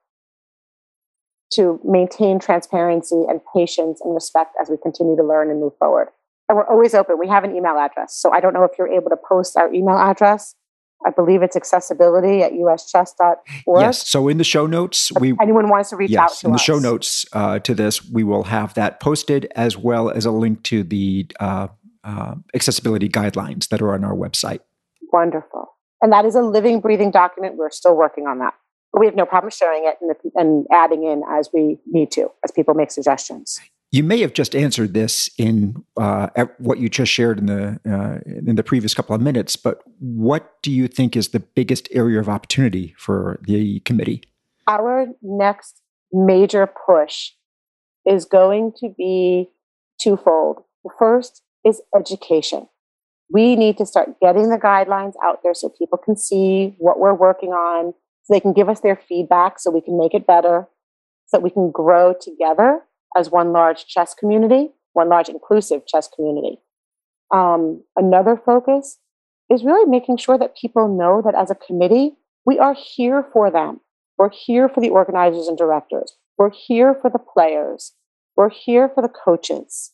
to 1.53 1.79
maintain 1.83 2.39
transparency 2.39 3.23
and 3.27 3.39
patience 3.55 4.01
and 4.03 4.13
respect 4.13 4.55
as 4.61 4.69
we 4.69 4.77
continue 4.81 5.15
to 5.15 5.23
learn 5.23 5.49
and 5.49 5.59
move 5.59 5.73
forward. 5.77 6.09
And 6.49 6.57
we're 6.57 6.67
always 6.67 6.93
open. 6.93 7.17
We 7.19 7.27
have 7.29 7.43
an 7.43 7.55
email 7.55 7.77
address. 7.77 8.15
So 8.15 8.31
I 8.31 8.39
don't 8.39 8.53
know 8.53 8.63
if 8.63 8.71
you're 8.77 8.91
able 8.91 9.09
to 9.09 9.17
post 9.17 9.55
our 9.55 9.73
email 9.73 9.97
address 9.97 10.55
I 11.05 11.11
believe 11.11 11.41
it's 11.41 11.55
accessibility 11.55 12.41
at 12.41 12.53
uschess.org. 12.53 13.81
Yes. 13.81 14.07
So 14.07 14.27
in 14.27 14.37
the 14.37 14.43
show 14.43 14.65
notes, 14.65 15.11
we 15.19 15.31
if 15.31 15.37
anyone 15.41 15.69
wants 15.69 15.89
to 15.91 15.95
reach 15.95 16.11
yes, 16.11 16.19
out 16.19 16.29
to 16.29 16.33
Yes, 16.33 16.43
in 16.43 16.53
us. 16.53 16.61
the 16.61 16.63
show 16.63 16.79
notes 16.79 17.25
uh, 17.33 17.59
to 17.59 17.73
this, 17.73 18.07
we 18.09 18.23
will 18.23 18.43
have 18.43 18.73
that 18.75 18.99
posted 18.99 19.51
as 19.55 19.77
well 19.77 20.09
as 20.09 20.25
a 20.25 20.31
link 20.31 20.63
to 20.63 20.83
the 20.83 21.27
uh, 21.39 21.67
uh, 22.03 22.35
accessibility 22.53 23.09
guidelines 23.09 23.69
that 23.69 23.81
are 23.81 23.93
on 23.93 24.03
our 24.03 24.15
website. 24.15 24.59
Wonderful. 25.11 25.69
And 26.01 26.11
that 26.11 26.25
is 26.25 26.35
a 26.35 26.41
living, 26.41 26.81
breathing 26.81 27.11
document. 27.11 27.55
We're 27.55 27.69
still 27.69 27.95
working 27.95 28.27
on 28.27 28.39
that. 28.39 28.53
But 28.91 28.99
we 28.99 29.05
have 29.05 29.15
no 29.15 29.25
problem 29.25 29.49
sharing 29.51 29.85
it 29.87 29.95
and, 30.01 30.15
and 30.35 30.67
adding 30.71 31.03
in 31.03 31.23
as 31.29 31.49
we 31.53 31.79
need 31.85 32.11
to, 32.11 32.29
as 32.43 32.51
people 32.51 32.73
make 32.73 32.91
suggestions. 32.91 33.59
You 33.93 34.03
may 34.03 34.21
have 34.21 34.33
just 34.33 34.55
answered 34.55 34.95
this 34.95 35.29
in 35.37 35.83
uh, 35.97 36.27
what 36.57 36.79
you 36.79 36.89
just 36.89 37.11
shared 37.11 37.37
in 37.37 37.45
the 37.45 37.79
uh, 37.85 38.19
in 38.25 38.55
the 38.55 38.63
previous 38.63 38.95
couple 38.95 39.15
of 39.15 39.21
minutes, 39.21 39.55
but 39.55 39.83
what 39.99 40.61
do 40.63 40.71
you 40.71 40.87
think 40.87 41.15
is 41.15 41.27
the 41.27 41.39
biggest 41.39 41.87
area 41.91 42.19
of 42.19 42.27
opportunity 42.27 42.95
for 42.97 43.39
the 43.43 43.81
committee? 43.81 44.23
our 44.67 45.07
next 45.21 45.81
major 46.11 46.67
push 46.67 47.31
is 48.05 48.25
going 48.25 48.71
to 48.79 48.89
be 48.97 49.49
twofold. 50.01 50.63
The 50.83 50.91
first 50.97 51.43
is 51.65 51.81
education. 51.95 52.67
We 53.29 53.55
need 53.55 53.77
to 53.77 53.85
start 53.85 54.19
getting 54.21 54.49
the 54.49 54.57
guidelines 54.57 55.13
out 55.23 55.39
there 55.43 55.53
so 55.53 55.69
people 55.69 55.97
can 55.97 56.17
see 56.17 56.75
what 56.77 56.99
we're 56.99 57.13
working 57.13 57.49
on, 57.49 57.93
so 58.23 58.33
they 58.33 58.39
can 58.39 58.53
give 58.53 58.69
us 58.69 58.79
their 58.79 58.99
feedback 59.07 59.59
so 59.59 59.71
we 59.71 59.81
can 59.81 59.97
make 59.97 60.13
it 60.13 60.27
better, 60.27 60.67
so 61.27 61.37
that 61.37 61.43
we 61.43 61.49
can 61.49 61.69
grow 61.71 62.13
together 62.19 62.81
as 63.17 63.29
one 63.29 63.51
large 63.51 63.85
chess 63.85 64.13
community, 64.13 64.69
one 64.93 65.09
large 65.09 65.29
inclusive 65.29 65.85
chess 65.85 66.07
community. 66.07 66.59
Um, 67.33 67.83
another 67.95 68.39
focus 68.43 68.99
is 69.49 69.63
really 69.63 69.89
making 69.89 70.17
sure 70.17 70.37
that 70.37 70.55
people 70.55 70.87
know 70.87 71.21
that 71.21 71.35
as 71.35 71.51
a 71.51 71.55
committee, 71.55 72.17
we 72.45 72.59
are 72.59 72.75
here 72.75 73.25
for 73.33 73.49
them. 73.51 73.79
We're 74.17 74.29
here 74.29 74.69
for 74.69 74.81
the 74.81 74.89
organizers 74.89 75.47
and 75.47 75.57
directors. 75.57 76.15
We're 76.37 76.51
here 76.51 76.95
for 77.01 77.09
the 77.09 77.19
players. 77.19 77.93
We're 78.35 78.49
here 78.49 78.89
for 78.93 79.01
the 79.01 79.09
coaches. 79.09 79.91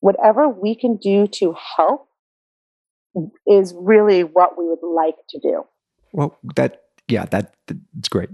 Whatever 0.00 0.48
we 0.48 0.74
can 0.74 0.96
do 0.96 1.26
to 1.26 1.54
help 1.76 2.08
is 3.46 3.74
really 3.76 4.24
what 4.24 4.56
we 4.58 4.66
would 4.66 4.82
like 4.82 5.16
to 5.30 5.38
do. 5.38 5.64
Well, 6.12 6.38
that, 6.56 6.82
yeah, 7.08 7.26
that, 7.26 7.54
that's 7.66 8.08
great. 8.08 8.30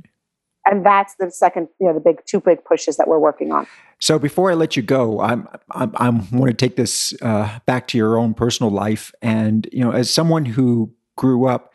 And 0.65 0.85
that's 0.85 1.15
the 1.19 1.31
second, 1.31 1.69
you 1.81 1.87
know, 1.87 1.95
the 1.95 2.01
big 2.01 2.25
two 2.27 2.41
big 2.41 2.65
pushes 2.65 2.97
that 2.97 3.09
we're 3.09 3.19
working 3.19 3.53
on. 3.53 3.67
So 3.99 4.19
before 4.19 4.51
I 4.51 4.55
let 4.55 4.77
you 4.77 4.83
go, 4.83 5.21
I'm, 5.21 5.49
I'm, 5.71 5.93
I 5.97 6.11
want 6.11 6.51
to 6.51 6.55
take 6.55 6.77
this 6.77 7.15
uh, 7.23 7.59
back 7.67 7.89
to 7.89 7.99
your 7.99 8.19
own 8.19 8.35
personal 8.35 8.71
life. 8.71 9.13
And, 9.23 9.69
you 9.73 9.81
know, 9.81 9.91
as 9.91 10.13
someone 10.13 10.45
who 10.45 10.93
grew 11.17 11.47
up 11.47 11.73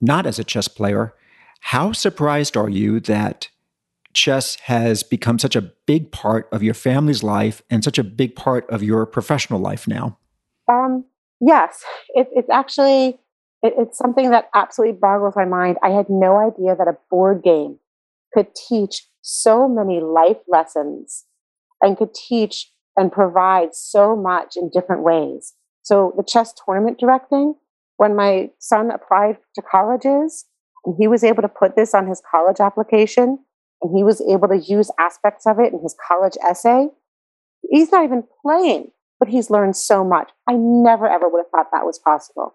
not 0.00 0.26
as 0.26 0.38
a 0.38 0.44
chess 0.44 0.68
player, 0.68 1.14
how 1.60 1.92
surprised 1.92 2.56
are 2.56 2.68
you 2.68 3.00
that 3.00 3.48
chess 4.12 4.56
has 4.62 5.02
become 5.02 5.38
such 5.38 5.56
a 5.56 5.62
big 5.62 6.10
part 6.10 6.48
of 6.52 6.62
your 6.62 6.74
family's 6.74 7.22
life 7.22 7.62
and 7.70 7.84
such 7.84 7.98
a 7.98 8.04
big 8.04 8.34
part 8.34 8.68
of 8.68 8.82
your 8.82 9.06
professional 9.06 9.60
life 9.60 9.86
now? 9.86 10.18
Um, 10.68 11.04
yes, 11.40 11.82
it, 12.10 12.28
it's 12.32 12.50
actually 12.50 13.18
it, 13.62 13.74
it's 13.78 13.98
something 13.98 14.30
that 14.30 14.48
absolutely 14.54 14.98
boggles 14.98 15.36
my 15.36 15.44
mind. 15.44 15.78
I 15.82 15.90
had 15.90 16.08
no 16.08 16.38
idea 16.38 16.76
that 16.76 16.88
a 16.88 16.96
board 17.10 17.42
game 17.42 17.78
could 18.32 18.48
teach 18.54 19.06
so 19.22 19.68
many 19.68 20.00
life 20.00 20.38
lessons 20.48 21.26
and 21.82 21.96
could 21.96 22.14
teach 22.14 22.70
and 22.96 23.12
provide 23.12 23.74
so 23.74 24.16
much 24.16 24.56
in 24.56 24.70
different 24.70 25.02
ways. 25.02 25.54
So 25.82 26.12
the 26.16 26.22
chess 26.22 26.52
tournament 26.64 26.98
directing, 26.98 27.54
when 27.96 28.16
my 28.16 28.50
son 28.58 28.90
applied 28.90 29.38
to 29.54 29.62
colleges, 29.62 30.46
and 30.84 30.94
he 30.98 31.06
was 31.06 31.24
able 31.24 31.42
to 31.42 31.48
put 31.48 31.76
this 31.76 31.94
on 31.94 32.06
his 32.06 32.22
college 32.30 32.60
application, 32.60 33.38
and 33.82 33.96
he 33.96 34.02
was 34.02 34.20
able 34.20 34.48
to 34.48 34.58
use 34.58 34.90
aspects 34.98 35.46
of 35.46 35.58
it 35.58 35.72
in 35.72 35.80
his 35.82 35.96
college 36.06 36.36
essay. 36.46 36.88
He's 37.70 37.92
not 37.92 38.04
even 38.04 38.24
playing, 38.42 38.90
but 39.18 39.28
he's 39.28 39.50
learned 39.50 39.76
so 39.76 40.04
much. 40.04 40.30
I 40.48 40.54
never 40.54 41.08
ever 41.08 41.28
would 41.28 41.44
have 41.44 41.50
thought 41.50 41.70
that 41.72 41.86
was 41.86 41.98
possible. 41.98 42.54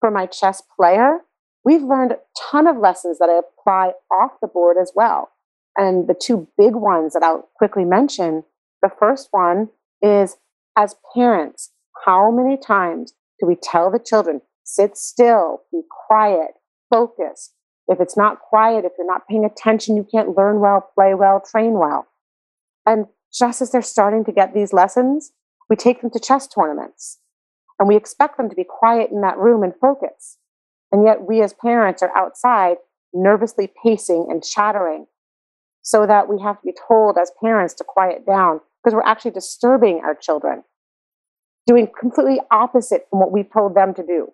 For 0.00 0.10
my 0.10 0.26
chess 0.26 0.62
player, 0.76 1.20
we've 1.64 1.82
learned 1.82 2.12
a 2.12 2.18
ton 2.50 2.66
of 2.66 2.76
lessons 2.76 3.18
that 3.18 3.28
I 3.28 3.40
apply 3.40 3.92
off 4.10 4.32
the 4.40 4.48
board 4.48 4.76
as 4.80 4.92
well. 4.94 5.30
And 5.76 6.08
the 6.08 6.14
two 6.14 6.48
big 6.56 6.74
ones 6.74 7.14
that 7.14 7.22
I'll 7.22 7.48
quickly 7.56 7.84
mention 7.84 8.44
the 8.84 8.94
first 8.98 9.28
one 9.30 9.70
is 10.02 10.36
as 10.76 10.94
parents, 11.14 11.72
how 12.04 12.30
many 12.30 12.58
times 12.58 13.14
do 13.40 13.46
we 13.46 13.56
tell 13.56 13.90
the 13.90 13.98
children, 13.98 14.42
sit 14.62 14.96
still, 14.96 15.62
be 15.72 15.80
quiet, 16.06 16.50
focus? 16.90 17.52
If 17.88 17.98
it's 18.00 18.16
not 18.16 18.40
quiet, 18.40 18.84
if 18.84 18.92
you're 18.98 19.06
not 19.06 19.26
paying 19.26 19.44
attention, 19.44 19.96
you 19.96 20.06
can't 20.10 20.36
learn 20.36 20.60
well, 20.60 20.90
play 20.94 21.14
well, 21.14 21.40
train 21.40 21.72
well. 21.72 22.06
And 22.84 23.06
just 23.32 23.62
as 23.62 23.72
they're 23.72 23.82
starting 23.82 24.24
to 24.26 24.32
get 24.32 24.52
these 24.52 24.74
lessons, 24.74 25.32
we 25.70 25.76
take 25.76 26.02
them 26.02 26.10
to 26.10 26.20
chess 26.20 26.46
tournaments 26.46 27.18
and 27.78 27.88
we 27.88 27.96
expect 27.96 28.36
them 28.36 28.50
to 28.50 28.54
be 28.54 28.64
quiet 28.64 29.10
in 29.10 29.22
that 29.22 29.38
room 29.38 29.62
and 29.62 29.72
focus. 29.80 30.36
And 30.92 31.06
yet 31.06 31.22
we 31.22 31.40
as 31.40 31.54
parents 31.54 32.02
are 32.02 32.14
outside 32.16 32.76
nervously 33.14 33.72
pacing 33.82 34.26
and 34.28 34.44
chattering 34.44 35.06
so 35.82 36.06
that 36.06 36.28
we 36.28 36.40
have 36.42 36.60
to 36.60 36.66
be 36.66 36.74
told 36.86 37.16
as 37.18 37.32
parents 37.42 37.74
to 37.74 37.84
quiet 37.84 38.26
down 38.26 38.60
because 38.84 38.94
we're 38.94 39.02
actually 39.02 39.30
disturbing 39.30 40.02
our 40.04 40.14
children, 40.14 40.62
doing 41.66 41.88
completely 41.98 42.40
opposite 42.50 43.06
from 43.08 43.20
what 43.20 43.32
we 43.32 43.42
told 43.42 43.74
them 43.74 43.94
to 43.94 44.02
do. 44.04 44.32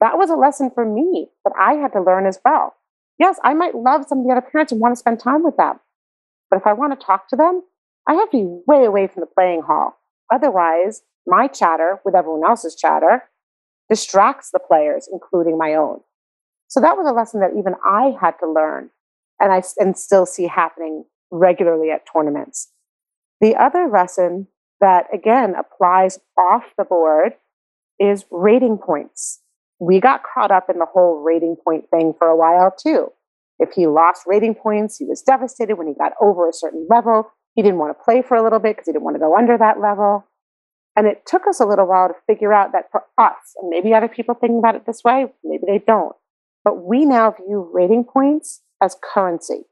That 0.00 0.18
was 0.18 0.30
a 0.30 0.36
lesson 0.36 0.70
for 0.72 0.84
me 0.84 1.28
that 1.44 1.54
I 1.58 1.74
had 1.74 1.92
to 1.94 2.02
learn 2.02 2.26
as 2.26 2.38
well. 2.44 2.74
Yes, 3.18 3.38
I 3.42 3.54
might 3.54 3.74
love 3.74 4.04
some 4.06 4.18
of 4.18 4.26
the 4.26 4.32
other 4.32 4.46
parents 4.46 4.70
and 4.70 4.80
want 4.80 4.92
to 4.92 4.98
spend 4.98 5.18
time 5.18 5.42
with 5.42 5.56
them. 5.56 5.80
But 6.50 6.58
if 6.58 6.66
I 6.66 6.74
want 6.74 6.98
to 6.98 7.04
talk 7.04 7.28
to 7.28 7.36
them, 7.36 7.62
I 8.06 8.14
have 8.14 8.30
to 8.30 8.36
be 8.36 8.62
way 8.66 8.84
away 8.84 9.06
from 9.06 9.20
the 9.20 9.26
playing 9.26 9.62
hall. 9.62 9.98
Otherwise, 10.32 11.02
my 11.26 11.46
chatter 11.46 12.00
with 12.04 12.14
everyone 12.14 12.48
else's 12.48 12.76
chatter 12.76 13.24
distracts 13.88 14.50
the 14.50 14.60
players, 14.60 15.08
including 15.12 15.58
my 15.58 15.74
own. 15.74 16.00
So 16.68 16.80
that 16.80 16.96
was 16.96 17.08
a 17.08 17.12
lesson 17.12 17.40
that 17.40 17.58
even 17.58 17.74
I 17.84 18.14
had 18.20 18.32
to 18.40 18.50
learn 18.50 18.90
and 19.40 19.52
I 19.52 19.62
and 19.78 19.96
still 19.96 20.26
see 20.26 20.46
happening 20.46 21.04
regularly 21.30 21.90
at 21.90 22.06
tournaments. 22.10 22.70
The 23.40 23.56
other 23.56 23.88
lesson 23.88 24.48
that 24.80 25.06
again 25.12 25.54
applies 25.54 26.18
off 26.36 26.64
the 26.76 26.84
board 26.84 27.34
is 27.98 28.24
rating 28.30 28.78
points. 28.78 29.40
We 29.80 30.00
got 30.00 30.22
caught 30.22 30.50
up 30.50 30.68
in 30.70 30.78
the 30.78 30.86
whole 30.86 31.22
rating 31.22 31.56
point 31.62 31.84
thing 31.90 32.14
for 32.18 32.28
a 32.28 32.36
while 32.36 32.74
too. 32.76 33.12
If 33.58 33.72
he 33.72 33.86
lost 33.86 34.22
rating 34.26 34.54
points, 34.54 34.96
he 34.98 35.04
was 35.04 35.22
devastated 35.22 35.76
when 35.76 35.88
he 35.88 35.94
got 35.94 36.12
over 36.20 36.48
a 36.48 36.52
certain 36.52 36.86
level. 36.88 37.30
He 37.54 37.62
didn't 37.62 37.78
want 37.78 37.96
to 37.96 38.04
play 38.04 38.22
for 38.22 38.36
a 38.36 38.42
little 38.42 38.60
bit 38.60 38.76
because 38.76 38.86
he 38.86 38.92
didn't 38.92 39.04
want 39.04 39.16
to 39.16 39.20
go 39.20 39.36
under 39.36 39.58
that 39.58 39.80
level. 39.80 40.26
And 40.96 41.06
it 41.06 41.24
took 41.26 41.46
us 41.46 41.60
a 41.60 41.66
little 41.66 41.86
while 41.86 42.08
to 42.08 42.14
figure 42.26 42.52
out 42.52 42.72
that 42.72 42.90
for 42.90 43.04
us, 43.18 43.54
and 43.60 43.70
maybe 43.70 43.94
other 43.94 44.08
people 44.08 44.34
thinking 44.34 44.58
about 44.58 44.74
it 44.74 44.86
this 44.86 45.02
way, 45.04 45.26
maybe 45.44 45.62
they 45.66 45.78
don't, 45.78 46.14
but 46.64 46.84
we 46.84 47.04
now 47.04 47.30
view 47.32 47.68
rating 47.72 48.04
points 48.04 48.62
as 48.82 48.96
currency. 49.02 49.62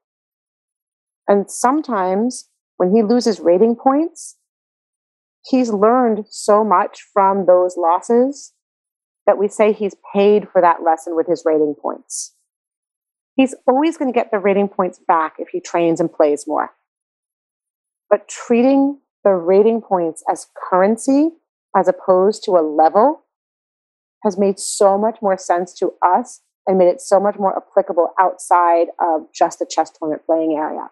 And 1.27 1.51
sometimes 1.51 2.49
when 2.77 2.95
he 2.95 3.03
loses 3.03 3.41
rating 3.41 3.77
points, 3.77 4.37
he's 5.45 5.71
learned 5.71 6.25
so 6.29 6.65
much 6.65 7.01
from 7.13 7.47
those 7.47 7.77
losses 7.77 8.53
that 9.27 9.39
we 9.39 9.49
say 9.49 9.73
he's 9.73 9.97
paid 10.15 10.49
for 10.51 10.61
that 10.61 10.83
lesson 10.83 11.17
with 11.17 11.27
his 11.27 11.43
rating 11.45 11.75
points. 11.81 12.35
He's 13.35 13.55
always 13.67 13.97
going 13.97 14.13
to 14.13 14.17
get 14.17 14.31
the 14.31 14.39
rating 14.39 14.69
points 14.69 15.01
back 15.07 15.35
if 15.39 15.49
he 15.49 15.61
trains 15.61 16.01
and 16.01 16.13
plays 16.13 16.47
more. 16.47 16.71
But 18.09 18.29
treating 18.29 19.01
the 19.25 19.33
rating 19.33 19.83
points 19.83 20.23
as 20.31 20.47
currency 20.57 21.31
as 21.77 21.89
opposed 21.89 22.45
to 22.45 22.53
a 22.53 22.63
level 22.63 23.25
has 24.23 24.39
made 24.39 24.59
so 24.59 24.97
much 24.97 25.19
more 25.21 25.37
sense 25.37 25.75
to 25.75 25.93
us 26.03 26.41
and 26.67 26.79
made 26.79 26.89
it 26.89 27.01
so 27.01 27.21
much 27.21 27.37
more 27.39 27.57
applicable 27.57 28.13
outside 28.19 28.89
of 29.01 29.27
just 29.35 29.59
the 29.59 29.67
chess 29.67 29.91
tournament 29.91 30.25
playing 30.25 30.57
area. 30.57 30.89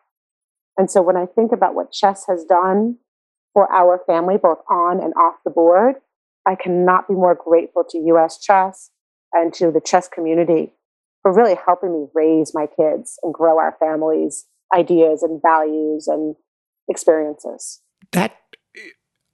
And 0.77 0.91
so 0.91 1.03
when 1.03 1.17
I 1.17 1.27
think 1.27 1.53
about 1.53 1.75
what 1.75 1.93
chess 1.93 2.25
has 2.29 2.45
done 2.45 2.97
for 3.53 3.71
our 3.73 4.01
family, 4.07 4.37
both 4.37 4.59
on 4.69 5.01
and 5.01 5.13
off 5.15 5.37
the 5.45 5.51
board, 5.51 5.97
I 6.47 6.55
cannot 6.57 7.09
be 7.09 7.15
more 7.15 7.35
grateful 7.35 7.85
to 7.91 7.99
US 7.99 8.39
Chess 8.39 8.91
and 9.33 9.53
to 9.55 9.71
the 9.71 9.81
chess 9.81 10.09
community 10.09 10.73
for 11.23 11.33
really 11.33 11.57
helping 11.67 11.93
me 11.93 12.07
raise 12.15 12.53
my 12.55 12.67
kids 12.67 13.19
and 13.23 13.33
grow 13.33 13.59
our 13.59 13.77
families' 13.81 14.47
ideas 14.77 15.23
and 15.23 15.41
values 15.41 16.07
and 16.07 16.35
experiences. 16.89 17.81
That 18.13 18.37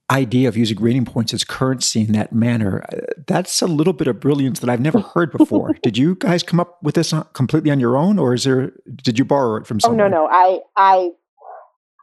idea 0.09 0.47
of 0.47 0.57
using 0.57 0.79
rating 0.79 1.05
points 1.05 1.33
as 1.33 1.43
currency 1.43 2.01
in 2.01 2.11
that 2.13 2.33
manner, 2.33 2.83
uh, 2.91 2.97
that's 3.27 3.61
a 3.61 3.67
little 3.67 3.93
bit 3.93 4.07
of 4.07 4.19
brilliance 4.19 4.59
that 4.59 4.69
I've 4.69 4.81
never 4.81 4.99
heard 4.99 5.31
before. 5.31 5.73
did 5.83 5.97
you 5.97 6.15
guys 6.15 6.43
come 6.43 6.59
up 6.59 6.81
with 6.83 6.95
this 6.95 7.13
completely 7.33 7.71
on 7.71 7.79
your 7.79 7.97
own 7.97 8.19
or 8.19 8.33
is 8.33 8.43
there 8.43 8.71
did 8.95 9.17
you 9.17 9.25
borrow 9.25 9.57
it 9.57 9.65
from 9.65 9.79
someone? 9.79 10.01
Oh 10.01 10.07
no, 10.07 10.25
no. 10.25 10.29
I 10.29 10.59
I 10.75 11.09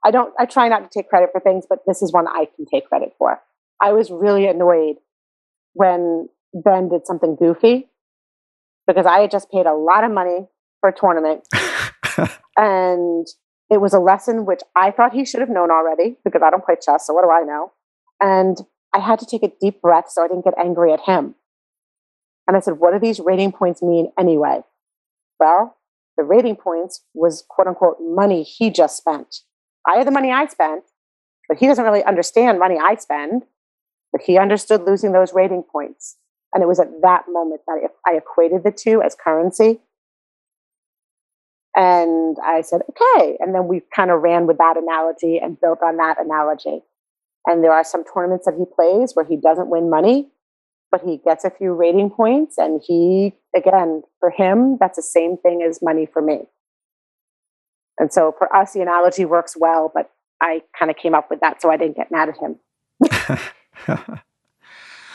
I 0.04 0.10
don't, 0.10 0.32
I 0.38 0.46
try 0.46 0.68
not 0.68 0.90
to 0.90 0.98
take 0.98 1.08
credit 1.08 1.30
for 1.32 1.40
things, 1.40 1.64
but 1.68 1.80
this 1.86 2.02
is 2.02 2.12
one 2.12 2.28
I 2.28 2.46
can 2.56 2.66
take 2.66 2.88
credit 2.88 3.14
for. 3.18 3.40
I 3.80 3.92
was 3.92 4.10
really 4.10 4.46
annoyed 4.46 4.96
when 5.74 6.28
Ben 6.54 6.88
did 6.88 7.06
something 7.06 7.36
goofy 7.36 7.88
because 8.86 9.06
I 9.06 9.20
had 9.20 9.30
just 9.30 9.50
paid 9.50 9.66
a 9.66 9.74
lot 9.74 10.04
of 10.04 10.10
money 10.10 10.48
for 10.80 10.90
a 10.90 10.96
tournament. 10.96 11.46
and 12.56 13.26
it 13.70 13.80
was 13.80 13.92
a 13.92 14.00
lesson 14.00 14.46
which 14.46 14.60
I 14.74 14.90
thought 14.90 15.12
he 15.12 15.24
should 15.24 15.40
have 15.40 15.50
known 15.50 15.70
already 15.70 16.16
because 16.24 16.42
I 16.42 16.50
don't 16.50 16.64
play 16.64 16.76
chess. 16.80 17.06
So 17.06 17.12
what 17.12 17.22
do 17.22 17.30
I 17.30 17.42
know? 17.42 17.72
And 18.20 18.58
I 18.94 19.00
had 19.00 19.18
to 19.18 19.26
take 19.26 19.42
a 19.42 19.52
deep 19.60 19.82
breath 19.82 20.06
so 20.08 20.24
I 20.24 20.28
didn't 20.28 20.44
get 20.44 20.54
angry 20.58 20.92
at 20.92 21.00
him. 21.00 21.34
And 22.46 22.56
I 22.56 22.60
said, 22.60 22.78
what 22.78 22.92
do 22.92 22.98
these 22.98 23.20
rating 23.20 23.52
points 23.52 23.82
mean 23.82 24.10
anyway? 24.18 24.62
Well, 25.38 25.76
the 26.16 26.24
rating 26.24 26.56
points 26.56 27.04
was 27.14 27.44
quote 27.48 27.68
unquote 27.68 27.98
money 28.00 28.42
he 28.42 28.70
just 28.70 28.96
spent. 28.96 29.42
I 29.88 29.96
have 29.96 30.06
the 30.06 30.12
money 30.12 30.30
I 30.30 30.46
spent, 30.46 30.84
but 31.48 31.58
he 31.58 31.66
doesn't 31.66 31.84
really 31.84 32.04
understand 32.04 32.58
money 32.58 32.76
I 32.80 32.96
spend. 32.96 33.44
But 34.12 34.22
he 34.22 34.38
understood 34.38 34.82
losing 34.86 35.12
those 35.12 35.34
rating 35.34 35.62
points. 35.62 36.16
And 36.54 36.62
it 36.62 36.66
was 36.66 36.80
at 36.80 36.88
that 37.02 37.24
moment 37.28 37.60
that 37.66 37.90
I 38.06 38.16
equated 38.16 38.64
the 38.64 38.72
two 38.72 39.02
as 39.02 39.14
currency. 39.14 39.80
And 41.76 42.36
I 42.42 42.62
said, 42.62 42.80
okay. 42.88 43.36
And 43.38 43.54
then 43.54 43.68
we 43.68 43.82
kind 43.94 44.10
of 44.10 44.22
ran 44.22 44.46
with 44.46 44.58
that 44.58 44.76
analogy 44.76 45.38
and 45.38 45.60
built 45.60 45.80
on 45.84 45.98
that 45.98 46.18
analogy. 46.18 46.82
And 47.46 47.62
there 47.62 47.72
are 47.72 47.84
some 47.84 48.02
tournaments 48.02 48.46
that 48.46 48.54
he 48.58 48.64
plays 48.64 49.12
where 49.14 49.26
he 49.26 49.36
doesn't 49.36 49.68
win 49.68 49.90
money, 49.90 50.28
but 50.90 51.02
he 51.02 51.18
gets 51.18 51.44
a 51.44 51.50
few 51.50 51.74
rating 51.74 52.10
points. 52.10 52.56
And 52.56 52.80
he, 52.84 53.34
again, 53.54 54.02
for 54.20 54.30
him, 54.30 54.78
that's 54.80 54.96
the 54.96 55.02
same 55.02 55.36
thing 55.36 55.62
as 55.62 55.82
money 55.82 56.06
for 56.10 56.22
me. 56.22 56.48
And 57.98 58.12
so 58.12 58.34
for 58.38 58.54
us, 58.54 58.72
the 58.72 58.80
analogy 58.80 59.24
works 59.24 59.56
well, 59.58 59.90
but 59.94 60.10
I 60.40 60.62
kind 60.78 60.90
of 60.90 60.96
came 60.96 61.14
up 61.14 61.30
with 61.30 61.40
that 61.40 61.60
so 61.60 61.70
I 61.70 61.76
didn't 61.76 61.96
get 61.96 62.10
mad 62.10 62.28
at 62.28 62.38
him. 62.38 64.18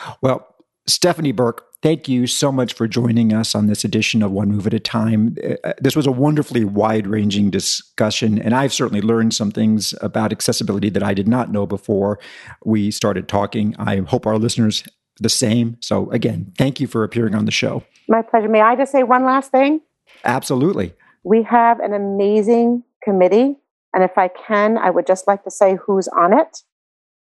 well, 0.21 0.53
Stephanie 0.85 1.31
Burke, 1.31 1.65
thank 1.81 2.09
you 2.09 2.27
so 2.27 2.51
much 2.51 2.73
for 2.73 2.87
joining 2.87 3.31
us 3.31 3.55
on 3.55 3.67
this 3.67 3.85
edition 3.85 4.21
of 4.21 4.31
One 4.31 4.49
Move 4.49 4.67
at 4.67 4.73
a 4.73 4.79
Time. 4.79 5.37
Uh, 5.63 5.73
this 5.79 5.95
was 5.95 6.05
a 6.05 6.11
wonderfully 6.11 6.65
wide 6.65 7.07
ranging 7.07 7.49
discussion, 7.49 8.37
and 8.37 8.53
I've 8.53 8.73
certainly 8.73 9.01
learned 9.01 9.33
some 9.33 9.51
things 9.51 9.93
about 10.01 10.33
accessibility 10.33 10.89
that 10.89 11.03
I 11.03 11.13
did 11.13 11.27
not 11.27 11.51
know 11.51 11.65
before 11.65 12.19
we 12.65 12.91
started 12.91 13.29
talking. 13.29 13.75
I 13.79 13.97
hope 14.01 14.27
our 14.27 14.37
listeners 14.37 14.83
the 15.19 15.29
same. 15.29 15.77
So, 15.79 16.09
again, 16.11 16.51
thank 16.57 16.81
you 16.81 16.87
for 16.87 17.03
appearing 17.03 17.35
on 17.35 17.45
the 17.45 17.51
show. 17.51 17.83
My 18.09 18.21
pleasure. 18.21 18.49
May 18.49 18.61
I 18.61 18.75
just 18.75 18.91
say 18.91 19.03
one 19.03 19.23
last 19.23 19.51
thing? 19.51 19.79
Absolutely. 20.25 20.93
We 21.23 21.43
have 21.43 21.79
an 21.79 21.93
amazing 21.93 22.83
committee. 23.03 23.57
And 23.93 24.03
if 24.03 24.17
I 24.17 24.27
can, 24.27 24.77
I 24.77 24.89
would 24.89 25.07
just 25.07 25.27
like 25.27 25.43
to 25.43 25.51
say 25.51 25.77
who's 25.85 26.07
on 26.07 26.37
it 26.37 26.59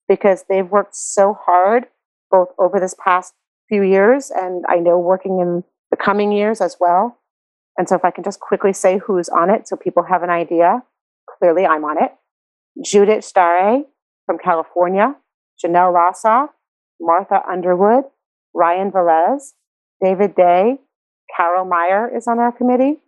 because 0.07 0.45
they've 0.49 0.69
worked 0.69 0.95
so 0.95 1.37
hard 1.45 1.85
both 2.29 2.49
over 2.57 2.79
this 2.79 2.95
past 3.03 3.33
few 3.67 3.83
years 3.83 4.31
and 4.31 4.65
I 4.67 4.77
know 4.77 4.97
working 4.97 5.39
in 5.39 5.63
the 5.91 5.97
coming 5.97 6.31
years 6.31 6.61
as 6.61 6.77
well. 6.79 7.17
And 7.77 7.87
so 7.87 7.95
if 7.95 8.03
I 8.03 8.11
can 8.11 8.23
just 8.23 8.39
quickly 8.39 8.73
say 8.73 8.97
who's 8.97 9.29
on 9.29 9.49
it 9.49 9.67
so 9.67 9.75
people 9.75 10.03
have 10.03 10.23
an 10.23 10.29
idea, 10.29 10.83
clearly 11.37 11.65
I'm 11.65 11.85
on 11.85 12.03
it. 12.03 12.11
Judith 12.83 13.23
Stare 13.23 13.83
from 14.25 14.37
California, 14.37 15.15
Janelle 15.63 15.93
Rossoff, 15.93 16.49
Martha 16.99 17.41
Underwood, 17.49 18.05
Ryan 18.53 18.91
Velez, 18.91 19.53
David 20.03 20.35
Day, 20.35 20.79
Carol 21.35 21.65
Meyer 21.65 22.11
is 22.15 22.27
on 22.27 22.39
our 22.39 22.51
committee, 22.51 22.99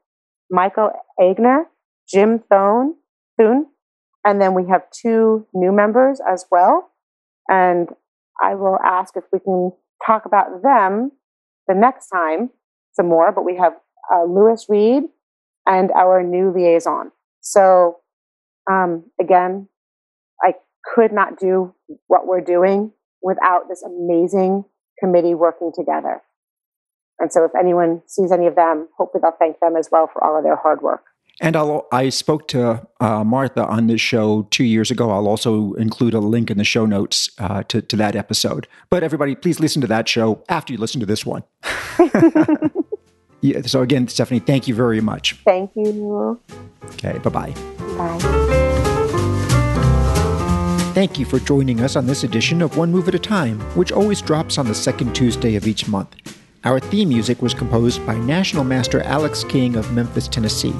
Michael 0.51 0.91
Agner, 1.19 1.63
Jim 2.07 2.39
Thone, 2.49 2.95
Thune, 3.39 3.67
and 4.25 4.41
then 4.41 4.53
we 4.53 4.67
have 4.67 4.83
two 4.91 5.47
new 5.53 5.71
members 5.71 6.21
as 6.29 6.45
well. 6.51 6.91
And 7.49 7.89
I 8.41 8.55
will 8.55 8.77
ask 8.85 9.15
if 9.17 9.23
we 9.31 9.39
can 9.39 9.71
talk 10.05 10.25
about 10.25 10.61
them 10.61 11.11
the 11.67 11.73
next 11.75 12.09
time 12.09 12.49
some 12.93 13.07
more, 13.07 13.31
but 13.31 13.45
we 13.45 13.57
have 13.57 13.73
uh, 14.13 14.23
Lewis 14.25 14.65
Reed 14.67 15.03
and 15.65 15.91
our 15.91 16.21
new 16.23 16.51
liaison. 16.53 17.11
So, 17.39 17.99
um, 18.69 19.05
again, 19.19 19.69
I 20.43 20.53
could 20.93 21.11
not 21.13 21.39
do 21.39 21.73
what 22.07 22.27
we're 22.27 22.41
doing 22.41 22.91
without 23.21 23.69
this 23.69 23.83
amazing 23.83 24.65
committee 24.99 25.33
working 25.33 25.71
together. 25.73 26.21
And 27.19 27.31
so, 27.31 27.45
if 27.45 27.51
anyone 27.59 28.01
sees 28.07 28.31
any 28.31 28.47
of 28.47 28.55
them, 28.55 28.87
hopefully 28.97 29.21
they'll 29.21 29.37
thank 29.37 29.59
them 29.59 29.75
as 29.75 29.89
well 29.91 30.09
for 30.11 30.23
all 30.23 30.37
of 30.37 30.43
their 30.43 30.55
hard 30.55 30.81
work. 30.81 31.03
And 31.39 31.55
I'll, 31.55 31.87
I 31.91 32.09
spoke 32.09 32.47
to 32.49 32.85
uh, 32.99 33.23
Martha 33.23 33.65
on 33.65 33.87
this 33.87 33.99
show 33.99 34.43
two 34.51 34.63
years 34.63 34.91
ago. 34.91 35.09
I'll 35.09 35.27
also 35.27 35.73
include 35.73 36.13
a 36.13 36.19
link 36.19 36.51
in 36.51 36.57
the 36.59 36.63
show 36.63 36.85
notes 36.85 37.31
uh, 37.39 37.63
to, 37.63 37.81
to 37.81 37.95
that 37.95 38.15
episode. 38.15 38.67
But 38.91 39.03
everybody, 39.03 39.33
please 39.35 39.59
listen 39.59 39.81
to 39.81 39.87
that 39.87 40.07
show 40.07 40.43
after 40.49 40.71
you 40.71 40.79
listen 40.79 40.99
to 40.99 41.07
this 41.07 41.25
one. 41.25 41.43
yeah, 43.41 43.61
so, 43.63 43.81
again, 43.81 44.07
Stephanie, 44.07 44.39
thank 44.39 44.67
you 44.67 44.75
very 44.75 45.01
much. 45.01 45.33
Thank 45.43 45.71
you. 45.75 46.39
Okay, 46.85 47.17
bye-bye. 47.17 47.53
Bye. 47.97 48.71
Thank 50.93 51.17
you 51.17 51.25
for 51.25 51.39
joining 51.39 51.81
us 51.81 51.95
on 51.95 52.05
this 52.05 52.23
edition 52.23 52.61
of 52.61 52.77
One 52.77 52.91
Move 52.91 53.07
at 53.07 53.15
a 53.15 53.19
Time, 53.19 53.59
which 53.75 53.91
always 53.91 54.21
drops 54.21 54.59
on 54.59 54.67
the 54.67 54.75
second 54.75 55.15
Tuesday 55.15 55.55
of 55.55 55.65
each 55.65 55.87
month. 55.87 56.40
Our 56.63 56.79
theme 56.79 57.09
music 57.09 57.41
was 57.41 57.55
composed 57.55 58.05
by 58.05 58.15
National 58.17 58.63
Master 58.63 59.01
Alex 59.01 59.43
King 59.43 59.75
of 59.75 59.91
Memphis, 59.93 60.27
Tennessee. 60.27 60.75